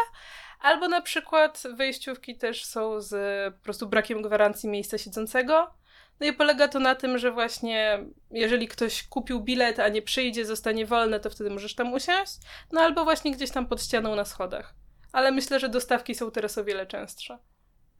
Albo 0.60 0.88
na 0.88 1.02
przykład 1.02 1.62
wejściówki 1.76 2.36
też 2.36 2.64
są 2.64 3.00
z 3.00 3.10
po 3.54 3.60
prostu 3.60 3.88
brakiem 3.88 4.22
gwarancji 4.22 4.68
miejsca 4.68 4.98
siedzącego. 4.98 5.74
No 6.20 6.26
i 6.26 6.32
polega 6.32 6.68
to 6.68 6.78
na 6.78 6.94
tym, 6.94 7.18
że 7.18 7.32
właśnie 7.32 8.04
jeżeli 8.30 8.68
ktoś 8.68 9.02
kupił 9.02 9.40
bilet, 9.40 9.78
a 9.78 9.88
nie 9.88 10.02
przyjdzie, 10.02 10.46
zostanie 10.46 10.86
wolne, 10.86 11.20
to 11.20 11.30
wtedy 11.30 11.50
możesz 11.50 11.74
tam 11.74 11.92
usiąść. 11.92 12.32
No 12.72 12.80
albo 12.80 13.04
właśnie 13.04 13.32
gdzieś 13.32 13.50
tam 13.50 13.66
pod 13.66 13.82
ścianą 13.82 14.14
na 14.14 14.24
schodach. 14.24 14.74
Ale 15.12 15.32
myślę, 15.32 15.60
że 15.60 15.68
dostawki 15.68 16.14
są 16.14 16.30
teraz 16.30 16.58
o 16.58 16.64
wiele 16.64 16.86
częstsze. 16.86 17.38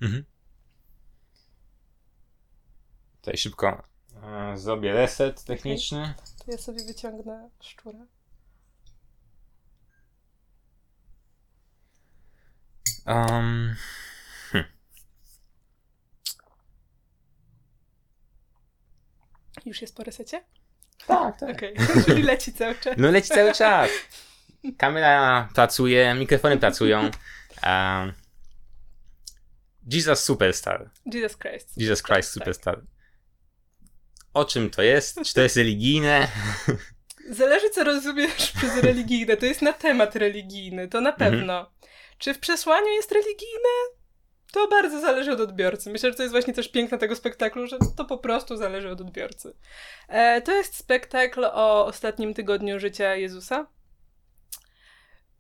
Mhm. 0.03 0.24
Tutaj 3.20 3.37
szybko 3.37 3.89
zrobię 4.54 4.92
reset 4.92 5.44
techniczny. 5.44 6.14
Ja 6.46 6.59
sobie 6.59 6.85
wyciągnę 6.85 7.50
szczura. 7.61 8.06
Um, 13.06 13.76
hm. 14.52 14.64
Już 19.66 19.83
jest 19.83 19.96
po 19.96 20.04
resecie? 20.04 20.44
Tak, 21.06 21.40
tak. 21.40 21.50
Okej, 21.50 21.74
okay. 21.74 22.04
czyli 22.06 22.22
leci 22.22 22.52
cały 22.52 22.74
czas. 22.74 22.94
No 22.98 23.11
leci 23.11 23.28
cały 23.28 23.52
czas. 23.52 23.90
Kamera 24.78 25.48
pracuje, 25.54 26.14
mikrofony 26.14 26.56
pracują. 26.56 27.11
Um, 27.66 28.12
Jesus 29.92 30.24
Superstar. 30.24 30.90
Jesus 31.12 31.37
Christ. 31.38 31.76
Jesus 31.76 32.02
Christ 32.02 32.35
tak. 32.35 32.35
Superstar. 32.35 32.76
Tak. 32.76 32.99
O 34.35 34.45
czym 34.45 34.71
to 34.71 34.83
jest? 34.83 35.19
Czy 35.25 35.35
to 35.35 35.40
jest 35.40 35.57
religijne? 35.57 36.29
Zależy, 37.31 37.71
co 37.71 37.85
rozumiesz 37.85 38.53
przez 38.59 38.77
religijne. 38.77 39.37
To 39.37 39.47
jest 39.47 39.62
na 39.62 39.73
temat 39.73 40.16
religijny, 40.16 40.88
to 40.88 41.01
na 41.01 41.11
mhm. 41.11 41.33
pewno. 41.33 41.59
Mhm. 41.59 41.77
Czy 42.19 42.35
w 42.35 42.38
przesłaniu 42.38 42.88
jest 42.88 43.12
religijne? 43.12 43.69
To 44.53 44.69
bardzo 44.69 45.01
zależy 45.01 45.33
od 45.33 45.40
odbiorcy. 45.40 45.90
Myślę, 45.90 46.11
że 46.11 46.16
to 46.16 46.23
jest 46.23 46.33
właśnie 46.33 46.55
też 46.55 46.69
piękne 46.69 46.99
tego 46.99 47.16
spektaklu, 47.16 47.66
że 47.66 47.79
to 47.97 48.05
po 48.05 48.19
prostu 48.19 48.57
zależy 48.57 48.90
od 48.90 49.01
odbiorcy. 49.01 49.55
E, 50.09 50.43
to 50.43 50.53
jest 50.53 50.77
spektakl 50.77 51.45
o 51.45 51.87
ostatnim 51.87 52.35
tygodniu 52.35 52.81
życia 52.81 53.14
Jezusa. 53.14 53.66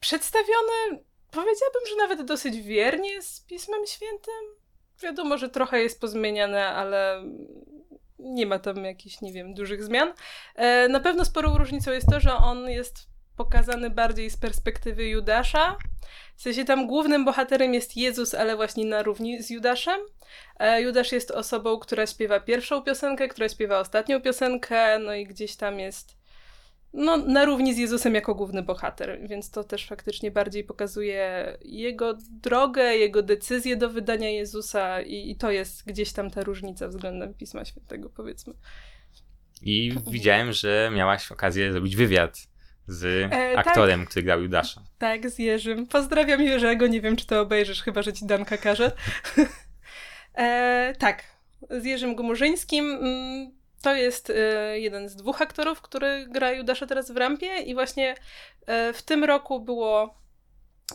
Przedstawiony, 0.00 1.04
powiedziałabym, 1.30 1.86
że 1.88 1.96
nawet 1.96 2.22
dosyć 2.22 2.62
wiernie 2.62 3.22
z 3.22 3.40
Pismem 3.40 3.86
Świętym. 3.86 4.44
Wiadomo, 5.02 5.38
że 5.38 5.48
trochę 5.48 5.82
jest 5.82 6.00
pozmieniane, 6.00 6.68
ale 6.68 7.24
nie 8.22 8.46
ma 8.46 8.58
tam 8.58 8.84
jakichś, 8.84 9.20
nie 9.20 9.32
wiem, 9.32 9.54
dużych 9.54 9.84
zmian. 9.84 10.12
E, 10.54 10.88
na 10.88 11.00
pewno 11.00 11.24
sporą 11.24 11.58
różnicą 11.58 11.92
jest 11.92 12.06
to, 12.10 12.20
że 12.20 12.34
on 12.34 12.70
jest 12.70 13.10
pokazany 13.36 13.90
bardziej 13.90 14.30
z 14.30 14.36
perspektywy 14.36 15.08
Judasza. 15.08 15.76
W 16.36 16.42
sensie 16.42 16.64
tam 16.64 16.86
głównym 16.86 17.24
bohaterem 17.24 17.74
jest 17.74 17.96
Jezus, 17.96 18.34
ale 18.34 18.56
właśnie 18.56 18.84
na 18.84 19.02
równi 19.02 19.42
z 19.42 19.50
Judaszem. 19.50 20.00
E, 20.58 20.82
Judasz 20.82 21.12
jest 21.12 21.30
osobą, 21.30 21.78
która 21.78 22.06
śpiewa 22.06 22.40
pierwszą 22.40 22.82
piosenkę, 22.82 23.28
która 23.28 23.48
śpiewa 23.48 23.78
ostatnią 23.78 24.20
piosenkę, 24.20 24.98
no 24.98 25.14
i 25.14 25.26
gdzieś 25.26 25.56
tam 25.56 25.80
jest 25.80 26.19
no, 26.92 27.16
na 27.16 27.44
równi 27.44 27.74
z 27.74 27.78
Jezusem 27.78 28.14
jako 28.14 28.34
główny 28.34 28.62
bohater, 28.62 29.20
więc 29.28 29.50
to 29.50 29.64
też 29.64 29.86
faktycznie 29.86 30.30
bardziej 30.30 30.64
pokazuje 30.64 31.58
jego 31.62 32.18
drogę, 32.30 32.96
jego 32.96 33.22
decyzję 33.22 33.76
do 33.76 33.90
wydania 33.90 34.30
Jezusa 34.30 35.02
i, 35.02 35.30
i 35.30 35.36
to 35.36 35.50
jest 35.50 35.86
gdzieś 35.86 36.12
tam 36.12 36.30
ta 36.30 36.42
różnica 36.42 36.88
względem 36.88 37.34
Pisma 37.34 37.64
Świętego, 37.64 38.10
powiedzmy. 38.10 38.54
I 39.62 39.92
widziałem, 40.10 40.52
że 40.52 40.90
miałaś 40.94 41.32
okazję 41.32 41.72
zrobić 41.72 41.96
wywiad 41.96 42.38
z 42.86 43.04
e, 43.04 43.28
tak. 43.54 43.66
aktorem, 43.66 44.00
tak, 44.00 44.08
który 44.08 44.22
grał 44.22 44.42
Judasza. 44.42 44.82
Tak, 44.98 45.30
z 45.30 45.38
Jerzym. 45.38 45.86
Pozdrawiam 45.86 46.42
Jerzego, 46.42 46.86
nie 46.86 47.00
wiem, 47.00 47.16
czy 47.16 47.26
to 47.26 47.40
obejrzysz, 47.40 47.82
chyba, 47.82 48.02
że 48.02 48.12
ci 48.12 48.26
Danka 48.26 48.56
każe. 48.56 48.92
e, 50.34 50.94
tak, 50.98 51.22
z 51.70 51.84
Jerzym 51.84 52.14
Gomurzyńskim. 52.14 52.98
To 53.82 53.94
jest 53.94 54.30
e, 54.30 54.80
jeden 54.80 55.08
z 55.08 55.16
dwóch 55.16 55.42
aktorów, 55.42 55.80
który 55.80 56.26
gra 56.26 56.52
Judasza 56.52 56.86
teraz 56.86 57.10
w 57.10 57.16
rampie 57.16 57.56
i 57.56 57.74
właśnie 57.74 58.14
e, 58.66 58.92
w 58.92 59.02
tym 59.02 59.24
roku 59.24 59.60
było 59.60 60.20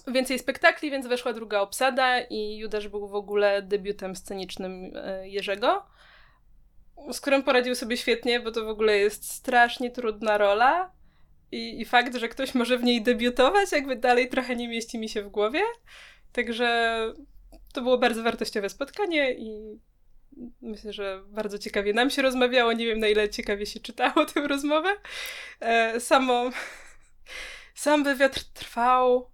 więcej 0.07 0.39
spektakli, 0.39 0.91
więc 0.91 1.07
weszła 1.07 1.33
druga 1.33 1.59
obsada 1.59 2.21
i 2.21 2.57
Judasz 2.57 2.87
był 2.87 3.07
w 3.07 3.15
ogóle 3.15 3.61
debiutem 3.61 4.15
scenicznym 4.15 4.91
e, 4.95 5.29
Jerzego, 5.29 5.85
z 7.11 7.21
którym 7.21 7.43
poradził 7.43 7.75
sobie 7.75 7.97
świetnie, 7.97 8.39
bo 8.39 8.51
to 8.51 8.65
w 8.65 8.69
ogóle 8.69 8.97
jest 8.97 9.31
strasznie 9.31 9.91
trudna 9.91 10.37
rola 10.37 10.91
i, 11.51 11.81
i 11.81 11.85
fakt, 11.85 12.15
że 12.15 12.29
ktoś 12.29 12.55
może 12.55 12.77
w 12.77 12.83
niej 12.83 13.01
debiutować, 13.01 13.71
jakby 13.71 13.95
dalej 13.95 14.29
trochę 14.29 14.55
nie 14.55 14.67
mieści 14.67 14.99
mi 14.99 15.09
się 15.09 15.23
w 15.23 15.29
głowie. 15.29 15.61
Także 16.31 16.99
to 17.73 17.81
było 17.81 17.97
bardzo 17.97 18.23
wartościowe 18.23 18.69
spotkanie 18.69 19.33
i 19.33 19.79
myślę, 20.61 20.93
że 20.93 21.23
bardzo 21.27 21.59
ciekawie 21.59 21.93
nam 21.93 22.09
się 22.09 22.21
rozmawiało. 22.21 22.73
Nie 22.73 22.85
wiem, 22.85 22.99
na 22.99 23.07
ile 23.07 23.29
ciekawie 23.29 23.65
się 23.65 23.79
czytało 23.79 24.25
tę 24.25 24.47
rozmowę. 24.47 24.89
E, 25.59 25.99
samo, 25.99 26.49
sam 27.75 28.03
wywiad 28.03 28.53
trwał. 28.53 29.31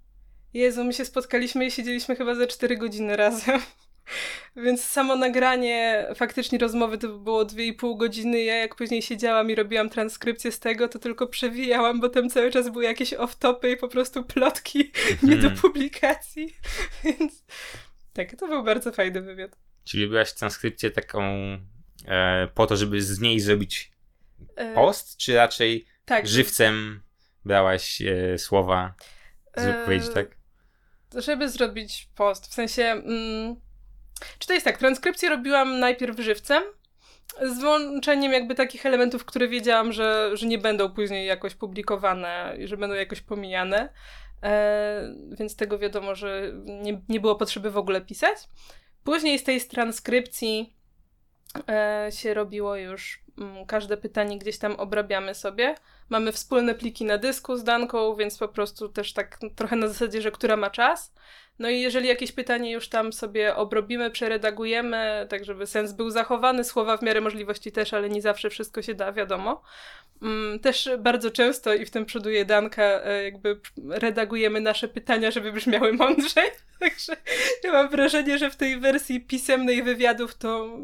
Jezu, 0.54 0.84
my 0.84 0.94
się 0.94 1.06
spotkaliśmy 1.06 1.66
i 1.66 1.72
siedzieliśmy 1.72 2.16
chyba 2.16 2.36
za 2.36 2.48
4 2.48 2.78
godziny 2.78 3.16
razem. 3.16 3.62
Więc 4.56 4.84
samo 4.84 5.16
nagranie 5.16 6.08
faktycznie 6.16 6.58
rozmowy 6.58 6.98
to 6.98 7.08
było 7.08 7.46
2,5 7.46 7.98
godziny. 7.98 8.44
Ja 8.44 8.56
jak 8.56 8.76
później 8.76 9.02
siedziałam 9.02 9.52
i 9.52 9.56
robiłam 9.56 9.90
transkrypcję 9.90 10.52
z 10.52 10.60
tego, 10.60 10.88
to 10.88 11.00
tylko 11.00 11.28
przewijałam, 11.28 12.00
bo 12.00 12.10
tam 12.10 12.30
cały 12.30 12.52
czas 12.52 12.70
były 12.70 12.84
jakieś 12.84 13.14
off-topy 13.14 13.74
i 13.74 13.78
po 13.78 13.88
prostu 13.88 14.24
plotki 14.24 14.92
nie 15.24 15.36
do 15.36 15.48
mhm. 15.48 15.58
publikacji. 15.58 16.56
Więc 17.04 17.46
tak, 18.14 18.36
to 18.36 18.48
był 18.48 18.64
bardzo 18.64 18.92
fajny 18.92 19.22
wywiad. 19.22 19.71
Czyli 19.84 20.08
byłaś 20.08 20.34
transkrypcję 20.34 20.92
taką 20.92 21.24
e, 22.08 22.48
po 22.54 22.68
to, 22.68 22.78
żeby 22.78 23.02
z 23.02 23.20
niej 23.20 23.40
zrobić 23.40 23.92
e, 24.56 24.74
post, 24.74 25.18
czy 25.18 25.36
raczej 25.36 25.86
tak. 26.06 26.28
żywcem 26.28 27.02
brałaś 27.46 28.02
e, 28.02 28.38
słowa, 28.38 28.94
żeby 29.58 29.78
e, 29.78 29.86
powiedzieć 29.86 30.10
tak? 30.14 30.28
Żeby 31.16 31.50
zrobić 31.50 32.10
post, 32.16 32.48
w 32.48 32.54
sensie... 32.54 32.84
Mm, 32.84 33.56
czy 34.40 34.48
to 34.48 34.54
jest 34.54 34.66
tak, 34.66 34.78
transkrypcję 34.78 35.30
robiłam 35.30 35.80
najpierw 35.80 36.20
żywcem, 36.20 36.64
z 37.42 37.60
włączeniem 37.60 38.32
jakby 38.32 38.56
takich 38.56 38.86
elementów, 38.86 39.26
które 39.26 39.48
wiedziałam, 39.48 39.92
że, 39.92 40.32
że 40.34 40.48
nie 40.48 40.58
będą 40.58 40.90
później 40.90 41.28
jakoś 41.28 41.56
publikowane 41.56 42.56
i 42.60 42.68
że 42.68 42.78
będą 42.78 42.96
jakoś 42.96 43.22
pomijane. 43.22 43.90
E, 44.44 45.16
więc 45.32 45.56
tego 45.56 45.80
wiadomo, 45.80 46.16
że 46.16 46.52
nie, 46.66 47.02
nie 47.10 47.20
było 47.20 47.36
potrzeby 47.36 47.72
w 47.72 47.78
ogóle 47.78 48.02
pisać. 48.02 48.38
Później 49.04 49.40
z 49.40 49.44
tej 49.44 49.62
transkrypcji 49.62 50.76
e, 51.70 52.08
się 52.12 52.34
robiło 52.34 52.76
już 52.76 53.24
mm, 53.38 53.66
każde 53.66 53.98
pytanie 53.98 54.40
gdzieś 54.40 54.58
tam 54.58 54.76
obrabiamy 54.76 55.36
sobie. 55.36 55.76
Mamy 56.12 56.32
wspólne 56.32 56.76
pliki 56.76 57.06
na 57.06 57.18
dysku 57.18 57.58
z 57.58 57.64
Danką, 57.64 58.16
więc 58.16 58.38
po 58.38 58.48
prostu 58.48 58.90
też 58.90 59.14
tak 59.14 59.40
trochę 59.56 59.76
na 59.76 59.88
zasadzie, 59.88 60.22
że 60.22 60.32
która 60.32 60.58
ma 60.58 60.70
czas. 60.70 61.14
No 61.60 61.70
i 61.70 61.82
jeżeli 61.82 62.08
jakieś 62.08 62.32
pytanie 62.32 62.72
już 62.72 62.90
tam 62.90 63.14
sobie 63.14 63.56
obrobimy, 63.56 64.12
przeredagujemy, 64.12 65.28
tak 65.30 65.46
żeby 65.46 65.68
sens 65.68 65.92
był 65.92 66.10
zachowany, 66.10 66.64
słowa 66.64 66.98
w 66.98 67.02
miarę 67.02 67.22
możliwości 67.22 67.72
też, 67.72 67.94
ale 67.94 68.10
nie 68.10 68.22
zawsze 68.22 68.50
wszystko 68.50 68.82
się 68.82 68.94
da, 68.94 69.12
wiadomo. 69.12 69.62
Mm, 70.22 70.60
też 70.60 70.90
bardzo 71.00 71.32
często 71.32 71.74
i 71.74 71.86
w 71.86 71.92
tym 71.92 72.06
przoduje 72.06 72.46
Danka, 72.46 72.84
e, 72.84 73.24
jakby 73.24 73.60
redagujemy 73.90 74.62
nasze 74.62 74.88
pytania, 74.88 75.32
żeby 75.32 75.52
brzmiały 75.52 75.94
mądrzej. 75.94 76.50
Także 76.80 77.18
ja 77.64 77.72
mam 77.72 77.90
wrażenie, 77.90 78.38
że 78.38 78.50
w 78.50 78.56
tej 78.56 78.80
wersji 78.80 79.22
pisemnej 79.22 79.84
wywiadów 79.84 80.38
to 80.38 80.78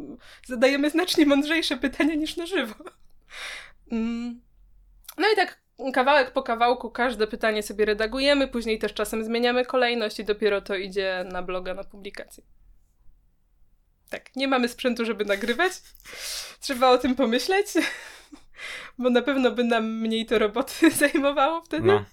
zadajemy 0.46 0.90
znacznie 0.90 1.26
mądrzejsze 1.26 1.78
pytania 1.78 2.16
niż 2.16 2.38
na 2.38 2.46
żywo. 2.46 2.76
Mm. 3.92 4.47
No 5.18 5.28
i 5.34 5.36
tak 5.36 5.62
kawałek 5.94 6.32
po 6.32 6.44
kawałku 6.44 6.90
każde 6.90 7.28
pytanie 7.28 7.64
sobie 7.64 7.86
redagujemy, 7.86 8.48
później 8.48 8.80
też 8.80 8.94
czasem 8.94 9.24
zmieniamy 9.24 9.66
kolejność 9.66 10.20
i 10.20 10.24
dopiero 10.24 10.62
to 10.62 10.76
idzie 10.76 11.26
na 11.32 11.42
bloga 11.42 11.74
na 11.74 11.84
publikację. 11.84 12.44
Tak, 14.10 14.36
nie 14.36 14.48
mamy 14.48 14.68
sprzętu, 14.68 15.06
żeby 15.06 15.26
nagrywać. 15.26 15.72
Trzeba 16.60 16.90
o 16.90 16.98
tym 16.98 17.16
pomyśleć, 17.16 17.68
bo 19.00 19.10
na 19.10 19.22
pewno 19.22 19.52
by 19.52 19.64
nam 19.64 20.00
mniej 20.00 20.26
to 20.26 20.40
roboty 20.40 20.92
zajmowało 21.02 21.62
wtedy. 21.62 21.88
No. 21.88 22.06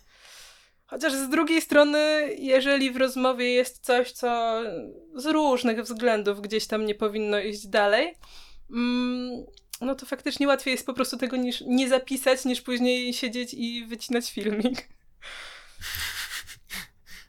Chociaż 0.87 1.13
z 1.13 1.29
drugiej 1.29 1.63
strony, 1.63 2.29
jeżeli 2.39 2.91
w 2.91 2.97
rozmowie 2.97 3.53
jest 3.55 3.85
coś, 3.85 4.13
co 4.13 4.61
z 5.15 5.27
różnych 5.27 5.83
względów 5.83 6.41
gdzieś 6.41 6.67
tam 6.67 6.87
nie 6.87 6.95
powinno 6.95 7.41
iść 7.41 7.67
dalej, 7.67 8.15
mm, 8.71 9.45
no 9.81 9.95
to 9.95 10.07
faktycznie 10.07 10.47
łatwiej 10.47 10.73
jest 10.73 10.87
po 10.87 10.95
prostu 10.95 11.17
tego 11.17 11.37
niż 11.37 11.61
nie 11.67 11.89
zapisać, 11.89 12.45
niż 12.45 12.61
później 12.61 13.15
siedzieć 13.15 13.55
i 13.55 13.87
wycinać 13.87 14.33
filmik. 14.33 14.89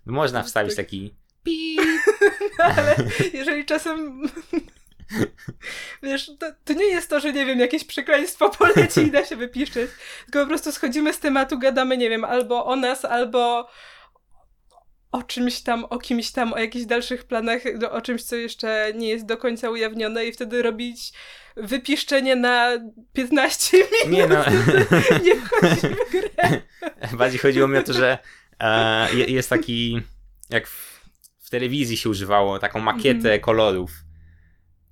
Można 0.06 0.43
wstawić 0.43 0.76
tak. 0.76 0.86
taki 0.86 1.16
no, 2.60 2.66
ale 2.66 2.96
jeżeli 3.34 3.66
czasem 3.66 4.22
Wiesz, 6.04 6.32
to, 6.39 6.52
to, 6.66 6.74
nie 6.74 6.86
jest 6.86 7.10
to, 7.10 7.20
że 7.20 7.34
nie 7.34 7.46
wiem, 7.46 7.60
jakieś 7.60 7.84
przekleństwo 7.84 8.50
poleci 8.50 9.00
i 9.00 9.12
da 9.12 9.26
się 9.26 9.36
wypiszczeć, 9.36 9.91
tylko 10.26 10.39
po 10.39 10.48
prostu 10.48 10.72
schodzimy 10.72 11.14
z 11.14 11.20
tematu, 11.20 11.60
gadamy, 11.60 11.98
nie 11.98 12.10
wiem, 12.10 12.26
albo 12.26 12.66
o 12.66 12.76
nas, 12.76 13.06
albo 13.06 13.70
o 15.16 15.24
czymś 15.24 15.61
tam, 15.61 15.86
o 15.86 15.97
kimś 15.99 16.32
tam, 16.32 16.53
o 16.53 16.57
jakichś 16.57 16.86
dalszych 16.86 17.24
planach, 17.24 17.61
o 17.91 18.01
czymś, 18.01 18.24
co 18.24 18.36
jeszcze 18.36 18.91
nie 18.95 19.09
jest 19.09 19.26
do 19.26 19.38
końca 19.38 19.70
ujawnione 19.70 20.26
i 20.26 20.32
wtedy 20.32 20.61
robić 20.61 21.13
wypiszczenie 21.57 22.36
na 22.36 22.72
15 23.13 23.78
minut. 24.09 24.18
Nie 24.18 24.28
no. 24.28 24.45
nie 25.26 25.36
wchodzi 25.36 25.95
w 25.95 26.11
grę. 26.11 26.61
Bardziej 27.18 27.39
chodziło 27.39 27.68
mi 27.68 27.78
o 27.78 27.84
to, 27.84 27.93
że 27.93 28.18
e, 28.59 29.13
jest 29.13 29.49
taki, 29.49 30.01
jak 30.49 30.68
w, 30.68 31.05
w, 31.39 31.49
telewizji 31.49 31.97
się 31.97 32.09
używało, 32.09 32.59
taką 32.59 32.80
makietę 32.80 33.30
mm. 33.30 33.39
kolorów. 33.41 33.91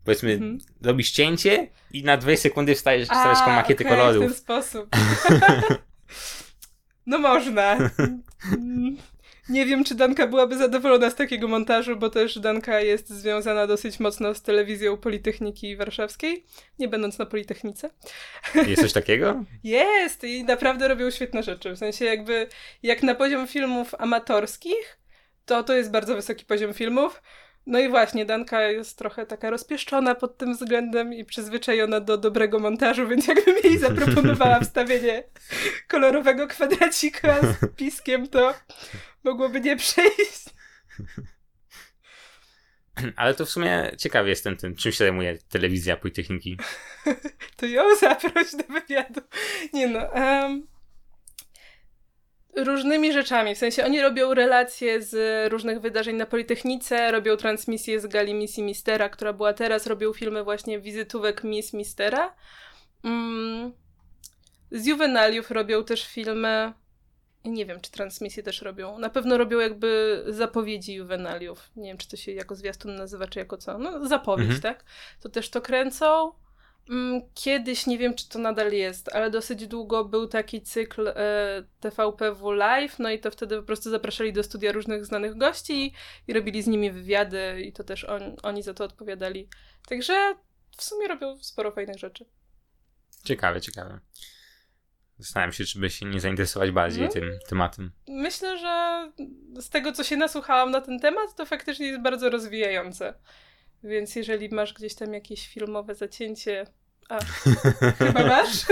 Powiedzmy, 0.05 0.33
mm. 0.33 0.57
robisz 0.81 1.11
cięcie 1.11 1.67
i 1.91 2.03
na 2.03 2.17
2 2.17 2.35
sekundy 2.35 2.75
wstajesz, 2.75 3.07
wstajesz 3.07 3.39
taką 3.39 3.51
makietę 3.51 3.85
okay, 3.85 3.97
kolorów. 3.97 4.23
w 4.23 4.27
ten 4.27 4.35
sposób. 4.35 4.89
no 7.05 7.19
można. 7.19 7.77
Nie 9.49 9.65
wiem, 9.65 9.83
czy 9.83 9.95
Danka 9.95 10.27
byłaby 10.27 10.57
zadowolona 10.57 11.09
z 11.09 11.15
takiego 11.15 11.47
montażu, 11.47 11.95
bo 11.95 12.09
też 12.09 12.39
Danka 12.39 12.79
jest 12.79 13.09
związana 13.09 13.67
dosyć 13.67 13.99
mocno 13.99 14.33
z 14.33 14.41
telewizją 14.41 14.97
Politechniki 14.97 15.75
Warszawskiej, 15.75 16.45
nie 16.79 16.87
będąc 16.87 17.17
na 17.17 17.25
Politechnice. 17.25 17.89
Jest 18.67 18.81
coś 18.81 18.93
takiego? 18.93 19.43
jest 19.63 20.23
i 20.23 20.43
naprawdę 20.43 20.87
robią 20.87 21.11
świetne 21.11 21.43
rzeczy. 21.43 21.71
W 21.71 21.77
sensie 21.77 22.05
jakby, 22.05 22.47
jak 22.83 23.03
na 23.03 23.15
poziom 23.15 23.47
filmów 23.47 23.95
amatorskich, 23.97 24.99
to 25.45 25.63
to 25.63 25.73
jest 25.73 25.91
bardzo 25.91 26.15
wysoki 26.15 26.45
poziom 26.45 26.73
filmów. 26.73 27.21
No 27.65 27.79
i 27.79 27.89
właśnie, 27.89 28.25
Danka 28.25 28.61
jest 28.61 28.97
trochę 28.97 29.25
taka 29.25 29.49
rozpieszczona 29.49 30.15
pod 30.15 30.37
tym 30.37 30.53
względem 30.53 31.13
i 31.13 31.25
przyzwyczajona 31.25 31.99
do 31.99 32.17
dobrego 32.17 32.59
montażu, 32.59 33.07
więc 33.07 33.27
jakbym 33.27 33.55
jej 33.63 33.77
zaproponowała 33.77 34.59
wstawienie 34.63 35.23
kolorowego 35.87 36.47
kwadracika 36.47 37.39
z 37.41 37.75
piskiem, 37.75 38.27
to 38.27 38.53
mogłoby 39.23 39.61
nie 39.61 39.77
przejść. 39.77 40.45
Ale 43.15 43.33
to 43.33 43.45
w 43.45 43.49
sumie 43.49 43.91
ciekawy 43.97 44.29
jestem 44.29 44.57
tym, 44.57 44.75
czym 44.75 44.91
się 44.91 44.97
zajmuje 44.97 45.37
telewizja 45.49 45.97
Politechniki. 45.97 46.57
to 47.57 47.65
ją 47.65 47.95
zaproś 47.95 48.51
do 48.51 48.73
wywiadu. 48.73 49.21
Nie 49.73 49.87
no, 49.87 49.99
um, 49.99 50.67
różnymi 52.55 53.13
rzeczami. 53.13 53.55
W 53.55 53.57
sensie 53.57 53.85
oni 53.85 54.01
robią 54.01 54.33
relacje 54.33 55.01
z 55.01 55.51
różnych 55.51 55.81
wydarzeń 55.81 56.15
na 56.15 56.25
Politechnice, 56.25 57.11
robią 57.11 57.37
transmisje 57.37 57.99
z 57.99 58.07
gali 58.07 58.33
misji 58.33 58.63
Mistera, 58.63 59.09
która 59.09 59.33
była 59.33 59.53
teraz, 59.53 59.87
robią 59.87 60.13
filmy 60.13 60.43
właśnie 60.43 60.79
wizytówek 60.79 61.43
Miss 61.43 61.73
Mistera. 61.73 62.35
Mm. 63.03 63.73
Z 64.71 64.85
Juvenaliów 64.85 65.51
robią 65.51 65.83
też 65.83 66.07
filmy 66.07 66.73
nie 67.45 67.65
wiem, 67.65 67.81
czy 67.81 67.91
transmisje 67.91 68.43
też 68.43 68.61
robią. 68.61 68.99
Na 68.99 69.09
pewno 69.09 69.37
robią 69.37 69.59
jakby 69.59 70.23
zapowiedzi 70.27 70.93
juwenaliów. 70.93 71.71
Nie 71.75 71.89
wiem, 71.89 71.97
czy 71.97 72.07
to 72.07 72.17
się 72.17 72.31
jako 72.31 72.55
zwiastun 72.55 72.95
nazywa, 72.95 73.27
czy 73.27 73.39
jako 73.39 73.57
co. 73.57 73.77
No, 73.77 74.07
zapowiedź, 74.07 74.45
mhm. 74.45 74.61
tak? 74.61 74.85
To 75.19 75.29
też 75.29 75.49
to 75.49 75.61
kręcą. 75.61 76.31
Mm, 76.89 77.21
kiedyś, 77.33 77.87
nie 77.87 77.97
wiem, 77.97 78.13
czy 78.13 78.29
to 78.29 78.39
nadal 78.39 78.71
jest, 78.71 79.15
ale 79.15 79.31
dosyć 79.31 79.67
długo 79.67 80.05
był 80.05 80.27
taki 80.27 80.61
cykl 80.61 81.07
e, 81.07 81.63
TVPW 81.79 82.51
Live, 82.51 82.99
no 82.99 83.11
i 83.11 83.19
to 83.19 83.31
wtedy 83.31 83.57
po 83.57 83.63
prostu 83.63 83.89
zapraszali 83.89 84.33
do 84.33 84.43
studia 84.43 84.71
różnych 84.71 85.05
znanych 85.05 85.37
gości 85.37 85.93
i 86.27 86.33
robili 86.33 86.61
z 86.61 86.67
nimi 86.67 86.91
wywiady 86.91 87.61
i 87.61 87.73
to 87.73 87.83
też 87.83 88.03
on, 88.03 88.35
oni 88.43 88.63
za 88.63 88.73
to 88.73 88.83
odpowiadali. 88.83 89.49
Także 89.87 90.35
w 90.77 90.83
sumie 90.83 91.07
robią 91.07 91.37
sporo 91.43 91.71
fajnych 91.71 91.99
rzeczy. 91.99 92.25
Ciekawe, 93.23 93.61
ciekawe. 93.61 93.99
Zastanawiam 95.17 95.53
się, 95.53 95.65
czy 95.65 95.79
by 95.79 95.89
się 95.89 96.05
nie 96.05 96.19
zainteresować 96.19 96.71
bardziej 96.71 97.03
no. 97.03 97.11
tym 97.11 97.39
tematem. 97.49 97.91
Myślę, 98.07 98.57
że 98.57 99.11
z 99.61 99.69
tego, 99.69 99.91
co 99.91 100.03
się 100.03 100.17
nasłuchałam 100.17 100.71
na 100.71 100.81
ten 100.81 100.99
temat, 100.99 101.35
to 101.35 101.45
faktycznie 101.45 101.87
jest 101.87 102.01
bardzo 102.01 102.29
rozwijające. 102.29 103.13
Więc 103.83 104.15
jeżeli 104.15 104.49
masz 104.49 104.73
gdzieś 104.73 104.95
tam 104.95 105.13
jakieś 105.13 105.47
filmowe 105.47 105.95
zacięcie. 105.95 106.65
A, 107.09 107.19
chyba 107.99 108.23
masz? 108.23 108.65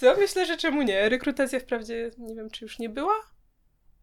to 0.00 0.16
myślę, 0.16 0.46
że 0.46 0.56
czemu 0.56 0.82
nie? 0.82 1.08
Rekrutacja 1.08 1.60
wprawdzie 1.60 2.10
nie 2.18 2.34
wiem, 2.34 2.50
czy 2.50 2.64
już 2.64 2.78
nie 2.78 2.88
była, 2.88 3.14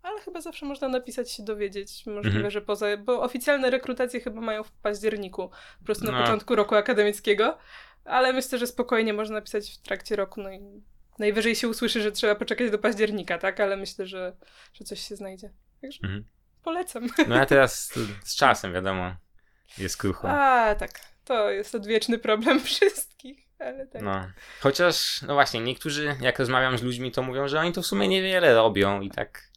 ale 0.04 0.22
chyba 0.22 0.42
zawsze 0.42 0.66
można 0.66 0.90
napisać 0.90 1.32
się 1.32 1.44
dowiedzieć. 1.44 2.06
Możliwe, 2.06 2.36
mhm. 2.36 2.52
że 2.52 2.62
poza. 2.62 2.98
Bo 2.98 3.22
oficjalne 3.22 3.70
rekrutacje 3.70 4.20
chyba 4.20 4.42
mają 4.42 4.64
w 4.64 4.72
październiku, 4.72 5.50
po 5.80 5.86
prostu 5.86 6.06
na 6.06 6.12
no. 6.12 6.22
początku 6.22 6.56
roku 6.56 6.76
akademickiego. 6.76 7.58
Ale 8.06 8.34
myślę, 8.34 8.58
że 8.58 8.68
spokojnie 8.68 9.14
można 9.14 9.36
napisać 9.36 9.72
w 9.72 9.82
trakcie 9.82 10.16
roku, 10.16 10.42
no 10.42 10.52
i 10.52 10.84
Najwyżej 11.20 11.56
się 11.56 11.68
usłyszy, 11.68 12.02
że 12.02 12.12
trzeba 12.12 12.36
poczekać 12.36 12.72
do 12.72 12.78
października, 12.78 13.38
tak? 13.38 13.60
Ale 13.60 13.78
myślę, 13.78 14.08
że, 14.08 14.38
że 14.74 14.86
coś 14.86 15.08
się 15.08 15.16
znajdzie. 15.16 15.50
Także 15.82 16.00
mhm. 16.04 16.26
polecam. 16.64 17.08
No 17.28 17.36
a 17.36 17.46
teraz 17.46 17.94
z 18.32 18.36
czasem, 18.36 18.74
wiadomo, 18.74 19.16
jest 19.78 19.98
krucho. 19.98 20.30
A, 20.30 20.76
tak. 20.76 21.00
To 21.26 21.50
jest 21.50 21.76
odwieczny 21.76 22.20
problem 22.20 22.60
wszystkich. 22.66 23.48
Ale 23.60 23.88
tak. 23.88 24.02
No. 24.02 24.32
Chociaż, 24.60 25.22
no 25.22 25.34
właśnie, 25.34 25.60
niektórzy, 25.60 26.16
jak 26.22 26.40
rozmawiam 26.40 26.78
z 26.78 26.84
ludźmi, 26.84 27.12
to 27.12 27.22
mówią, 27.22 27.48
że 27.48 27.60
oni 27.60 27.74
to 27.74 27.82
w 27.82 27.86
sumie 27.88 28.08
niewiele 28.08 28.56
robią 28.56 29.02
i 29.02 29.10
tak. 29.10 29.48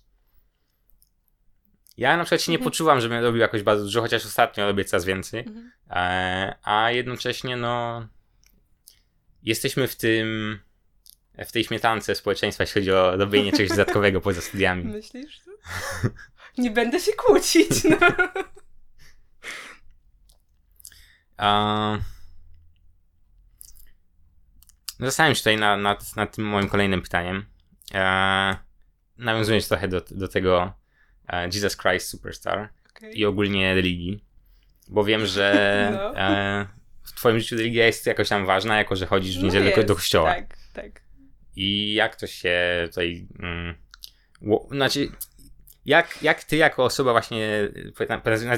Ja 1.97 2.17
na 2.17 2.25
przykład 2.25 2.43
się 2.43 2.53
nie 2.53 2.59
mhm. 2.59 2.71
poczuwam, 2.71 3.01
żebym 3.01 3.23
robił 3.25 3.41
jakoś 3.41 3.63
bardzo 3.63 3.85
dużo, 3.85 4.01
chociaż 4.01 4.27
ostatnio 4.27 4.67
robię 4.67 4.85
coraz 4.85 5.05
więcej. 5.05 5.41
Mhm. 5.41 5.73
E, 5.91 6.55
a 6.63 6.91
jednocześnie, 6.91 7.57
no. 7.57 8.07
Jesteśmy 9.43 9.89
w 9.89 9.97
tym 9.97 10.59
w 11.47 11.53
tej 11.53 11.65
śmietance 11.65 12.15
społeczeństwa, 12.15 12.63
jeśli 12.63 12.81
chodzi 12.81 12.93
o 12.93 13.17
robienie 13.17 13.53
czegoś 13.53 13.69
dodatkowego 13.69 14.21
poza 14.21 14.41
studiami. 14.41 14.85
Myślisz? 14.93 15.41
Nie 16.59 16.71
będę 16.71 17.01
się 17.01 17.13
kłócić. 17.13 17.85
No. 17.85 17.97
Uh, 21.41 21.99
zastanawiam 24.99 25.35
się 25.35 25.41
tutaj 25.41 25.57
nad, 25.57 25.81
nad, 25.81 26.17
nad 26.17 26.37
tym 26.37 26.45
moim 26.45 26.69
kolejnym 26.69 27.03
pytaniem. 27.03 27.47
Uh, 27.95 28.57
nawiązując 29.19 29.69
trochę 29.69 29.89
do, 29.89 30.01
do 30.11 30.29
tego 30.29 30.73
uh, 31.29 31.55
Jesus 31.55 31.77
Christ 31.77 32.09
Superstar 32.09 32.69
okay. 32.91 33.13
i 33.13 33.25
ogólnie 33.25 33.75
religii, 33.75 34.25
bo 34.89 35.05
wiem, 35.05 35.27
że 35.27 35.89
no. 35.95 36.11
uh, 36.11 36.69
w 37.05 37.13
twoim 37.13 37.39
życiu 37.39 37.57
religia 37.57 37.87
jest 37.87 38.07
jakoś 38.07 38.29
tam 38.29 38.47
ważna, 38.47 38.79
jako 38.79 38.97
że 38.97 39.07
chodzisz 39.07 39.39
w 39.39 39.43
niedzielę 39.43 39.73
no 39.77 39.83
do 39.83 39.95
kościoła. 39.95 40.35
Tak, 40.35 40.57
tak. 40.73 41.03
I 41.61 41.95
jak 41.95 42.17
to 42.17 42.27
się 42.27 42.85
tutaj. 42.89 43.29
Mm, 43.39 43.75
znaczy, 44.71 45.09
jak, 45.85 46.23
jak 46.23 46.45
ty, 46.45 46.57
jako 46.57 46.85
osoba 46.85 47.13
właśnie, 47.13 47.69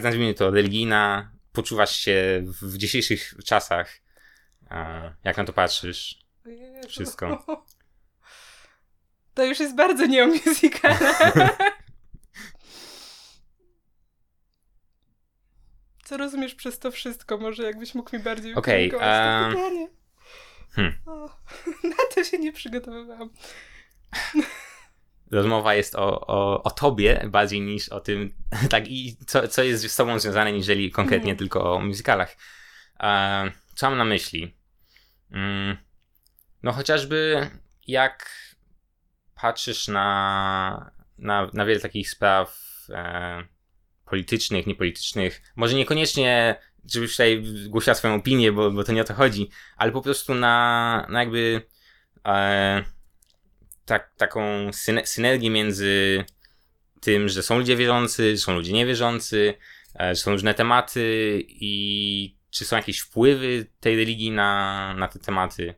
nazwijmy 0.03 0.35
to 0.35 0.51
religijna, 0.51 1.33
poczuwasz 1.53 1.97
się 1.97 2.43
w 2.63 2.77
dzisiejszych 2.77 3.35
czasach? 3.45 4.01
Jak 5.25 5.37
na 5.37 5.45
to 5.45 5.53
patrzysz? 5.53 6.19
Wszystko. 6.89 7.47
To 9.35 9.45
już 9.45 9.61
jest 9.61 9.77
bardzo 9.77 10.07
nie 10.07 10.25
o 10.25 10.29
Co 16.05 16.17
rozumiesz 16.17 16.55
przez 16.55 16.79
to 16.79 16.91
wszystko? 16.91 17.39
Może 17.39 17.63
jakbyś 17.63 17.95
mógł 17.95 18.17
mi 18.17 18.23
bardziej 18.23 18.55
okay, 18.55 18.83
um, 18.83 18.91
pytanie. 18.91 19.89
Hmm. 20.73 20.93
O, 21.07 21.29
na 21.89 21.97
to 22.15 22.25
się 22.25 22.39
nie 22.39 22.53
przygotowywałam. 22.53 23.31
Rozmowa 25.31 25.75
jest 25.75 25.95
o, 25.95 26.27
o, 26.27 26.63
o 26.63 26.71
tobie 26.71 27.25
bardziej 27.29 27.61
niż 27.61 27.89
o 27.89 28.01
tym, 28.01 28.35
tak 28.71 28.89
i 28.89 29.17
co, 29.27 29.49
co 29.49 29.63
jest 29.63 29.91
z 29.91 29.97
tobą 29.97 30.19
związane, 30.19 30.53
niżeli 30.53 30.91
konkretnie 30.91 31.31
hmm. 31.31 31.39
tylko 31.39 31.75
o 31.75 31.81
musicalach. 31.81 32.37
E, 33.01 33.53
co 33.75 33.89
mam 33.91 33.99
na 33.99 34.05
myśli? 34.05 34.55
Mm, 35.31 35.77
no 36.63 36.73
chociażby 36.73 37.51
jak 37.87 38.31
patrzysz 39.35 39.89
na, 39.89 40.91
na, 41.19 41.51
na 41.53 41.65
wiele 41.65 41.81
takich 41.81 42.11
spraw 42.11 42.59
e, 42.91 43.45
politycznych, 44.05 44.67
niepolitycznych, 44.67 45.43
może 45.57 45.77
niekoniecznie 45.77 46.57
żebyś 46.91 47.11
tutaj 47.11 47.45
głosiła 47.69 47.95
swoją 47.95 48.15
opinię, 48.15 48.53
bo, 48.53 48.71
bo 48.71 48.85
to 48.85 48.93
nie 48.93 49.01
o 49.03 49.05
to 49.05 49.15
chodzi, 49.15 49.51
ale 49.77 49.93
po 49.93 50.03
prostu 50.03 50.35
na, 50.35 51.07
na 51.11 51.21
jakby 51.21 51.63
e, 52.27 52.85
tak, 53.85 54.13
taką 54.17 54.73
syne, 54.73 55.07
synergię 55.07 55.51
między 55.51 56.25
tym, 57.01 57.29
że 57.29 57.43
są 57.43 57.59
ludzie 57.59 57.77
wierzący, 57.77 58.37
że 58.37 58.43
są 58.43 58.55
ludzie 58.55 58.73
niewierzący, 58.73 59.55
e, 60.01 60.15
że 60.15 60.23
są 60.23 60.31
różne 60.31 60.55
tematy 60.55 61.39
i 61.49 62.37
czy 62.51 62.65
są 62.65 62.77
jakieś 62.77 62.99
wpływy 62.99 63.67
tej 63.81 63.97
religii 63.97 64.31
na, 64.31 64.95
na 64.99 65.09
te 65.09 65.19
tematy 65.19 65.75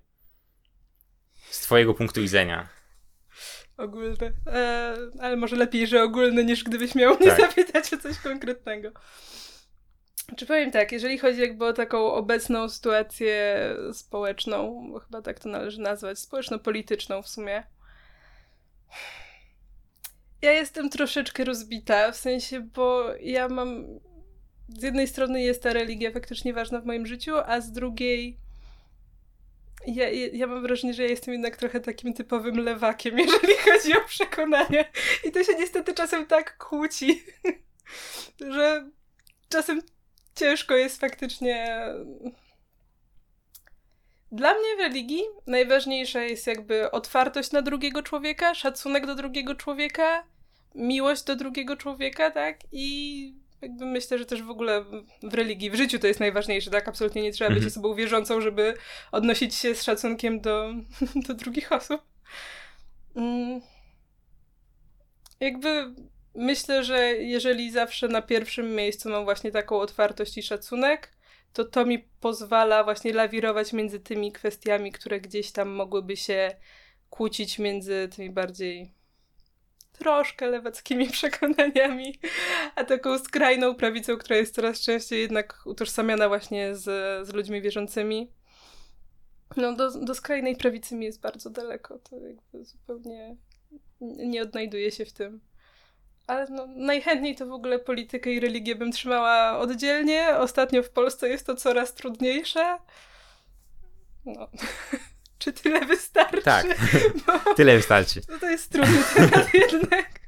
z 1.51 1.61
twojego 1.61 1.95
punktu 1.95 2.21
widzenia? 2.21 2.69
Ogólne. 3.77 4.33
E, 4.47 4.97
ale 5.21 5.37
może 5.37 5.57
lepiej, 5.57 5.87
że 5.87 6.03
ogólne, 6.03 6.45
niż 6.45 6.65
gdybyś 6.65 6.95
miał 6.95 7.17
mnie 7.19 7.31
tak. 7.31 7.41
zapytać 7.41 7.93
o 7.93 7.99
coś 7.99 8.19
konkretnego. 8.19 8.91
Czy 10.37 10.47
powiem 10.47 10.70
tak, 10.70 10.93
jeżeli 10.93 11.18
chodzi 11.18 11.41
jakby 11.41 11.66
o 11.66 11.72
taką 11.72 12.12
obecną 12.12 12.68
sytuację 12.68 13.59
społeczną, 13.93 14.89
bo 14.93 15.01
chyba 15.01 15.22
tak 15.22 15.39
to 15.39 15.49
należy 15.49 15.81
nazwać, 15.81 16.18
społeczno-polityczną 16.18 17.22
w 17.22 17.29
sumie, 17.29 17.62
ja 20.45 20.53
jestem 20.53 20.91
troszeczkę 20.91 21.45
rozbita, 21.45 22.12
w 22.12 22.16
sensie, 22.16 22.61
bo 22.61 23.14
ja 23.20 23.49
mam. 23.49 23.85
Z 24.68 24.83
jednej 24.83 25.09
strony 25.09 25.43
jest 25.43 25.62
ta 25.62 25.72
religia 25.72 26.12
faktycznie 26.12 26.55
ważna 26.55 26.81
w 26.81 26.87
moim 26.87 27.07
życiu, 27.07 27.33
a 27.47 27.61
z 27.61 27.72
drugiej. 27.72 28.39
Ja, 29.87 30.09
ja, 30.11 30.47
mam 30.47 30.62
wrażenie, 30.62 30.95
że 30.95 31.03
ja 31.03 31.09
jestem 31.09 31.35
jednak 31.35 31.57
trochę 31.57 31.81
takim 31.81 32.14
typowym 32.14 32.57
lewakiem, 32.57 33.18
jeżeli 33.27 33.55
chodzi 33.55 33.99
o 33.99 34.05
przekonania. 34.09 34.85
I 35.25 35.33
to 35.33 35.45
się 35.45 35.55
niestety 35.55 35.95
czasem 35.95 36.27
tak 36.27 36.59
kłóci, 36.59 37.22
że 38.55 38.91
czasem 39.49 39.83
ciężko 40.35 40.74
jest 40.74 41.01
faktycznie. 41.01 41.78
Dla 44.32 44.55
mnie 44.55 44.76
w 44.76 44.80
religii 44.80 45.22
najważniejsza 45.47 46.22
jest 46.22 46.47
jakby 46.47 46.91
otwartość 46.91 47.53
na 47.53 47.62
drugiego 47.62 48.03
człowieka, 48.03 48.55
szacunek 48.55 49.07
do 49.07 49.14
drugiego 49.14 49.55
człowieka, 49.55 50.24
miłość 50.74 51.24
do 51.24 51.37
drugiego 51.37 51.76
człowieka, 51.76 52.30
tak? 52.30 52.59
I 52.72 53.35
jakby 53.62 53.87
myślę, 53.87 54.18
że 54.18 54.26
też 54.26 54.43
w 54.43 54.51
ogóle 54.51 54.85
w 55.22 55.35
religii, 55.35 55.70
w 55.70 55.74
życiu 55.74 55.99
to 55.99 56.07
jest 56.07 56.20
najważniejsze, 56.20 56.70
tak? 56.70 56.89
Absolutnie 56.89 57.22
nie 57.22 57.32
trzeba 57.32 57.51
być 57.51 57.64
mhm. 57.64 57.72
osobą 57.72 57.95
wierzącą, 57.95 58.41
żeby 58.41 58.74
odnosić 59.12 59.55
się 59.55 59.74
z 59.74 59.82
szacunkiem 59.82 60.41
do, 60.41 60.74
do 61.26 61.35
drugich 61.35 61.72
osób. 61.72 62.03
Mm. 63.16 63.61
Jakby 65.41 65.95
myślę, 66.35 66.85
że 66.85 67.14
jeżeli 67.14 67.70
zawsze 67.70 68.09
na 68.09 68.22
pierwszym 68.22 68.74
miejscu 68.74 69.11
mam 69.11 69.24
właśnie 69.24 69.51
taką 69.51 69.78
otwartość 69.80 70.39
i 70.39 70.43
szacunek, 70.43 71.11
to 71.53 71.64
to 71.64 71.87
mi 71.87 71.99
pozwala 71.99 72.85
właśnie 72.85 73.12
lawirować 73.12 73.72
między 73.72 74.01
tymi 74.01 74.32
kwestiami, 74.32 74.93
które 74.93 75.20
gdzieś 75.20 75.53
tam 75.53 75.68
mogłyby 75.68 76.16
się 76.16 76.57
kłócić 77.11 77.59
między 77.59 78.09
tymi 78.16 78.30
bardziej 78.30 78.95
troszkę 79.93 80.47
lewackimi 80.47 81.09
przekonaniami, 81.18 82.18
a 82.74 82.85
taką 82.85 83.18
skrajną 83.18 83.74
prawicą, 83.74 84.16
która 84.16 84.37
jest 84.37 84.55
coraz 84.55 84.80
częściej 84.80 85.20
jednak 85.20 85.62
utożsamiana 85.66 86.28
właśnie 86.28 86.76
z, 86.76 86.82
z 87.28 87.32
ludźmi 87.32 87.62
wierzącymi. 87.62 88.30
No, 89.57 89.76
do, 89.76 89.91
do 89.91 90.14
skrajnej 90.14 90.57
prawicy 90.57 90.95
mi 90.95 91.07
jest 91.07 91.20
bardzo 91.20 91.51
daleko. 91.51 91.99
To 91.99 92.16
jakby 92.16 92.64
zupełnie 92.64 93.37
nie 94.01 94.43
odnajduję 94.43 94.91
się 94.91 95.05
w 95.05 95.12
tym. 95.12 95.41
Ale 96.27 96.47
no, 96.51 96.66
najchętniej 96.66 97.37
to 97.37 97.47
w 97.47 97.53
ogóle 97.53 97.79
politykę 97.79 98.31
i 98.31 98.41
religię 98.41 98.75
bym 98.75 98.93
trzymała 98.93 99.59
oddzielnie. 99.59 100.37
Ostatnio 100.37 100.83
w 100.83 100.91
Polsce 100.91 101.29
jest 101.29 101.47
to 101.47 101.55
coraz 101.55 101.95
trudniejsze. 101.95 102.79
No. 104.25 104.49
Czy 105.39 105.53
tyle 105.53 105.87
wystarczy? 105.87 106.43
Tak, 106.43 106.66
Bo... 107.27 107.39
tyle 107.57 107.77
wystarczy. 107.77 108.20
No 108.29 108.39
to 108.39 108.51
jest 108.51 108.72
trudny 108.72 108.99
temat 109.14 109.55
jednak. 109.55 110.20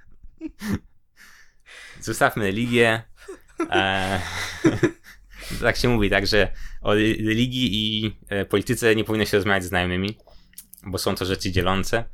Zostawmy 2.01 2.45
religię. 2.45 3.03
E... 3.71 4.21
tak 5.61 5.77
się 5.77 5.89
mówi, 5.89 6.11
tak, 6.11 6.27
że 6.27 6.53
o 6.83 6.95
religii 6.95 7.71
i 7.75 8.17
e, 8.29 8.45
polityce 8.45 8.97
nie 8.97 9.05
powinno 9.05 9.25
się 9.25 9.37
rozmawiać 9.37 9.65
z 9.65 9.69
znajomymi, 9.69 10.19
bo 10.87 10.99
są 10.99 11.15
to 11.15 11.25
rzeczy 11.25 11.53
dzielące. 11.53 12.05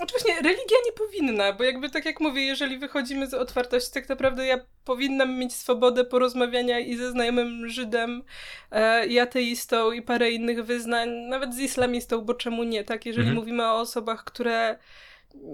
Oczywiście 0.00 0.34
religia 0.34 0.76
nie 0.86 0.92
powinna, 0.92 1.52
bo 1.52 1.64
jakby 1.64 1.90
tak 1.90 2.04
jak 2.04 2.20
mówię, 2.20 2.42
jeżeli 2.42 2.78
wychodzimy 2.78 3.26
z 3.26 3.34
otwartości, 3.34 3.92
tak 3.92 4.08
naprawdę 4.08 4.46
ja 4.46 4.60
powinnam 4.84 5.38
mieć 5.38 5.54
swobodę 5.54 6.04
porozmawiania 6.04 6.78
i 6.78 6.96
ze 6.96 7.10
znajomym 7.10 7.68
Żydem, 7.68 8.22
e, 8.70 9.06
i 9.06 9.18
ateistą, 9.18 9.92
i 9.92 10.02
parę 10.02 10.30
innych 10.30 10.64
wyznań, 10.64 11.10
nawet 11.10 11.54
z 11.54 11.58
islamistą, 11.58 12.20
bo 12.20 12.34
czemu 12.34 12.64
nie, 12.64 12.84
tak? 12.84 13.06
Jeżeli 13.06 13.28
mhm. 13.28 13.36
mówimy 13.36 13.66
o 13.66 13.80
osobach, 13.80 14.24
które 14.24 14.78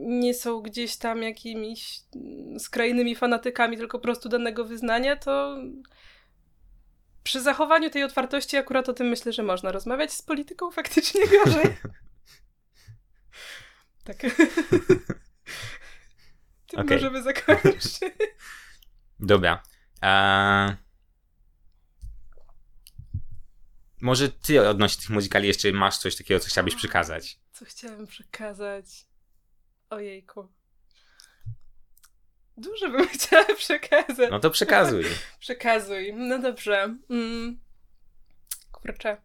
nie 0.00 0.34
są 0.34 0.60
gdzieś 0.60 0.96
tam 0.96 1.22
jakimiś 1.22 2.00
skrajnymi 2.58 3.14
fanatykami, 3.14 3.76
tylko 3.76 3.98
po 3.98 4.02
prostu 4.02 4.28
danego 4.28 4.64
wyznania, 4.64 5.16
to 5.16 5.56
przy 7.22 7.40
zachowaniu 7.40 7.90
tej 7.90 8.02
otwartości 8.02 8.56
akurat 8.56 8.88
o 8.88 8.92
tym 8.92 9.06
myślę, 9.06 9.32
że 9.32 9.42
można 9.42 9.72
rozmawiać 9.72 10.12
z 10.12 10.22
polityką 10.22 10.70
faktycznie 10.70 11.20
gorzej. 11.26 11.64
Tak. 14.04 14.16
Tym 16.66 16.80
okay. 16.80 16.96
możemy 16.96 17.22
zakończyć. 17.22 17.98
Dobra. 19.20 19.62
Może 24.00 24.28
ty 24.28 24.68
odnośnie 24.68 25.00
tych 25.00 25.10
muzykali 25.10 25.48
jeszcze 25.48 25.72
masz 25.72 25.98
coś 25.98 26.16
takiego, 26.16 26.40
co 26.40 26.48
chciałabyś 26.48 26.74
przekazać? 26.74 27.38
Co 27.52 27.64
chciałabym 27.64 28.06
przekazać? 28.06 29.06
Ojejku. 29.90 30.48
Dużo 32.56 32.90
bym 32.90 33.08
chciała 33.14 33.54
przekazać. 33.56 34.30
No 34.30 34.40
to 34.40 34.50
przekazuj. 34.50 35.04
Przekazuj. 35.38 36.14
No 36.14 36.38
dobrze. 36.38 36.96
Mm. 37.10 37.60
Kurczę. 38.72 39.16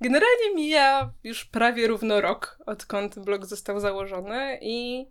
Generalnie 0.00 0.54
mija 0.54 1.12
już 1.24 1.44
prawie 1.44 1.86
równo 1.86 2.20
rok, 2.20 2.58
odkąd 2.66 3.18
blog 3.18 3.46
został 3.46 3.80
założony 3.80 4.58
i 4.62 5.06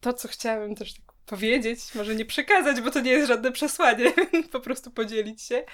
to, 0.00 0.12
co 0.12 0.28
chciałabym 0.28 0.74
też 0.74 0.94
tak 0.94 1.14
powiedzieć, 1.26 1.94
może 1.94 2.14
nie 2.14 2.24
przekazać, 2.24 2.80
bo 2.80 2.90
to 2.90 3.00
nie 3.00 3.10
jest 3.10 3.28
żadne 3.28 3.52
przesłanie, 3.52 4.12
po 4.52 4.60
prostu 4.60 4.90
podzielić 4.90 5.42
się, 5.42 5.64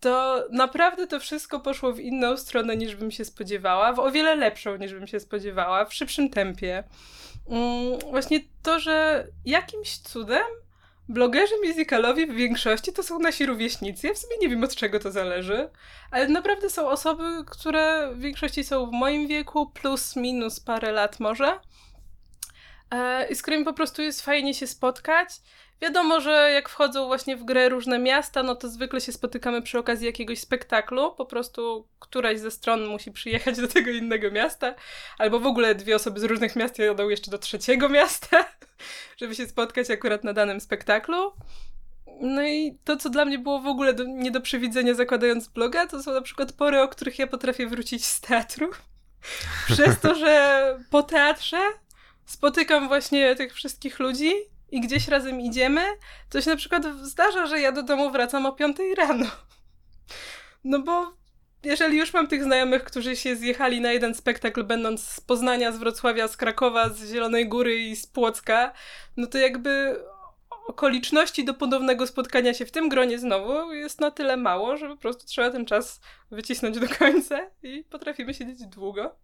to 0.00 0.44
naprawdę 0.50 1.06
to 1.06 1.20
wszystko 1.20 1.60
poszło 1.60 1.92
w 1.92 2.00
inną 2.00 2.36
stronę 2.36 2.76
niż 2.76 2.96
bym 2.96 3.10
się 3.10 3.24
spodziewała, 3.24 3.92
w 3.92 3.98
o 3.98 4.10
wiele 4.10 4.34
lepszą 4.34 4.76
niż 4.76 4.92
bym 4.92 5.06
się 5.06 5.20
spodziewała, 5.20 5.84
w 5.84 5.94
szybszym 5.94 6.30
tempie. 6.30 6.84
Mm, 7.48 7.98
właśnie 7.98 8.40
to, 8.62 8.80
że 8.80 9.26
jakimś 9.44 9.98
cudem 9.98 10.46
Blogerzy 11.08 11.54
musicalowi 11.64 12.26
w 12.26 12.34
większości 12.34 12.92
to 12.92 13.02
są 13.02 13.18
nasi 13.18 13.46
rówieśnicy. 13.46 14.06
Ja 14.06 14.14
w 14.14 14.18
sumie 14.18 14.36
nie 14.40 14.48
wiem 14.48 14.64
od 14.64 14.74
czego 14.74 15.00
to 15.00 15.10
zależy, 15.10 15.70
ale 16.10 16.28
naprawdę 16.28 16.70
są 16.70 16.88
osoby, 16.88 17.44
które 17.46 18.10
w 18.14 18.20
większości 18.20 18.64
są 18.64 18.86
w 18.86 18.92
moim 18.92 19.28
wieku, 19.28 19.70
plus 19.70 20.16
minus 20.16 20.60
parę 20.60 20.92
lat 20.92 21.20
może. 21.20 21.60
E, 22.90 23.28
I 23.28 23.34
z 23.34 23.42
którymi 23.42 23.64
po 23.64 23.72
prostu 23.72 24.02
jest 24.02 24.22
fajnie 24.22 24.54
się 24.54 24.66
spotkać. 24.66 25.28
Wiadomo, 25.80 26.20
że 26.20 26.50
jak 26.54 26.68
wchodzą 26.68 27.06
właśnie 27.06 27.36
w 27.36 27.44
grę 27.44 27.68
różne 27.68 27.98
miasta, 27.98 28.42
no 28.42 28.54
to 28.54 28.68
zwykle 28.68 29.00
się 29.00 29.12
spotykamy 29.12 29.62
przy 29.62 29.78
okazji 29.78 30.06
jakiegoś 30.06 30.38
spektaklu. 30.38 31.14
Po 31.14 31.26
prostu 31.26 31.88
któraś 31.98 32.40
ze 32.40 32.50
stron 32.50 32.86
musi 32.86 33.12
przyjechać 33.12 33.56
do 33.56 33.68
tego 33.68 33.90
innego 33.90 34.30
miasta, 34.30 34.74
albo 35.18 35.40
w 35.40 35.46
ogóle 35.46 35.74
dwie 35.74 35.96
osoby 35.96 36.20
z 36.20 36.24
różnych 36.24 36.56
miast 36.56 36.78
jadą 36.78 37.08
jeszcze 37.08 37.30
do 37.30 37.38
trzeciego 37.38 37.88
miasta, 37.88 38.44
żeby 39.20 39.34
się 39.34 39.46
spotkać 39.46 39.90
akurat 39.90 40.24
na 40.24 40.32
danym 40.32 40.60
spektaklu. 40.60 41.32
No 42.20 42.42
i 42.46 42.78
to, 42.84 42.96
co 42.96 43.10
dla 43.10 43.24
mnie 43.24 43.38
było 43.38 43.60
w 43.60 43.66
ogóle 43.66 43.94
do, 43.94 44.04
nie 44.04 44.30
do 44.30 44.40
przewidzenia 44.40 44.94
zakładając 44.94 45.48
bloga, 45.48 45.86
to 45.86 46.02
są 46.02 46.12
na 46.12 46.22
przykład 46.22 46.52
pory, 46.52 46.80
o 46.80 46.88
których 46.88 47.18
ja 47.18 47.26
potrafię 47.26 47.66
wrócić 47.66 48.04
z 48.04 48.20
teatru. 48.20 48.70
Przez 49.72 50.00
to, 50.00 50.14
że 50.14 50.78
po 50.90 51.02
teatrze 51.02 51.58
spotykam 52.26 52.88
właśnie 52.88 53.36
tych 53.36 53.54
wszystkich 53.54 53.98
ludzi 53.98 54.32
i 54.70 54.80
gdzieś 54.80 55.08
razem 55.08 55.40
idziemy, 55.40 55.82
to 56.30 56.40
się 56.40 56.50
na 56.50 56.56
przykład 56.56 56.84
zdarza, 57.02 57.46
że 57.46 57.60
ja 57.60 57.72
do 57.72 57.82
domu 57.82 58.10
wracam 58.10 58.46
o 58.46 58.52
5 58.52 58.76
rano. 58.96 59.26
No 60.64 60.78
bo 60.78 61.16
jeżeli 61.62 61.98
już 61.98 62.12
mam 62.12 62.26
tych 62.26 62.44
znajomych, 62.44 62.84
którzy 62.84 63.16
się 63.16 63.36
zjechali 63.36 63.80
na 63.80 63.92
jeden 63.92 64.14
spektakl, 64.14 64.64
będąc 64.64 65.08
z 65.08 65.20
Poznania, 65.20 65.72
z 65.72 65.78
Wrocławia, 65.78 66.28
z 66.28 66.36
Krakowa, 66.36 66.88
z 66.88 67.12
Zielonej 67.12 67.48
Góry 67.48 67.80
i 67.80 67.96
z 67.96 68.06
Płocka, 68.06 68.72
no 69.16 69.26
to 69.26 69.38
jakby 69.38 70.02
okoliczności 70.66 71.44
do 71.44 71.54
ponownego 71.54 72.06
spotkania 72.06 72.54
się 72.54 72.66
w 72.66 72.70
tym 72.70 72.88
gronie 72.88 73.18
znowu 73.18 73.72
jest 73.72 74.00
na 74.00 74.10
tyle 74.10 74.36
mało, 74.36 74.76
że 74.76 74.88
po 74.88 74.96
prostu 74.96 75.26
trzeba 75.26 75.50
ten 75.50 75.66
czas 75.66 76.00
wycisnąć 76.30 76.78
do 76.78 76.88
końca 76.98 77.50
i 77.62 77.84
potrafimy 77.90 78.34
siedzieć 78.34 78.66
długo. 78.66 79.16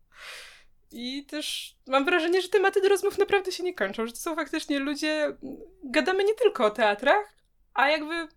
I 0.93 1.27
też 1.27 1.77
mam 1.87 2.05
wrażenie, 2.05 2.43
że 2.43 2.49
tematy 2.49 2.83
do 2.83 2.89
rozmów 2.89 3.19
naprawdę 3.19 3.53
się 3.53 3.63
nie 3.63 3.75
kończą, 3.75 4.07
że 4.07 4.13
to 4.13 4.19
są 4.19 4.37
faktycznie 4.37 4.79
ludzie. 4.79 5.37
Gadamy 5.85 6.25
nie 6.25 6.35
tylko 6.35 6.65
o 6.65 6.71
teatrach, 6.71 7.37
a 7.75 7.89
jakby 7.89 8.29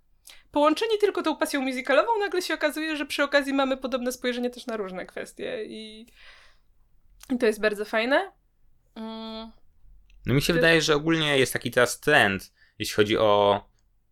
połączeni 0.52 0.98
tylko 1.00 1.24
tą 1.24 1.38
pasją 1.38 1.62
muzykalową, 1.62 2.20
nagle 2.20 2.42
się 2.42 2.54
okazuje, 2.54 2.98
że 2.98 3.06
przy 3.06 3.24
okazji 3.24 3.54
mamy 3.54 3.78
podobne 3.78 4.12
spojrzenie 4.12 4.50
też 4.50 4.66
na 4.66 4.78
różne 4.78 5.06
kwestie. 5.06 5.66
I, 5.66 6.08
I 7.30 7.38
to 7.38 7.46
jest 7.46 7.62
bardzo 7.62 7.86
fajne. 7.86 8.32
Mm. 8.96 9.52
No 10.26 10.34
mi 10.34 10.42
się 10.42 10.54
Ty... 10.54 10.54
wydaje, 10.54 10.82
że 10.82 10.96
ogólnie 10.96 11.40
jest 11.40 11.54
taki 11.54 11.72
teraz 11.72 12.00
trend, 12.00 12.54
jeśli 12.80 12.96
chodzi 12.96 13.18
o 13.18 13.64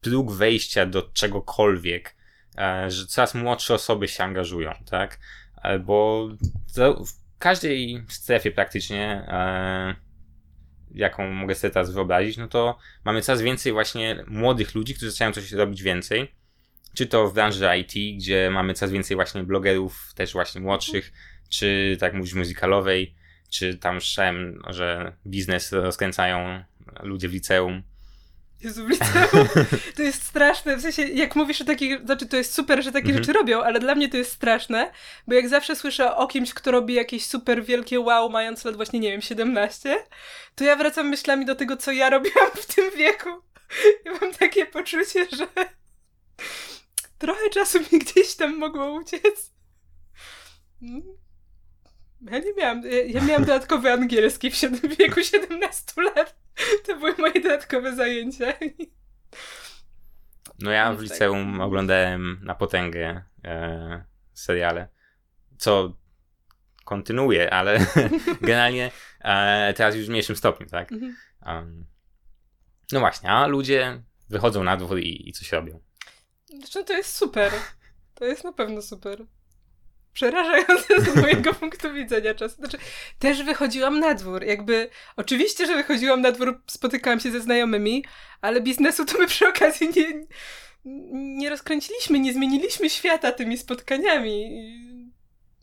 próg 0.01 0.31
wejścia 0.31 0.85
do 0.85 1.01
czegokolwiek, 1.01 2.15
e, 2.57 2.91
że 2.91 3.07
coraz 3.07 3.33
młodsze 3.33 3.73
osoby 3.73 4.07
się 4.07 4.23
angażują, 4.23 4.73
tak? 4.89 5.19
E, 5.63 5.79
bo 5.79 6.29
każdej 7.43 8.03
strefie 8.07 8.51
praktycznie, 8.51 9.25
e, 9.27 9.95
jaką 10.91 11.29
mogę 11.29 11.55
sobie 11.55 11.73
teraz 11.73 11.91
wyobrazić, 11.91 12.37
no 12.37 12.47
to 12.47 12.77
mamy 13.05 13.21
coraz 13.21 13.41
więcej 13.41 13.71
właśnie 13.71 14.23
młodych 14.27 14.75
ludzi, 14.75 14.93
którzy 14.95 15.11
zaczynają 15.11 15.33
coś 15.33 15.51
robić 15.51 15.83
więcej. 15.83 16.31
czy 16.93 17.07
to 17.07 17.27
w 17.27 17.33
branży 17.33 17.67
IT, 17.77 18.17
gdzie 18.17 18.49
mamy 18.49 18.73
coraz 18.73 18.91
więcej 18.91 19.15
właśnie 19.15 19.43
blogerów, 19.43 20.13
też 20.15 20.33
właśnie 20.33 20.61
młodszych, 20.61 21.13
czy 21.49 21.97
tak 21.99 22.13
mówić 22.13 22.33
muzykalowej, 22.33 23.15
czy 23.49 23.77
tam 23.77 24.01
słyszałem, 24.01 24.61
że 24.69 25.15
biznes 25.27 25.71
rozkręcają 25.71 26.63
ludzie 27.03 27.29
w 27.29 27.33
liceum. 27.33 27.83
Jezu, 28.63 28.85
w 28.85 28.89
liceum. 28.89 29.47
To 29.95 30.01
jest 30.01 30.23
straszne. 30.23 30.77
W 30.77 30.81
sensie, 30.81 31.03
jak 31.03 31.35
mówisz 31.35 31.61
o 31.61 31.65
takich, 31.65 32.05
znaczy 32.05 32.25
to 32.25 32.37
jest 32.37 32.53
super, 32.53 32.83
że 32.83 32.91
takie 32.91 33.07
mhm. 33.07 33.17
rzeczy 33.17 33.33
robią, 33.33 33.63
ale 33.63 33.79
dla 33.79 33.95
mnie 33.95 34.09
to 34.09 34.17
jest 34.17 34.31
straszne, 34.31 34.91
bo 35.27 35.33
jak 35.33 35.49
zawsze 35.49 35.75
słyszę 35.75 36.15
o 36.15 36.27
kimś, 36.27 36.53
kto 36.53 36.71
robi 36.71 36.93
jakieś 36.93 37.25
super 37.25 37.63
wielkie 37.65 37.99
wow, 37.99 38.29
mając 38.29 38.65
lat 38.65 38.75
właśnie, 38.75 38.99
nie 38.99 39.11
wiem, 39.11 39.21
17, 39.21 40.03
to 40.55 40.63
ja 40.63 40.75
wracam 40.75 41.09
myślami 41.09 41.45
do 41.45 41.55
tego, 41.55 41.77
co 41.77 41.91
ja 41.91 42.09
robiłam 42.09 42.51
w 42.55 42.75
tym 42.75 42.91
wieku. 42.97 43.29
I 44.05 44.09
mam 44.21 44.33
takie 44.33 44.65
poczucie, 44.65 45.27
że 45.37 45.47
trochę 47.17 47.49
czasu 47.49 47.79
mi 47.91 47.99
gdzieś 47.99 48.35
tam 48.35 48.57
mogło 48.57 48.93
uciec. 48.93 49.51
Mm. 50.81 51.01
Ja 52.31 52.39
nie 52.39 52.53
miałam, 52.53 52.83
ja 53.07 53.21
miałam 53.21 53.45
dodatkowy 53.45 53.91
angielski 53.91 54.51
w 54.51 54.97
wieku 54.97 55.23
17 55.23 56.01
lat. 56.15 56.42
To 56.85 56.95
były 56.95 57.15
moje 57.17 57.41
dodatkowe 57.41 57.95
zajęcia. 57.95 58.53
No 60.59 60.71
ja 60.71 60.93
w 60.93 60.95
tak. 60.95 61.03
liceum 61.03 61.61
oglądałem 61.61 62.39
na 62.43 62.55
potęgę 62.55 63.23
e, 63.43 64.03
seriale, 64.33 64.87
co 65.57 65.97
kontynuuję, 66.85 67.53
ale 67.53 67.79
generalnie 68.41 68.91
e, 69.21 69.73
teraz 69.73 69.95
już 69.95 70.05
w 70.05 70.09
mniejszym 70.09 70.35
stopniu, 70.35 70.67
tak? 70.67 70.91
Um, 71.45 71.85
no 72.91 72.99
właśnie, 72.99 73.29
a 73.31 73.47
ludzie 73.47 74.03
wychodzą 74.29 74.63
na 74.63 74.77
dwór 74.77 74.99
i, 74.99 75.29
i 75.29 75.33
coś 75.33 75.51
robią. 75.51 75.79
Zresztą 76.59 76.83
to 76.83 76.93
jest 76.93 77.15
super. 77.15 77.51
To 78.13 78.25
jest 78.25 78.43
na 78.43 78.53
pewno 78.53 78.81
super 78.81 79.25
przerażające 80.13 81.01
z 81.01 81.15
mojego 81.15 81.53
punktu 81.63 81.93
widzenia 81.93 82.33
czasem. 82.33 82.57
Znaczy, 82.57 82.77
też 83.19 83.43
wychodziłam 83.43 83.99
na 83.99 84.13
dwór. 84.13 84.43
Jakby, 84.43 84.89
oczywiście, 85.15 85.65
że 85.65 85.75
wychodziłam 85.75 86.21
na 86.21 86.31
dwór, 86.31 86.61
spotykałam 86.67 87.19
się 87.19 87.31
ze 87.31 87.41
znajomymi, 87.41 88.05
ale 88.41 88.61
biznesu 88.61 89.05
to 89.05 89.17
my 89.17 89.27
przy 89.27 89.47
okazji 89.47 89.89
nie, 89.95 90.27
nie 91.39 91.49
rozkręciliśmy, 91.49 92.19
nie 92.19 92.33
zmieniliśmy 92.33 92.89
świata 92.89 93.31
tymi 93.31 93.57
spotkaniami. 93.57 94.63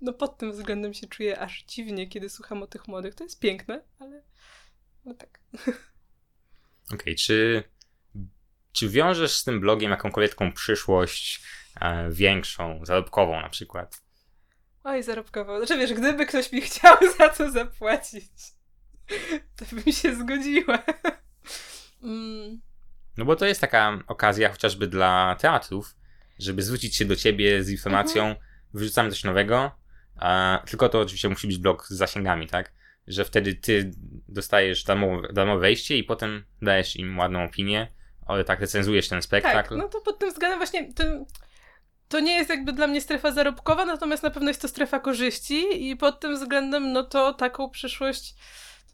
No 0.00 0.12
pod 0.12 0.38
tym 0.38 0.52
względem 0.52 0.94
się 0.94 1.06
czuję 1.06 1.38
aż 1.38 1.64
dziwnie, 1.64 2.06
kiedy 2.06 2.28
słucham 2.28 2.62
o 2.62 2.66
tych 2.66 2.88
młodych. 2.88 3.14
To 3.14 3.24
jest 3.24 3.40
piękne, 3.40 3.82
ale 3.98 4.22
no 5.04 5.14
tak. 5.14 5.40
Okej, 6.86 7.00
okay, 7.00 7.14
czy, 7.14 7.64
czy 8.72 8.88
wiążesz 8.88 9.36
z 9.36 9.44
tym 9.44 9.60
blogiem 9.60 9.90
jakąkolwiek 9.90 10.30
taką 10.30 10.52
przyszłość 10.52 11.42
e, 11.80 12.10
większą, 12.10 12.80
zarobkową 12.86 13.40
na 13.40 13.48
przykład? 13.48 14.09
Oj, 14.84 15.02
zarobkowo. 15.02 15.58
Znaczy 15.58 15.78
wiesz, 15.78 15.94
gdyby 15.94 16.26
ktoś 16.26 16.52
mi 16.52 16.60
chciał 16.60 16.96
za 17.18 17.28
to 17.28 17.50
zapłacić, 17.50 18.32
to 19.56 19.64
bym 19.72 19.92
się 19.92 20.14
zgodziła. 20.14 20.78
mm. 22.02 22.60
No 23.16 23.24
bo 23.24 23.36
to 23.36 23.46
jest 23.46 23.60
taka 23.60 23.98
okazja 24.06 24.48
chociażby 24.48 24.86
dla 24.86 25.36
teatrów, 25.40 25.96
żeby 26.38 26.62
zwrócić 26.62 26.96
się 26.96 27.04
do 27.04 27.16
ciebie 27.16 27.64
z 27.64 27.70
informacją, 27.70 28.22
mhm. 28.22 28.46
wyrzucamy 28.74 29.10
coś 29.10 29.24
nowego, 29.24 29.70
a, 30.16 30.62
tylko 30.66 30.88
to 30.88 31.00
oczywiście 31.00 31.28
musi 31.28 31.46
być 31.46 31.58
blok 31.58 31.86
z 31.86 31.90
zasięgami, 31.90 32.46
tak? 32.46 32.72
Że 33.06 33.24
wtedy 33.24 33.54
ty 33.54 33.90
dostajesz 34.28 34.84
darmowe, 34.84 35.32
darmowe 35.32 35.60
wejście 35.60 35.96
i 35.96 36.04
potem 36.04 36.44
dajesz 36.62 36.96
im 36.96 37.18
ładną 37.18 37.44
opinię, 37.44 37.92
ale 38.26 38.44
tak 38.44 38.60
recenzujesz 38.60 39.08
ten 39.08 39.22
spektakl. 39.22 39.68
Tak, 39.68 39.78
no 39.78 39.88
to 39.88 40.00
pod 40.00 40.18
tym 40.18 40.30
względem 40.30 40.58
właśnie... 40.58 40.94
Ten 40.94 41.24
to 42.10 42.20
nie 42.20 42.34
jest 42.34 42.50
jakby 42.50 42.72
dla 42.72 42.86
mnie 42.86 43.00
strefa 43.00 43.32
zarobkowa, 43.32 43.84
natomiast 43.84 44.22
na 44.22 44.30
pewno 44.30 44.50
jest 44.50 44.62
to 44.62 44.68
strefa 44.68 45.00
korzyści 45.00 45.90
i 45.90 45.96
pod 45.96 46.20
tym 46.20 46.34
względem, 46.34 46.92
no 46.92 47.02
to 47.02 47.34
taką 47.34 47.70
przyszłość 47.70 48.34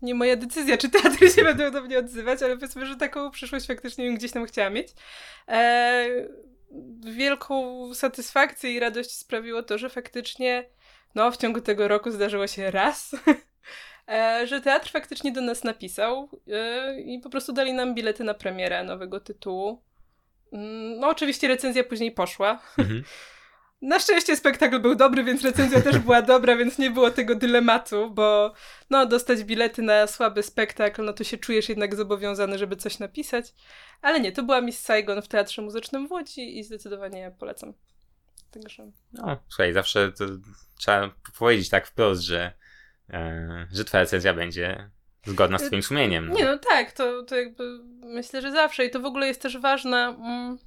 nie 0.03 0.15
moja 0.15 0.37
decyzja, 0.37 0.77
czy 0.77 0.89
teatry 0.91 1.31
się 1.31 1.45
będą 1.45 1.71
do 1.71 1.83
mnie 1.83 1.99
odzywać, 1.99 2.43
ale 2.43 2.55
powiedzmy, 2.57 2.87
że 2.87 2.97
taką 2.97 3.31
przyszłość 3.31 3.67
faktycznie 3.67 4.15
gdzieś 4.15 4.33
tam 4.33 4.47
chciała 4.47 4.71
mieć. 4.71 4.89
E, 5.49 6.07
wielką 7.01 7.85
satysfakcję 7.95 8.73
i 8.73 8.81
radość 8.81 9.13
sprawiło 9.13 9.63
to, 9.63 9.79
że 9.79 9.91
faktycznie 9.91 10.65
no, 11.15 11.31
w 11.31 11.37
ciągu 11.37 11.61
tego 11.61 11.89
roku 11.89 12.11
zdarzyło 12.11 12.47
się 12.47 12.71
raz, 12.71 13.17
e, 14.09 14.47
że 14.47 14.61
teatr 14.61 14.91
faktycznie 14.91 15.33
do 15.33 15.41
nas 15.41 15.65
napisał 15.65 16.29
e, 16.53 17.01
i 17.01 17.19
po 17.19 17.31
prostu 17.31 17.53
dali 17.53 17.73
nam 17.73 17.95
bilety 17.95 18.25
na 18.25 18.35
premierę 18.35 18.85
nowego 18.85 19.21
tytułu. 19.21 19.83
Mm, 20.53 21.01
no, 21.01 21.09
oczywiście 21.09 21.49
recenzja 21.49 21.85
później 21.85 22.13
poszła. 22.13 22.61
Mhm. 22.79 23.03
Na 23.83 23.99
szczęście 23.99 24.37
spektakl 24.37 24.81
był 24.81 24.95
dobry, 24.95 25.25
więc 25.25 25.43
recenzja 25.43 25.81
też 25.81 25.99
była 25.99 26.23
dobra, 26.23 26.57
więc 26.57 26.79
nie 26.79 26.91
było 26.91 27.11
tego 27.11 27.35
dylematu, 27.35 28.11
bo 28.11 28.53
no, 28.91 29.07
dostać 29.07 29.45
bilety 29.45 29.83
na 29.83 30.07
słaby 30.07 30.43
spektakl, 30.43 31.05
no 31.05 31.13
to 31.13 31.25
się 31.25 31.39
czujesz 31.39 31.69
jednak 31.69 31.95
zobowiązany, 31.95 32.59
żeby 32.59 32.77
coś 32.77 32.99
napisać. 32.99 33.55
Ale 34.03 34.21
nie, 34.21 34.33
to 34.33 34.43
była 34.43 34.61
Miss 34.61 34.81
Saigon 34.81 35.23
w 35.23 35.29
Teatrze 35.29 35.63
Muzycznym 35.63 36.09
w 36.09 36.13
Łodzi 36.13 36.59
i 36.59 36.65
zdecydowanie 36.65 37.35
polecam. 37.39 37.73
Także... 38.51 38.91
No, 39.13 39.37
słuchaj, 39.49 39.73
zawsze 39.73 40.13
trzeba 40.79 41.11
powiedzieć 41.39 41.69
tak 41.69 41.87
wprost, 41.87 42.23
że, 42.23 42.53
e, 43.11 43.67
że 43.73 43.85
twoja 43.85 44.03
recenzja 44.03 44.35
będzie 44.35 44.91
Zgodna 45.27 45.59
z 45.59 45.63
twoim 45.63 45.83
sumieniem. 45.83 46.29
No. 46.29 46.35
Nie, 46.35 46.45
no 46.45 46.59
tak, 46.59 46.93
to, 46.93 47.23
to 47.23 47.37
jakby 47.37 47.79
myślę, 48.03 48.43
że 48.43 48.53
zawsze 48.53 48.85
i 48.85 48.91
to 48.91 49.01
w 49.01 49.05
ogóle 49.05 49.27
jest 49.27 49.43
też 49.43 49.59
ważne, 49.59 49.99
mm, 49.99 50.59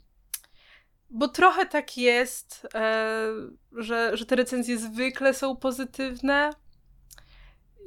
bo 1.09 1.27
trochę 1.27 1.65
tak 1.65 1.97
jest, 1.97 2.67
e, 2.75 3.25
że, 3.71 4.17
że 4.17 4.25
te 4.25 4.35
recenzje 4.35 4.77
zwykle 4.77 5.33
są 5.33 5.55
pozytywne 5.55 6.49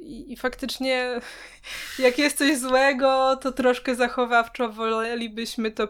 i 0.01 0.37
faktycznie 0.37 1.19
jak 1.99 2.17
jest 2.17 2.37
coś 2.37 2.57
złego, 2.57 3.37
to 3.41 3.51
troszkę 3.51 3.95
zachowawczo 3.95 4.69
wolelibyśmy 4.69 5.71
to 5.71 5.87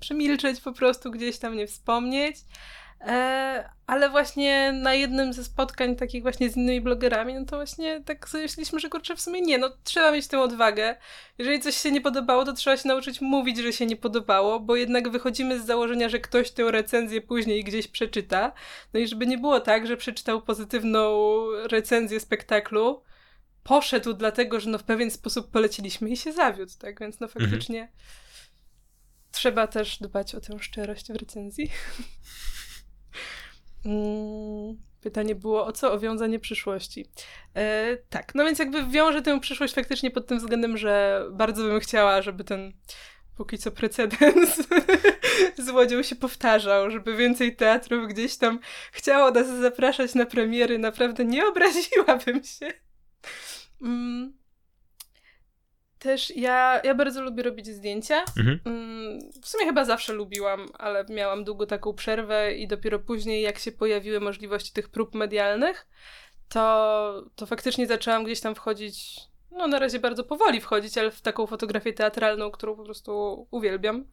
przemilczeć, 0.00 0.60
po 0.60 0.72
prostu 0.72 1.10
gdzieś 1.10 1.38
tam 1.38 1.56
nie 1.56 1.66
wspomnieć. 1.66 2.36
E, 3.06 3.70
ale 3.86 4.10
właśnie 4.10 4.72
na 4.72 4.94
jednym 4.94 5.32
ze 5.32 5.44
spotkań 5.44 5.96
takich 5.96 6.22
właśnie 6.22 6.50
z 6.50 6.56
innymi 6.56 6.80
blogerami, 6.80 7.34
no 7.34 7.44
to 7.44 7.56
właśnie 7.56 8.00
tak 8.04 8.28
sobie 8.28 8.42
myśleliśmy, 8.42 8.80
że 8.80 8.88
kurczę, 8.88 9.16
w 9.16 9.20
sumie 9.20 9.40
nie, 9.40 9.58
no 9.58 9.70
trzeba 9.84 10.12
mieć 10.12 10.26
tę 10.28 10.40
odwagę. 10.40 10.96
Jeżeli 11.38 11.60
coś 11.60 11.76
się 11.76 11.90
nie 11.90 12.00
podobało, 12.00 12.44
to 12.44 12.52
trzeba 12.52 12.76
się 12.76 12.88
nauczyć 12.88 13.20
mówić, 13.20 13.58
że 13.58 13.72
się 13.72 13.86
nie 13.86 13.96
podobało, 13.96 14.60
bo 14.60 14.76
jednak 14.76 15.08
wychodzimy 15.08 15.60
z 15.60 15.66
założenia, 15.66 16.08
że 16.08 16.18
ktoś 16.18 16.50
tę 16.50 16.70
recenzję 16.70 17.20
później 17.20 17.64
gdzieś 17.64 17.88
przeczyta. 17.88 18.52
No 18.94 19.00
i 19.00 19.08
żeby 19.08 19.26
nie 19.26 19.38
było 19.38 19.60
tak, 19.60 19.86
że 19.86 19.96
przeczytał 19.96 20.42
pozytywną 20.42 21.16
recenzję 21.70 22.20
spektaklu, 22.20 23.02
poszedł 23.62 24.12
dlatego, 24.12 24.60
że 24.60 24.70
no 24.70 24.78
w 24.78 24.84
pewien 24.84 25.10
sposób 25.10 25.50
poleciliśmy 25.50 26.10
i 26.10 26.16
się 26.16 26.32
zawiódł, 26.32 26.72
tak? 26.78 27.00
Więc 27.00 27.20
no 27.20 27.26
mhm. 27.26 27.44
faktycznie 27.44 27.80
mhm. 27.80 27.98
trzeba 29.32 29.66
też 29.66 29.98
dbać 29.98 30.34
o 30.34 30.40
tę 30.40 30.58
szczerość 30.60 31.12
w 31.12 31.16
recenzji. 31.16 31.70
Mm, 33.84 34.76
pytanie 35.00 35.34
było 35.34 35.66
o 35.66 35.72
co? 35.72 35.92
O 35.92 35.98
wiązanie 35.98 36.38
przyszłości. 36.38 37.06
E, 37.54 37.96
tak, 37.96 38.34
no 38.34 38.44
więc 38.44 38.58
jakby 38.58 38.86
wiążę 38.86 39.22
tę 39.22 39.40
przyszłość 39.40 39.74
faktycznie 39.74 40.10
pod 40.10 40.26
tym 40.26 40.38
względem, 40.38 40.76
że 40.76 41.24
bardzo 41.32 41.64
bym 41.64 41.80
chciała, 41.80 42.22
żeby 42.22 42.44
ten 42.44 42.72
póki 43.36 43.58
co 43.58 43.70
precedens 43.70 44.68
z 45.66 45.70
Łodzią 45.70 46.02
się 46.02 46.16
powtarzał, 46.16 46.90
żeby 46.90 47.16
więcej 47.16 47.56
teatrów 47.56 48.08
gdzieś 48.08 48.36
tam 48.36 48.60
chciało 48.92 49.30
nas 49.30 49.48
zapraszać 49.48 50.14
na 50.14 50.26
premiery. 50.26 50.78
Naprawdę 50.78 51.24
nie 51.24 51.46
obraziłabym 51.46 52.44
się. 52.44 52.72
Mm 53.82 54.35
też 55.98 56.36
ja, 56.36 56.80
ja 56.84 56.94
bardzo 56.94 57.22
lubię 57.22 57.42
robić 57.42 57.66
zdjęcia. 57.66 58.24
Mhm. 58.38 58.60
Mm, 58.64 59.18
w 59.42 59.48
sumie 59.48 59.66
chyba 59.66 59.84
zawsze 59.84 60.12
lubiłam, 60.12 60.66
ale 60.78 61.04
miałam 61.08 61.44
długo 61.44 61.66
taką 61.66 61.94
przerwę 61.94 62.54
i 62.54 62.68
dopiero 62.68 62.98
później, 62.98 63.42
jak 63.42 63.58
się 63.58 63.72
pojawiły 63.72 64.20
możliwości 64.20 64.72
tych 64.72 64.88
prób 64.88 65.14
medialnych, 65.14 65.86
to, 66.48 67.24
to 67.36 67.46
faktycznie 67.46 67.86
zaczęłam 67.86 68.24
gdzieś 68.24 68.40
tam 68.40 68.54
wchodzić, 68.54 69.20
no 69.50 69.66
na 69.66 69.78
razie 69.78 69.98
bardzo 69.98 70.24
powoli 70.24 70.60
wchodzić, 70.60 70.98
ale 70.98 71.10
w 71.10 71.20
taką 71.20 71.46
fotografię 71.46 71.92
teatralną, 71.92 72.50
którą 72.50 72.76
po 72.76 72.84
prostu 72.84 73.46
uwielbiam. 73.50 74.04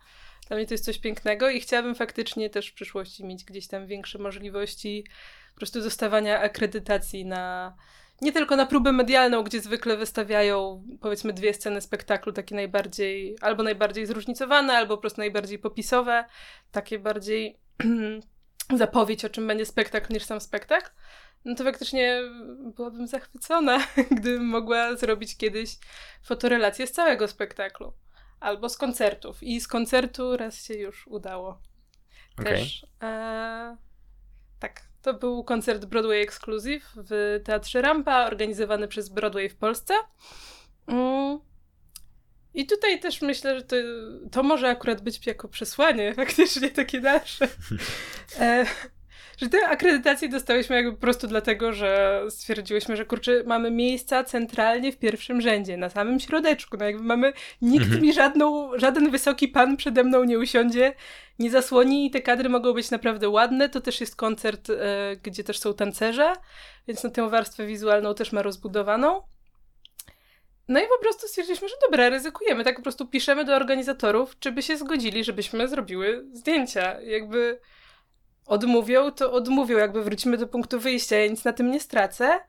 Dla 0.47 0.57
mnie 0.57 0.65
to 0.65 0.73
jest 0.73 0.85
coś 0.85 0.99
pięknego 0.99 1.49
i 1.49 1.59
chciałabym 1.59 1.95
faktycznie 1.95 2.49
też 2.49 2.67
w 2.67 2.73
przyszłości 2.73 3.25
mieć 3.25 3.43
gdzieś 3.43 3.67
tam 3.67 3.87
większe 3.87 4.19
możliwości 4.19 5.05
po 5.53 5.57
prostu 5.57 5.81
dostawania 5.81 6.39
akredytacji 6.39 7.25
na, 7.25 7.75
nie 8.23 8.31
tylko 8.31 8.55
na 8.55 8.65
próbę 8.65 8.91
medialną, 8.91 9.43
gdzie 9.43 9.61
zwykle 9.61 9.97
wystawiają 9.97 10.83
powiedzmy 11.01 11.33
dwie 11.33 11.53
sceny 11.53 11.81
spektaklu, 11.81 12.33
takie 12.33 12.55
najbardziej, 12.55 13.35
albo 13.41 13.63
najbardziej 13.63 14.05
zróżnicowane, 14.05 14.73
albo 14.73 14.95
po 14.97 15.01
prostu 15.01 15.21
najbardziej 15.21 15.59
popisowe, 15.59 16.25
takie 16.71 16.99
bardziej 16.99 17.59
zapowiedź, 18.75 19.25
o 19.25 19.29
czym 19.29 19.47
będzie 19.47 19.65
spektakl, 19.65 20.13
niż 20.13 20.23
sam 20.23 20.41
spektakl. 20.41 20.91
No 21.45 21.55
to 21.55 21.63
faktycznie 21.63 22.21
byłabym 22.75 23.07
zachwycona, 23.07 23.87
gdybym 24.17 24.45
mogła 24.45 24.95
zrobić 24.95 25.37
kiedyś 25.37 25.77
fotorelację 26.23 26.87
z 26.87 26.91
całego 26.91 27.27
spektaklu. 27.27 27.93
Albo 28.39 28.69
z 28.69 28.77
koncertów. 28.77 29.43
I 29.43 29.61
z 29.61 29.67
koncertu 29.67 30.37
raz 30.37 30.65
się 30.65 30.73
już 30.73 31.07
udało. 31.07 31.61
Okay. 32.39 32.53
Też. 32.53 32.85
E, 33.01 33.77
tak, 34.59 34.81
to 35.03 35.13
był 35.13 35.43
koncert 35.43 35.85
Broadway 35.85 36.21
Exclusive 36.21 36.91
w 36.95 37.41
Teatrze 37.43 37.81
Rampa, 37.81 38.25
organizowany 38.25 38.87
przez 38.87 39.09
Broadway 39.09 39.49
w 39.49 39.55
Polsce. 39.55 39.93
Mm. 40.87 41.39
I 42.53 42.65
tutaj 42.65 42.99
też 42.99 43.21
myślę, 43.21 43.59
że 43.59 43.65
to, 43.65 43.75
to 44.31 44.43
może 44.43 44.69
akurat 44.69 45.01
być 45.01 45.27
jako 45.27 45.47
przesłanie, 45.47 46.13
faktycznie 46.15 46.69
takie 46.69 47.01
dalsze. 47.01 47.47
E, 48.39 48.65
że 49.37 49.49
te 49.49 49.67
akredytacje 49.67 50.29
dostałyśmy 50.29 50.75
jakby 50.75 50.91
po 50.91 50.97
prostu 50.97 51.27
dlatego, 51.27 51.73
że 51.73 52.21
stwierdziłyśmy, 52.29 52.97
że 52.97 53.05
kurczę, 53.05 53.43
mamy 53.45 53.71
miejsca 53.71 54.23
centralnie 54.23 54.91
w 54.91 54.97
pierwszym 54.97 55.41
rzędzie, 55.41 55.77
na 55.77 55.89
samym 55.89 56.19
środeczku. 56.19 56.77
No 56.77 56.85
jakby 56.85 57.03
mamy, 57.03 57.33
nikt 57.61 57.85
mhm. 57.85 58.01
mi 58.01 58.13
żadną, 58.13 58.69
żaden 58.79 59.11
wysoki 59.11 59.47
pan 59.47 59.77
przede 59.77 60.03
mną 60.03 60.23
nie 60.23 60.39
usiądzie, 60.39 60.93
nie 61.39 61.51
zasłoni 61.51 62.05
i 62.05 62.11
te 62.11 62.21
kadry 62.21 62.49
mogą 62.49 62.73
być 62.73 62.91
naprawdę 62.91 63.29
ładne. 63.29 63.69
To 63.69 63.81
też 63.81 64.01
jest 64.01 64.15
koncert, 64.15 64.69
e, 64.69 64.75
gdzie 65.23 65.43
też 65.43 65.59
są 65.59 65.73
tancerze, 65.73 66.33
więc 66.87 67.03
na 67.03 67.09
tę 67.09 67.29
warstwę 67.29 67.65
wizualną 67.65 68.13
też 68.13 68.31
ma 68.31 68.41
rozbudowaną. 68.41 69.21
No 70.67 70.79
i 70.79 70.83
po 70.83 71.01
prostu 71.01 71.27
stwierdziliśmy, 71.27 71.69
że 71.69 71.75
dobra, 71.85 72.09
ryzykujemy. 72.09 72.63
Tak 72.63 72.75
po 72.75 72.81
prostu 72.81 73.07
piszemy 73.07 73.45
do 73.45 73.55
organizatorów, 73.55 74.39
czy 74.39 74.51
by 74.51 74.61
się 74.61 74.77
zgodzili, 74.77 75.23
żebyśmy 75.23 75.67
zrobiły 75.67 76.25
zdjęcia. 76.33 77.01
Jakby 77.01 77.59
odmówią, 78.45 79.11
to 79.11 79.31
odmówią, 79.31 79.77
jakby 79.77 80.03
wrócimy 80.03 80.37
do 80.37 80.47
punktu 80.47 80.79
wyjścia, 80.79 81.17
ja 81.17 81.27
nic 81.27 81.43
na 81.43 81.53
tym 81.53 81.71
nie 81.71 81.79
stracę. 81.79 82.39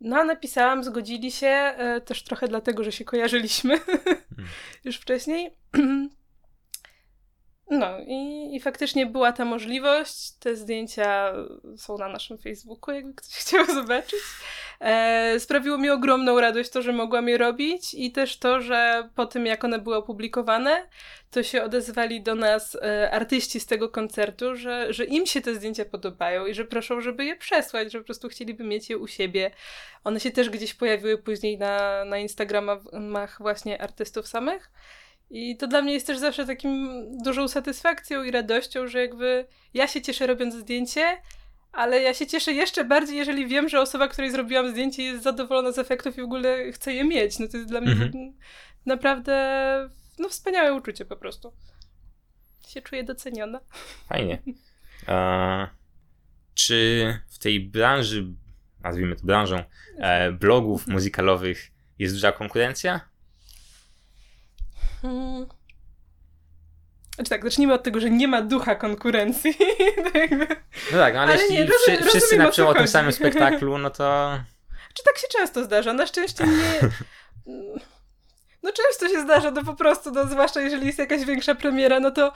No, 0.00 0.16
a 0.16 0.24
napisałam, 0.24 0.84
zgodzili 0.84 1.32
się, 1.32 1.46
e, 1.46 2.00
też 2.00 2.24
trochę 2.24 2.48
dlatego, 2.48 2.84
że 2.84 2.92
się 2.92 3.04
kojarzyliśmy 3.04 3.78
hmm. 3.80 4.20
już 4.84 4.96
wcześniej. 4.96 5.56
No 7.70 7.98
i, 8.06 8.50
i 8.56 8.60
faktycznie 8.60 9.06
była 9.06 9.32
ta 9.32 9.44
możliwość. 9.44 10.32
Te 10.32 10.56
zdjęcia 10.56 11.32
są 11.76 11.98
na 11.98 12.08
naszym 12.08 12.38
Facebooku, 12.38 12.94
jakby 12.94 13.14
ktoś 13.14 13.34
chciał 13.44 13.66
zobaczyć. 13.66 14.20
E, 14.80 15.40
sprawiło 15.40 15.78
mi 15.78 15.90
ogromną 15.90 16.40
radość 16.40 16.70
to, 16.70 16.82
że 16.82 16.92
mogłam 16.92 17.28
je 17.28 17.38
robić 17.38 17.94
i 17.94 18.12
też 18.12 18.38
to, 18.38 18.60
że 18.60 19.08
po 19.14 19.26
tym 19.26 19.46
jak 19.46 19.64
one 19.64 19.78
były 19.78 19.96
opublikowane, 19.96 20.86
to 21.30 21.42
się 21.42 21.62
odezwali 21.62 22.22
do 22.22 22.34
nas 22.34 22.74
e, 22.82 23.10
artyści 23.10 23.60
z 23.60 23.66
tego 23.66 23.88
koncertu, 23.88 24.56
że, 24.56 24.92
że 24.92 25.04
im 25.04 25.26
się 25.26 25.40
te 25.40 25.54
zdjęcia 25.54 25.84
podobają 25.84 26.46
i 26.46 26.54
że 26.54 26.64
proszą, 26.64 27.00
żeby 27.00 27.24
je 27.24 27.36
przesłać, 27.36 27.92
że 27.92 27.98
po 27.98 28.04
prostu 28.04 28.28
chcieliby 28.28 28.64
mieć 28.64 28.90
je 28.90 28.98
u 28.98 29.06
siebie. 29.06 29.50
One 30.04 30.20
się 30.20 30.30
też 30.30 30.50
gdzieś 30.50 30.74
pojawiły 30.74 31.18
później 31.18 31.58
na, 31.58 32.04
na 32.04 32.18
Instagramach 32.18 33.38
właśnie 33.40 33.82
artystów 33.82 34.28
samych. 34.28 34.70
I 35.30 35.56
to 35.56 35.66
dla 35.66 35.82
mnie 35.82 35.92
jest 35.92 36.06
też 36.06 36.18
zawsze 36.18 36.46
takim 36.46 36.90
dużą 37.24 37.48
satysfakcją 37.48 38.22
i 38.22 38.30
radością, 38.30 38.88
że 38.88 39.00
jakby 39.00 39.46
ja 39.74 39.86
się 39.88 40.02
cieszę 40.02 40.26
robiąc 40.26 40.54
zdjęcie, 40.54 41.22
ale 41.72 42.02
ja 42.02 42.14
się 42.14 42.26
cieszę 42.26 42.52
jeszcze 42.52 42.84
bardziej, 42.84 43.16
jeżeli 43.16 43.46
wiem, 43.46 43.68
że 43.68 43.80
osoba, 43.80 44.08
której 44.08 44.30
zrobiłam 44.30 44.70
zdjęcie 44.70 45.02
jest 45.02 45.22
zadowolona 45.22 45.72
z 45.72 45.78
efektów 45.78 46.18
i 46.18 46.20
w 46.20 46.24
ogóle 46.24 46.72
chce 46.72 46.92
je 46.94 47.04
mieć. 47.04 47.38
No 47.38 47.48
to 47.48 47.56
jest 47.56 47.68
dla 47.68 47.80
mnie 47.80 47.92
mhm. 47.92 48.12
naprawdę 48.86 49.90
no 50.18 50.28
wspaniałe 50.28 50.74
uczucie 50.74 51.04
po 51.04 51.16
prostu. 51.16 51.52
Się 52.68 52.82
czuję 52.82 53.04
doceniona. 53.04 53.60
Fajnie. 54.08 54.42
E, 55.08 55.68
czy 56.54 57.20
w 57.28 57.38
tej 57.38 57.60
branży, 57.60 58.26
nazwijmy 58.80 59.16
to 59.16 59.24
branżą, 59.24 59.62
e, 59.98 60.32
blogów 60.32 60.86
muzykalowych 60.86 61.70
jest 61.98 62.14
duża 62.14 62.32
konkurencja? 62.32 63.09
Hmm. 65.02 65.46
Znaczy 67.14 67.30
tak, 67.30 67.44
zacznijmy 67.44 67.74
od 67.74 67.82
tego, 67.82 68.00
że 68.00 68.10
nie 68.10 68.28
ma 68.28 68.42
ducha 68.42 68.74
konkurencji. 68.74 69.54
no 70.92 70.98
tak, 70.98 71.14
no 71.14 71.20
ale, 71.20 71.32
ale 71.32 71.32
jeśli 71.32 71.56
nie, 71.56 71.66
rozumiem, 71.66 72.02
wszyscy 72.08 72.36
napiszą 72.36 72.68
o 72.68 72.74
tym 72.74 72.88
samym 72.88 73.12
spektaklu, 73.20 73.78
no 73.78 73.90
to... 73.90 74.38
Czy 74.94 75.04
tak 75.04 75.18
się 75.18 75.26
często 75.38 75.64
zdarza? 75.64 75.92
Na 75.92 76.06
szczęście 76.06 76.44
nie... 76.46 76.80
No 78.62 78.72
często 78.72 79.08
się 79.08 79.22
zdarza, 79.22 79.50
no 79.50 79.64
po 79.64 79.74
prostu, 79.74 80.10
no 80.10 80.26
zwłaszcza 80.26 80.60
jeżeli 80.60 80.86
jest 80.86 80.98
jakaś 80.98 81.24
większa 81.24 81.54
premiera, 81.54 82.00
no 82.00 82.10
to 82.10 82.32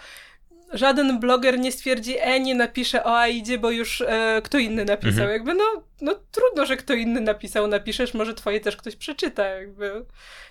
żaden 0.73 1.21
bloger 1.21 1.59
nie 1.59 1.73
stwierdzi, 1.73 2.17
e, 2.19 2.41
nie 2.41 2.55
napiszę 2.55 3.05
o 3.05 3.19
Aidzie, 3.19 3.59
bo 3.59 3.71
już 3.71 4.01
e, 4.01 4.41
kto 4.45 4.59
inny 4.59 4.85
napisał. 4.85 5.11
Mhm. 5.25 5.31
Jakby 5.31 5.55
no, 5.55 5.65
no 6.01 6.15
trudno, 6.31 6.67
że 6.67 6.77
kto 6.77 6.95
inny 6.95 7.21
napisał, 7.21 7.67
napiszesz, 7.67 8.15
może 8.15 8.35
twoje 8.35 8.61
też 8.61 8.77
ktoś 8.77 8.97
przeczyta, 8.97 9.45
jakby 9.47 10.07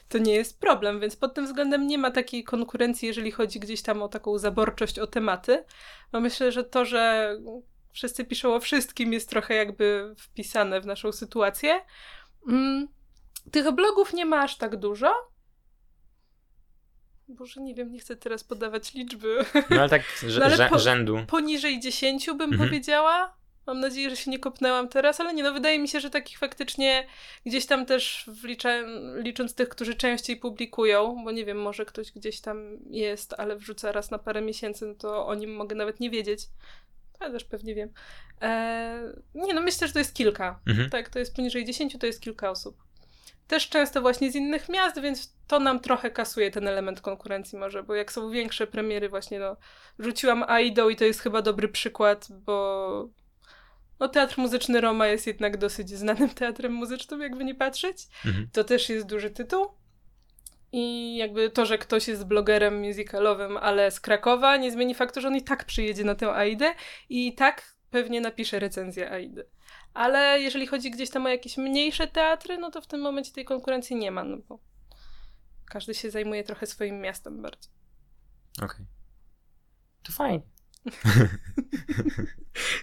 to 0.10 0.18
nie 0.18 0.34
jest 0.34 0.60
problem, 0.60 1.00
więc 1.00 1.16
pod 1.16 1.34
tym 1.34 1.46
względem 1.46 1.88
nie 1.88 1.98
ma 1.98 2.12
takiej 2.12 2.44
konkurencji, 2.44 3.08
jeżeli 3.08 3.32
chodzi 3.32 3.60
gdzieś 3.60 3.82
tam 3.82 4.02
o 4.02 4.08
taką 4.08 4.38
zaborczość 4.38 5.00
o 5.00 5.08
tematy. 5.08 5.64
No 6.14 6.20
myślę, 6.20 6.52
że 6.52 6.64
to, 6.64 6.86
że 6.86 7.36
wszyscy 7.92 8.26
piszą 8.26 8.56
o 8.56 8.60
wszystkim 8.60 9.14
jest 9.14 9.30
trochę 9.30 9.54
jakby 9.56 10.16
wpisane 10.18 10.82
w 10.82 10.86
naszą 10.86 11.12
sytuację. 11.12 11.82
Mm, 12.48 12.88
tych 13.52 13.72
blogów 13.72 14.14
nie 14.14 14.26
ma 14.26 14.42
aż 14.42 14.58
tak 14.58 14.76
dużo, 14.76 15.33
Boże, 17.28 17.62
nie 17.62 17.76
wiem, 17.76 17.92
nie 17.92 18.00
chcę 18.00 18.16
teraz 18.16 18.44
podawać 18.44 18.94
liczby. 18.94 19.46
No 19.70 19.80
ale 19.80 19.90
tak 19.90 20.02
no, 20.40 20.46
ale 20.46 20.70
po, 20.70 20.80
rzędu. 20.80 21.20
Poniżej 21.28 21.80
10 21.80 22.26
bym 22.26 22.42
mhm. 22.42 22.70
powiedziała. 22.70 23.34
Mam 23.68 23.80
nadzieję, 23.80 24.10
że 24.10 24.16
się 24.16 24.32
nie 24.32 24.40
kopnęłam 24.40 24.90
teraz, 24.90 25.20
ale 25.20 25.34
nie, 25.34 25.44
no 25.44 25.54
wydaje 25.54 25.80
mi 25.80 25.88
się, 25.88 26.00
że 26.00 26.10
takich 26.10 26.38
faktycznie 26.38 27.08
gdzieś 27.46 27.66
tam 27.66 27.86
też 27.86 28.30
licząc 29.16 29.56
tych, 29.56 29.70
którzy 29.70 29.96
częściej 29.96 30.38
publikują, 30.38 31.24
bo 31.24 31.32
nie 31.32 31.46
wiem, 31.46 31.62
może 31.62 31.86
ktoś 31.86 32.12
gdzieś 32.12 32.42
tam 32.42 32.78
jest, 32.90 33.34
ale 33.38 33.56
wrzuca 33.56 33.92
raz 33.92 34.12
na 34.12 34.20
parę 34.20 34.42
miesięcy, 34.42 34.86
no 34.86 34.96
to 34.96 35.28
o 35.28 35.36
nim 35.36 35.56
mogę 35.56 35.76
nawet 35.76 36.00
nie 36.00 36.10
wiedzieć. 36.10 36.42
Ale 37.20 37.32
też 37.32 37.44
pewnie 37.44 37.76
wiem. 37.76 37.90
Eee, 38.42 39.14
nie, 39.36 39.54
no 39.54 39.62
myślę, 39.62 39.88
że 39.88 39.94
to 39.94 40.00
jest 40.00 40.14
kilka. 40.14 40.60
Mhm. 40.68 40.90
Tak, 40.90 41.10
to 41.10 41.20
jest 41.20 41.36
poniżej 41.36 41.66
10, 41.66 41.98
to 42.00 42.06
jest 42.06 42.22
kilka 42.22 42.50
osób 42.50 42.78
też 43.54 43.70
często 43.70 44.02
właśnie 44.02 44.32
z 44.32 44.36
innych 44.36 44.70
miast, 44.70 45.02
więc 45.02 45.36
to 45.48 45.60
nam 45.60 45.80
trochę 45.80 46.12
kasuje 46.12 46.52
ten 46.52 46.68
element 46.68 47.02
konkurencji 47.02 47.58
może, 47.58 47.84
bo 47.84 47.96
jak 47.96 48.12
są 48.12 48.30
większe 48.30 48.68
premiery 48.68 49.10
właśnie, 49.10 49.40
no, 49.40 49.58
rzuciłam 50.00 50.44
Aido 50.48 50.90
i 50.90 50.96
to 50.96 51.06
jest 51.06 51.20
chyba 51.20 51.42
dobry 51.42 51.68
przykład, 51.68 52.28
bo 52.32 53.10
no, 54.00 54.08
Teatr 54.08 54.38
Muzyczny 54.38 54.82
Roma 54.82 55.08
jest 55.08 55.28
jednak 55.28 55.58
dosyć 55.58 55.90
znanym 55.90 56.30
teatrem 56.40 56.74
muzycznym, 56.74 57.22
jakby 57.22 57.46
nie 57.46 57.56
patrzeć. 57.56 57.98
Mhm. 58.26 58.50
To 58.54 58.64
też 58.64 58.90
jest 58.90 59.06
duży 59.06 59.30
tytuł. 59.30 59.68
I 60.72 61.16
jakby 61.18 61.50
to, 61.50 61.66
że 61.66 61.78
ktoś 61.78 62.08
jest 62.08 62.28
blogerem 62.28 62.82
musicalowym, 62.82 63.58
ale 63.58 63.92
z 63.92 64.00
Krakowa, 64.00 64.58
nie 64.58 64.72
zmieni 64.72 64.96
faktu, 64.96 65.22
że 65.22 65.28
on 65.28 65.36
i 65.36 65.44
tak 65.44 65.66
przyjedzie 65.66 66.04
na 66.04 66.16
tę 66.16 66.34
Aidę 66.34 66.74
i 67.10 67.36
tak 67.36 67.74
pewnie 67.90 68.22
napisze 68.22 68.60
recenzję 68.60 69.12
Aidy. 69.12 69.46
Ale 69.94 70.42
jeżeli 70.42 70.68
chodzi 70.68 70.92
gdzieś 70.92 71.10
tam 71.10 71.26
o 71.26 71.30
jakieś 71.30 71.58
mniejsze 71.58 72.08
teatry, 72.08 72.58
no 72.58 72.72
to 72.72 72.82
w 72.82 72.88
tym 72.88 73.02
momencie 73.02 73.32
tej 73.32 73.46
konkurencji 73.46 73.96
nie 73.96 74.12
ma, 74.12 74.24
no 74.24 74.38
bo 74.38 74.60
każdy 75.66 75.94
się 75.94 76.12
zajmuje 76.12 76.44
trochę 76.44 76.68
swoim 76.68 77.02
miastem 77.02 77.42
bardziej. 77.42 77.72
Okej. 78.58 78.68
Okay. 78.68 78.86
To 80.04 80.12
fajnie. 80.12 80.42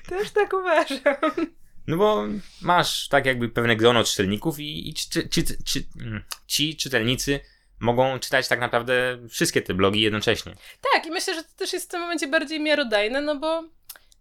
Też 0.09 0.31
tak 0.31 0.53
uważam. 0.53 1.47
No 1.87 1.97
bo 1.97 2.25
masz 2.63 3.09
tak 3.09 3.27
jakby 3.27 3.49
pewne 3.49 3.77
grono 3.77 4.05
czytelników 4.05 4.61
i, 4.61 4.89
i 4.89 4.95
ci, 4.95 5.29
ci, 5.29 5.45
ci, 5.65 5.89
mm, 6.01 6.25
ci 6.47 6.77
czytelnicy 6.77 7.41
mogą 7.81 8.19
czytać 8.19 8.49
tak 8.49 8.61
naprawdę 8.61 9.19
wszystkie 9.29 9.63
te 9.63 9.75
blogi 9.75 10.01
jednocześnie. 10.01 10.55
Tak, 10.93 11.07
i 11.07 11.11
myślę, 11.11 11.35
że 11.35 11.45
to 11.45 11.51
też 11.57 11.73
jest 11.73 11.87
w 11.87 11.91
tym 11.91 12.01
momencie 12.01 12.29
bardziej 12.29 12.61
miarodajne, 12.61 13.21
no 13.21 13.37
bo 13.37 13.65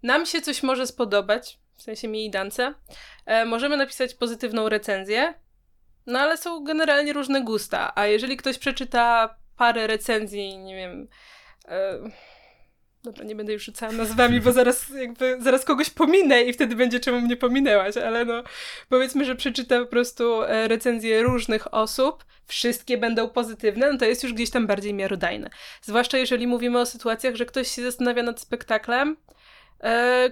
nam 0.04 0.26
się 0.26 0.42
coś 0.42 0.64
może 0.64 0.88
spodobać, 0.88 1.60
w 1.80 1.82
sensie 1.82 2.08
mi 2.08 2.26
i 2.26 2.30
Dance, 2.30 2.74
e, 3.26 3.46
możemy 3.46 3.78
napisać 3.78 4.14
pozytywną 4.14 4.70
recenzję, 4.70 5.34
no 6.06 6.20
ale 6.20 6.38
są 6.38 6.64
generalnie 6.64 7.14
różne 7.14 7.42
gusta, 7.44 7.92
a 7.96 8.06
jeżeli 8.06 8.38
ktoś 8.38 8.58
przeczyta 8.58 9.36
parę 9.58 9.88
recenzji, 9.88 10.58
nie 10.58 10.76
wiem... 10.76 11.08
E, 11.68 12.00
Dobra, 13.04 13.26
nie 13.26 13.36
będę 13.36 13.54
już 13.54 13.64
rzucała 13.64 13.92
nazwami, 13.92 14.42
bo 14.42 14.52
zaraz 14.52 14.90
jakby, 14.90 15.38
zaraz 15.42 15.66
kogoś 15.66 15.90
pominę 15.90 16.44
i 16.44 16.54
wtedy 16.54 16.76
będzie 16.76 17.00
czemu 17.00 17.22
mnie 17.22 17.38
pominęłaś, 17.38 17.98
ale 17.98 18.26
no 18.26 18.44
powiedzmy, 18.90 19.26
że 19.26 19.36
przeczyta 19.36 19.80
po 19.80 19.86
prostu 19.86 20.44
e, 20.44 20.68
recenzje 20.68 21.24
różnych 21.24 21.74
osób, 21.74 22.26
wszystkie 22.46 22.98
będą 22.98 23.30
pozytywne, 23.30 23.92
no 23.92 23.98
to 23.98 24.06
jest 24.06 24.24
już 24.24 24.34
gdzieś 24.34 24.50
tam 24.50 24.68
bardziej 24.68 24.94
miarodajne. 24.94 25.50
Zwłaszcza 25.82 26.18
jeżeli 26.18 26.48
mówimy 26.48 26.80
o 26.80 26.86
sytuacjach, 26.86 27.36
że 27.36 27.46
ktoś 27.46 27.72
się 27.72 27.82
zastanawia 27.82 28.24
nad 28.24 28.40
spektaklem, 28.40 29.18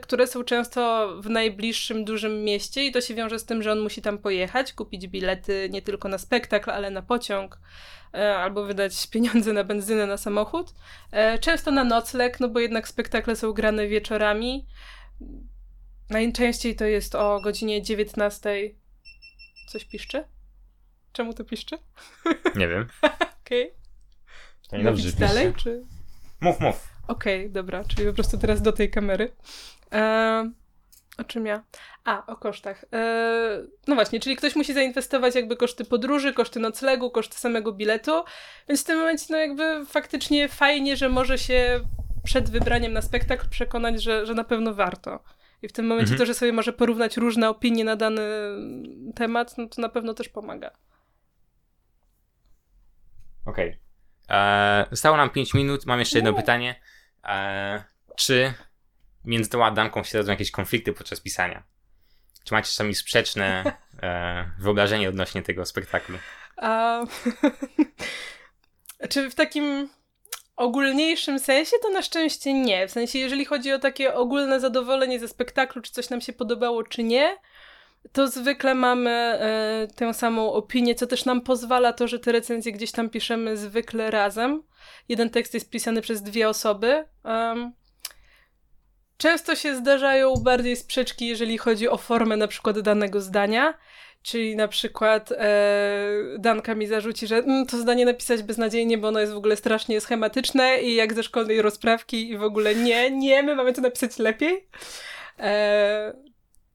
które 0.02 0.28
są 0.28 0.44
często 0.44 1.14
w 1.22 1.30
najbliższym 1.30 2.06
dużym 2.06 2.44
mieście 2.44 2.86
i 2.86 2.92
to 2.92 3.02
się 3.02 3.16
wiąże 3.16 3.40
z 3.40 3.46
tym, 3.46 3.64
że 3.64 3.72
on 3.72 3.80
musi 3.80 4.02
tam 4.02 4.18
pojechać, 4.18 4.74
kupić 4.74 5.08
bilety 5.08 5.70
nie 5.72 5.82
tylko 5.82 6.10
na 6.10 6.18
spektakl, 6.18 6.70
ale 6.70 6.90
na 6.92 7.02
pociąg 7.02 7.60
e, 8.14 8.36
albo 8.36 8.66
wydać 8.66 9.08
pieniądze 9.12 9.54
na 9.54 9.64
benzynę 9.64 10.08
na 10.08 10.18
samochód. 10.18 10.74
E, 11.12 11.40
często 11.40 11.72
na 11.72 11.84
nocleg, 11.84 12.40
no 12.40 12.50
bo 12.50 12.60
jednak 12.60 12.88
spektakle 12.88 13.36
są 13.36 13.54
grane 13.54 13.88
wieczorami. 13.88 14.68
Najczęściej 16.10 16.76
to 16.76 16.86
jest 16.86 17.16
o 17.16 17.42
godzinie 17.42 17.82
19. 17.82 18.56
Coś 19.68 19.86
piszczy? 19.86 20.24
Czemu 21.12 21.34
to 21.34 21.44
piszczy? 21.44 21.78
Nie 22.56 22.68
wiem. 22.68 22.88
Okej. 23.46 23.72
Okay. 24.68 24.84
Mówić 24.84 25.14
dalej, 25.14 25.54
czy... 25.58 25.84
Mów, 26.42 26.60
mów. 26.60 26.97
Okej, 27.08 27.40
okay, 27.40 27.50
dobra, 27.50 27.84
czyli 27.84 28.08
po 28.08 28.14
prostu 28.14 28.38
teraz 28.38 28.62
do 28.62 28.72
tej 28.72 28.90
kamery. 28.90 29.32
E, 29.94 30.52
o 31.18 31.24
czym 31.24 31.46
ja? 31.46 31.64
A, 32.04 32.26
o 32.26 32.36
kosztach. 32.36 32.86
E, 32.94 33.64
no 33.88 33.96
właśnie, 33.96 34.20
czyli 34.20 34.36
ktoś 34.36 34.56
musi 34.56 34.74
zainwestować 34.74 35.36
jakby 35.36 35.58
koszty 35.58 35.86
podróży, 35.86 36.34
koszty 36.34 36.60
noclegu, 36.60 37.12
koszty 37.12 37.38
samego 37.38 37.72
biletu, 37.72 38.24
więc 38.70 38.84
w 38.84 38.86
tym 38.86 38.98
momencie 38.98 39.26
no 39.30 39.38
jakby 39.38 39.86
faktycznie 39.86 40.48
fajnie, 40.48 40.98
że 40.98 41.10
może 41.10 41.38
się 41.38 41.80
przed 42.24 42.50
wybraniem 42.50 42.94
na 42.94 43.02
spektakl 43.02 43.50
przekonać, 43.50 44.04
że, 44.04 44.26
że 44.26 44.34
na 44.34 44.44
pewno 44.44 44.74
warto. 44.74 45.24
I 45.62 45.68
w 45.68 45.74
tym 45.74 45.88
momencie 45.88 46.12
mhm. 46.12 46.20
to, 46.20 46.26
że 46.26 46.34
sobie 46.34 46.54
może 46.54 46.74
porównać 46.74 47.18
różne 47.18 47.50
opinie 47.50 47.84
na 47.84 47.96
dany 47.96 48.22
temat, 49.16 49.58
no 49.58 49.68
to 49.68 49.82
na 49.82 49.90
pewno 49.90 50.14
też 50.14 50.30
pomaga. 50.30 50.72
Okej. 53.46 53.70
Okay. 53.70 54.38
E, 54.38 54.86
zostało 54.92 55.18
nam 55.18 55.30
5 55.30 55.54
minut. 55.54 55.86
Mam 55.86 56.00
jeszcze 56.00 56.18
jedno 56.18 56.32
no. 56.32 56.38
pytanie. 56.38 56.76
E, 57.24 57.84
czy 58.16 58.54
między 59.26 59.50
tą 59.50 59.66
Adanką 59.66 60.04
się 60.04 60.18
rodzą 60.18 60.32
jakieś 60.32 60.52
konflikty 60.52 60.94
podczas 60.94 61.22
pisania? 61.22 61.64
Czy 62.44 62.54
macie 62.54 62.68
czasami 62.68 62.96
sprzeczne 62.96 63.64
e, 64.04 64.52
wyobrażenie 64.60 65.10
odnośnie 65.10 65.42
tego 65.42 65.66
spektaklu? 65.66 66.18
A, 66.58 67.02
czy 69.10 69.30
w 69.30 69.36
takim 69.36 69.90
ogólniejszym 70.56 71.40
sensie 71.40 71.76
to 71.82 71.90
na 71.90 72.02
szczęście 72.02 72.54
nie. 72.54 72.88
W 72.88 72.92
sensie, 72.92 73.20
jeżeli 73.20 73.46
chodzi 73.46 73.72
o 73.72 73.80
takie 73.80 74.14
ogólne 74.14 74.60
zadowolenie 74.60 75.20
ze 75.20 75.28
spektaklu, 75.28 75.82
czy 75.82 75.92
coś 75.92 76.10
nam 76.10 76.22
się 76.22 76.34
podobało, 76.34 76.84
czy 76.84 77.04
nie, 77.04 77.38
to 78.12 78.28
zwykle 78.28 78.76
mamy 78.76 79.10
e, 79.12 79.88
tę 79.96 80.14
samą 80.14 80.54
opinię, 80.54 80.96
co 80.96 81.08
też 81.08 81.26
nam 81.26 81.42
pozwala 81.42 81.94
to, 81.94 82.08
że 82.08 82.20
te 82.20 82.32
recenzje 82.32 82.72
gdzieś 82.72 82.92
tam 82.92 83.10
piszemy 83.10 83.58
zwykle 83.58 84.12
razem. 84.12 84.64
Jeden 85.10 85.30
tekst 85.30 85.54
jest 85.54 85.70
pisany 85.70 86.02
przez 86.02 86.24
dwie 86.24 86.50
osoby. 86.50 87.06
Um, 87.24 87.74
często 89.18 89.56
się 89.56 89.76
zdarzają 89.76 90.34
bardziej 90.34 90.76
sprzeczki, 90.76 91.28
jeżeli 91.28 91.58
chodzi 91.58 91.90
o 91.90 91.98
formę 91.98 92.38
na 92.38 92.48
przykład 92.48 92.80
danego 92.80 93.22
zdania. 93.22 93.74
Czyli 94.22 94.56
na 94.56 94.68
przykład 94.68 95.32
e, 95.32 96.10
Danka 96.40 96.76
mi 96.76 96.88
zarzuci, 96.88 97.28
że 97.28 97.38
mm, 97.38 97.66
to 97.66 97.78
zdanie 97.78 98.06
napisać 98.06 98.44
beznadziejnie, 98.44 98.98
bo 98.98 99.08
ono 99.08 99.20
jest 99.20 99.34
w 99.34 99.38
ogóle 99.38 99.56
strasznie 99.56 100.02
schematyczne 100.02 100.82
i 100.82 100.96
jak 100.96 101.14
ze 101.14 101.24
szkolnej 101.24 101.62
rozprawki 101.62 102.30
i 102.30 102.38
w 102.38 102.44
ogóle 102.44 102.76
nie, 102.76 103.12
nie, 103.12 103.44
my 103.44 103.56
mamy 103.56 103.74
to 103.74 103.82
napisać 103.82 104.20
lepiej. 104.20 104.68
E, 105.40 106.14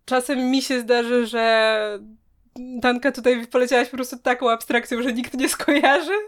czasem 0.04 0.50
mi 0.50 0.62
się 0.62 0.80
zdarzy, 0.80 1.26
że 1.26 1.98
Danka 2.56 3.12
tutaj 3.12 3.46
poleciałaś 3.46 3.88
po 3.88 3.96
prostu 3.96 4.18
taką 4.18 4.50
abstrakcją, 4.50 5.02
że 5.02 5.12
nikt 5.12 5.34
nie 5.34 5.48
skojarzy. 5.48 6.18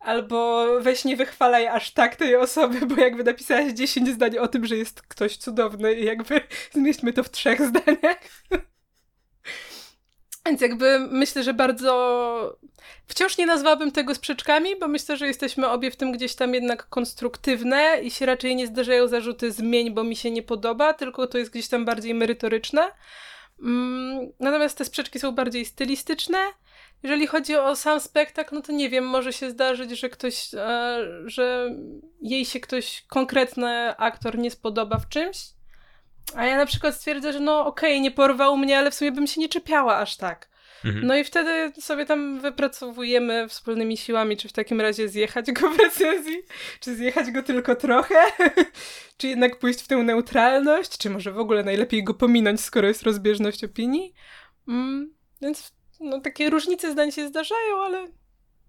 Albo 0.00 0.66
weź 0.80 1.04
nie 1.04 1.16
wychwalaj 1.16 1.66
aż 1.66 1.92
tak 1.92 2.16
tej 2.16 2.36
osoby, 2.36 2.86
bo 2.86 3.00
jakby 3.00 3.24
napisałaś 3.24 3.72
10 3.72 4.08
zdań 4.08 4.38
o 4.38 4.48
tym, 4.48 4.66
że 4.66 4.76
jest 4.76 5.02
ktoś 5.02 5.36
cudowny 5.36 5.94
i 5.94 6.04
jakby 6.04 6.40
zmieśćmy 6.74 7.12
to 7.12 7.24
w 7.24 7.30
trzech 7.30 7.62
zdaniach. 7.62 8.18
Więc 10.46 10.60
jakby 10.60 10.98
myślę, 10.98 11.42
że 11.42 11.54
bardzo. 11.54 12.58
Wciąż 13.06 13.38
nie 13.38 13.46
nazwałabym 13.46 13.92
tego 13.92 14.14
sprzeczkami, 14.14 14.76
bo 14.80 14.88
myślę, 14.88 15.16
że 15.16 15.26
jesteśmy 15.26 15.68
obie 15.68 15.90
w 15.90 15.96
tym 15.96 16.12
gdzieś 16.12 16.34
tam 16.34 16.54
jednak 16.54 16.88
konstruktywne 16.88 17.98
i 18.02 18.10
się 18.10 18.26
raczej 18.26 18.56
nie 18.56 18.66
zdarzają 18.66 19.08
zarzuty 19.08 19.52
zmień, 19.52 19.90
bo 19.90 20.04
mi 20.04 20.16
się 20.16 20.30
nie 20.30 20.42
podoba, 20.42 20.94
tylko 20.94 21.26
to 21.26 21.38
jest 21.38 21.50
gdzieś 21.50 21.68
tam 21.68 21.84
bardziej 21.84 22.14
merytoryczne. 22.14 22.90
Mm, 23.62 24.32
natomiast 24.40 24.78
te 24.78 24.84
sprzeczki 24.84 25.18
są 25.18 25.32
bardziej 25.32 25.64
stylistyczne. 25.64 26.38
Jeżeli 27.02 27.26
chodzi 27.26 27.56
o 27.56 27.76
sam 27.76 28.00
spektakl, 28.00 28.54
no 28.54 28.62
to 28.62 28.72
nie 28.72 28.90
wiem, 28.90 29.04
może 29.04 29.32
się 29.32 29.50
zdarzyć, 29.50 29.90
że 29.90 30.08
ktoś, 30.08 30.54
e, 30.54 30.98
że 31.26 31.74
jej 32.20 32.44
się 32.44 32.60
ktoś, 32.60 33.04
konkretny 33.08 33.96
aktor 33.96 34.38
nie 34.38 34.50
spodoba 34.50 34.98
w 34.98 35.08
czymś 35.08 35.36
a 36.36 36.46
ja 36.46 36.56
na 36.56 36.66
przykład 36.66 36.94
stwierdzę, 36.94 37.32
że 37.32 37.40
no 37.40 37.66
okej, 37.66 37.92
okay, 37.92 38.00
nie 38.00 38.10
porwał 38.10 38.56
mnie, 38.56 38.78
ale 38.78 38.90
w 38.90 38.94
sumie 38.94 39.12
bym 39.12 39.26
się 39.26 39.40
nie 39.40 39.48
czepiała 39.48 39.96
aż 39.96 40.16
tak. 40.16 40.52
Mhm. 40.84 41.06
No 41.06 41.16
i 41.16 41.24
wtedy 41.24 41.80
sobie 41.80 42.06
tam 42.06 42.40
wypracowujemy 42.40 43.48
wspólnymi 43.48 43.96
siłami, 43.96 44.36
czy 44.36 44.48
w 44.48 44.52
takim 44.52 44.80
razie 44.80 45.08
zjechać 45.08 45.52
go 45.52 45.70
w 45.70 45.78
recenzji, 45.78 46.42
czy 46.80 46.96
zjechać 46.96 47.30
go 47.30 47.42
tylko 47.42 47.76
trochę, 47.76 48.14
czy 49.18 49.28
jednak 49.28 49.58
pójść 49.58 49.82
w 49.82 49.88
tę 49.88 49.96
neutralność, 49.96 50.98
czy 50.98 51.10
może 51.10 51.32
w 51.32 51.38
ogóle 51.38 51.62
najlepiej 51.62 52.04
go 52.04 52.14
pominąć, 52.14 52.60
skoro 52.60 52.88
jest 52.88 53.02
rozbieżność 53.02 53.64
opinii. 53.64 54.14
Mm, 54.68 55.14
więc 55.40 55.72
no, 56.00 56.20
takie 56.20 56.50
różnice 56.50 56.92
zdań 56.92 57.12
się 57.12 57.28
zdarzają, 57.28 57.82
ale 57.82 58.08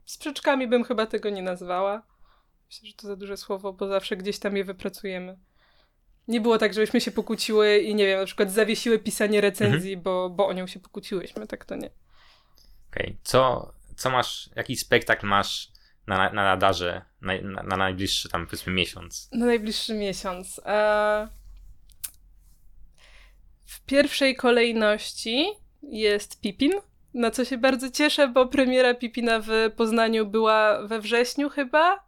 sprzeczkami 0.06 0.68
bym 0.68 0.84
chyba 0.84 1.06
tego 1.06 1.30
nie 1.30 1.42
nazwała. 1.42 2.04
Myślę, 2.68 2.88
że 2.88 2.94
to 2.94 3.08
za 3.08 3.16
duże 3.16 3.38
słowo, 3.38 3.74
bo 3.74 3.88
zawsze 3.88 4.18
gdzieś 4.18 4.40
tam 4.40 4.58
je 4.58 4.64
wypracujemy. 4.64 5.38
Nie 6.28 6.42
było 6.42 6.58
tak, 6.58 6.74
żebyśmy 6.74 7.02
się 7.02 7.12
pokłóciły 7.12 7.78
i 7.78 7.96
nie 7.96 8.06
wiem, 8.06 8.20
na 8.20 8.26
przykład 8.26 8.52
zawiesiły 8.52 9.00
pisanie 9.00 9.42
recenzji, 9.42 9.94
mhm. 9.94 10.04
bo, 10.04 10.30
bo 10.30 10.48
o 10.48 10.54
nią 10.54 10.68
się 10.68 10.80
pokłóciłyśmy, 10.80 11.48
tak 11.48 11.66
to 11.66 11.76
nie. 11.76 11.90
Okej, 12.92 13.06
okay. 13.06 13.18
co, 13.24 13.74
co 13.96 14.10
masz, 14.10 14.50
jaki 14.56 14.76
spektakl 14.76 15.28
masz 15.28 15.72
na, 16.08 16.30
na 16.34 16.44
radarze 16.44 17.02
na, 17.22 17.34
na, 17.42 17.64
na, 17.64 17.78
najbliższy 17.78 18.30
tam 18.30 18.46
powiedzmy 18.46 18.74
miesiąc? 18.74 19.30
Na 19.32 19.46
najbliższy 19.46 19.94
miesiąc. 19.94 20.62
E... 20.66 21.28
W 23.66 23.82
pierwszej 23.86 24.36
kolejności 24.36 25.48
jest 25.82 26.42
Pipin, 26.42 26.72
na 27.14 27.32
co 27.32 27.46
się 27.46 27.58
bardzo 27.58 27.92
cieszę, 27.92 28.28
bo 28.28 28.48
premiera 28.48 28.94
Pipina 28.94 29.40
w 29.40 29.72
Poznaniu 29.76 30.26
była 30.26 30.88
we 30.88 31.00
wrześniu 31.00 31.50
chyba 31.50 32.04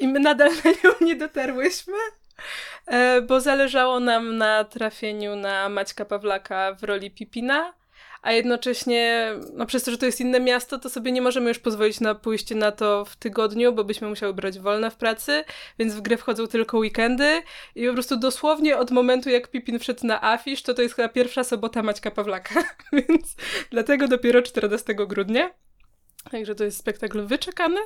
i 0.00 0.08
my 0.08 0.20
nadal 0.20 0.50
na 0.64 0.70
nią 0.70 0.96
nie 1.00 1.16
dotarłyśmy. 1.16 1.94
E, 2.86 3.22
bo 3.22 3.40
zależało 3.40 4.00
nam 4.00 4.36
na 4.36 4.64
trafieniu 4.64 5.36
na 5.36 5.68
Maćka 5.68 6.04
Pawlaka 6.04 6.74
w 6.74 6.82
roli 6.82 7.10
Pipina, 7.10 7.74
a 8.22 8.32
jednocześnie, 8.32 9.32
no 9.52 9.66
przez 9.66 9.84
to, 9.84 9.90
że 9.90 9.98
to 9.98 10.06
jest 10.06 10.20
inne 10.20 10.40
miasto, 10.40 10.78
to 10.78 10.90
sobie 10.90 11.12
nie 11.12 11.22
możemy 11.22 11.48
już 11.48 11.58
pozwolić 11.58 12.00
na 12.00 12.14
pójście 12.14 12.54
na 12.54 12.72
to 12.72 13.04
w 13.04 13.16
tygodniu, 13.16 13.72
bo 13.72 13.84
byśmy 13.84 14.08
musiały 14.08 14.34
brać 14.34 14.58
wolne 14.58 14.90
w 14.90 14.96
pracy, 14.96 15.44
więc 15.78 15.94
w 15.94 16.00
grę 16.00 16.16
wchodzą 16.16 16.46
tylko 16.46 16.78
weekendy. 16.78 17.42
I 17.74 17.86
po 17.86 17.92
prostu 17.92 18.16
dosłownie 18.16 18.78
od 18.78 18.90
momentu, 18.90 19.30
jak 19.30 19.48
Pipin 19.48 19.78
wszedł 19.78 20.06
na 20.06 20.24
afisz, 20.24 20.62
to 20.62 20.74
to 20.74 20.82
jest 20.82 20.94
chyba 20.94 21.08
pierwsza 21.08 21.44
sobota 21.44 21.82
Maćka 21.82 22.10
Pawlaka, 22.10 22.64
więc 22.92 23.36
dlatego 23.70 24.08
dopiero 24.08 24.42
14 24.42 24.94
grudnia. 24.94 25.50
Także 26.30 26.54
to 26.54 26.64
jest 26.64 26.78
spektakl 26.78 27.26
wyczekany 27.26 27.80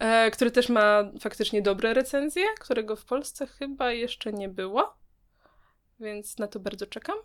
e, 0.00 0.30
który 0.30 0.50
też 0.50 0.68
ma 0.68 1.04
faktycznie 1.20 1.62
dobre 1.62 1.94
recenzje, 1.94 2.44
którego 2.60 2.96
w 2.96 3.04
Polsce 3.04 3.46
chyba 3.46 3.92
jeszcze 3.92 4.32
nie 4.32 4.48
było, 4.48 4.96
więc 6.00 6.38
na 6.38 6.48
to 6.48 6.60
bardzo 6.60 6.86
czekam. 6.86 7.16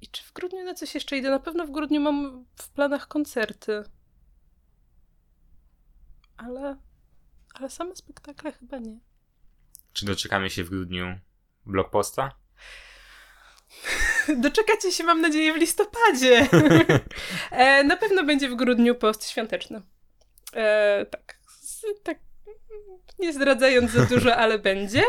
I 0.00 0.08
czy 0.08 0.22
w 0.22 0.32
grudniu 0.32 0.64
na 0.64 0.74
coś 0.74 0.94
jeszcze 0.94 1.16
idę? 1.16 1.30
Na 1.30 1.38
pewno 1.38 1.66
w 1.66 1.70
grudniu 1.70 2.00
mam 2.00 2.44
w 2.56 2.68
planach 2.68 3.08
koncerty. 3.08 3.84
Ale, 6.36 6.76
ale 7.54 7.70
same 7.70 7.96
spektakle 7.96 8.52
chyba 8.52 8.78
nie. 8.78 8.98
Czy 9.92 10.06
doczekamy 10.06 10.50
się 10.50 10.64
w 10.64 10.70
grudniu 10.70 11.18
blogposta? 11.66 12.30
Doczekacie 14.36 14.92
się, 14.92 15.04
mam 15.04 15.20
nadzieję, 15.20 15.52
w 15.52 15.56
listopadzie. 15.56 16.48
e, 17.50 17.84
na 17.84 17.96
pewno 17.96 18.24
będzie 18.24 18.48
w 18.48 18.54
grudniu 18.54 18.94
post 18.94 19.28
świąteczny. 19.30 19.82
E, 20.54 21.06
tak, 21.10 21.38
tak, 22.02 22.18
nie 23.18 23.32
zdradzając 23.32 23.90
za 23.90 24.04
dużo, 24.04 24.36
ale 24.42 24.58
będzie. 24.58 25.02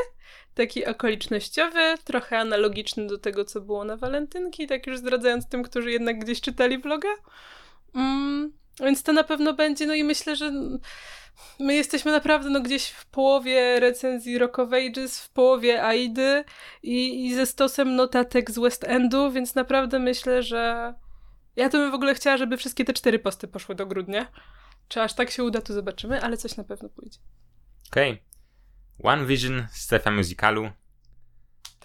Taki 0.53 0.85
okolicznościowy, 0.85 1.95
trochę 2.03 2.39
analogiczny 2.39 3.07
do 3.07 3.17
tego, 3.17 3.45
co 3.45 3.61
było 3.61 3.83
na 3.83 3.97
walentynki, 3.97 4.67
tak 4.67 4.87
już 4.87 4.97
zdradzając 4.97 5.49
tym, 5.49 5.63
którzy 5.63 5.91
jednak 5.91 6.19
gdzieś 6.19 6.41
czytali 6.41 6.77
vloga. 6.77 7.09
Mm, 7.95 8.53
więc 8.79 9.03
to 9.03 9.13
na 9.13 9.23
pewno 9.23 9.53
będzie, 9.53 9.87
no 9.87 9.93
i 9.93 10.03
myślę, 10.03 10.35
że 10.35 10.51
my 11.59 11.73
jesteśmy 11.73 12.11
naprawdę 12.11 12.49
no 12.49 12.61
gdzieś 12.61 12.89
w 12.89 13.05
połowie 13.05 13.79
recenzji 13.79 14.37
Rock 14.37 14.59
of 14.59 14.69
Ages, 14.73 15.21
w 15.21 15.29
połowie 15.29 15.83
Aidy 15.83 16.43
i, 16.83 17.25
i 17.25 17.35
ze 17.35 17.45
stosem 17.45 17.95
notatek 17.95 18.51
z 18.51 18.59
West 18.59 18.83
Endu, 18.83 19.31
więc 19.31 19.55
naprawdę 19.55 19.99
myślę, 19.99 20.43
że 20.43 20.93
ja 21.55 21.69
to 21.69 21.77
bym 21.77 21.91
w 21.91 21.95
ogóle 21.95 22.15
chciała, 22.15 22.37
żeby 22.37 22.57
wszystkie 22.57 22.85
te 22.85 22.93
cztery 22.93 23.19
posty 23.19 23.47
poszły 23.47 23.75
do 23.75 23.85
grudnia. 23.85 24.27
Czy 24.87 25.01
aż 25.01 25.13
tak 25.13 25.31
się 25.31 25.43
uda, 25.43 25.61
to 25.61 25.73
zobaczymy, 25.73 26.21
ale 26.21 26.37
coś 26.37 26.57
na 26.57 26.63
pewno 26.63 26.89
pójdzie. 26.89 27.19
Okej. 27.91 28.11
Okay. 28.11 29.11
One 29.11 29.25
Vision, 29.25 29.67
strefa 29.71 30.11
musicalu. 30.11 30.69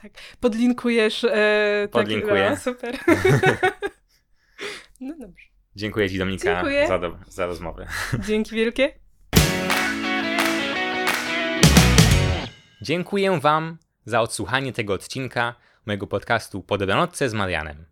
Tak. 0.03 0.13
Podlinkujesz. 0.41 1.25
E, 1.25 1.89
Podlinkuję. 1.93 2.45
Tak, 2.45 2.51
no, 2.51 2.57
super. 2.57 2.99
no 5.01 5.15
dobrze. 5.21 5.47
Dziękuję 5.77 6.11
Ci, 6.11 6.19
Dominika, 6.19 6.55
Dziękuję. 6.55 6.89
Za, 6.89 6.99
do, 6.99 7.19
za 7.29 7.47
rozmowę. 7.47 7.87
Dzięki 8.29 8.55
wielkie. 8.55 8.95
Dziękuję 12.83 13.41
Wam 13.41 13.79
za 14.05 14.21
odsłuchanie 14.21 14.73
tego 14.73 14.93
odcinka 14.93 15.55
mojego 15.87 16.07
podcastu 16.07 16.63
Po 16.63 16.79
dobranocce 16.79 17.29
z 17.29 17.35
Marianem. 17.35 17.85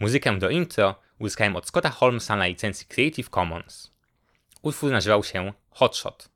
Muzykę 0.00 0.38
do 0.38 0.50
intro 0.50 0.94
uzyskałem 1.18 1.56
od 1.56 1.66
Scotta 1.66 1.90
Holmesa 1.90 2.36
na 2.36 2.46
licencji 2.46 2.86
Creative 2.86 3.30
Commons. 3.30 3.91
Utwór 4.62 4.90
nazywał 4.92 5.24
się 5.24 5.52
Hotshot. 5.70 6.28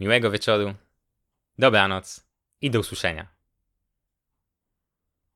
miłego 0.00 0.30
wieczoru, 0.30 0.74
dobranoc 1.58 2.26
i 2.60 2.70
do 2.70 2.80
usłyszenia. 2.80 3.33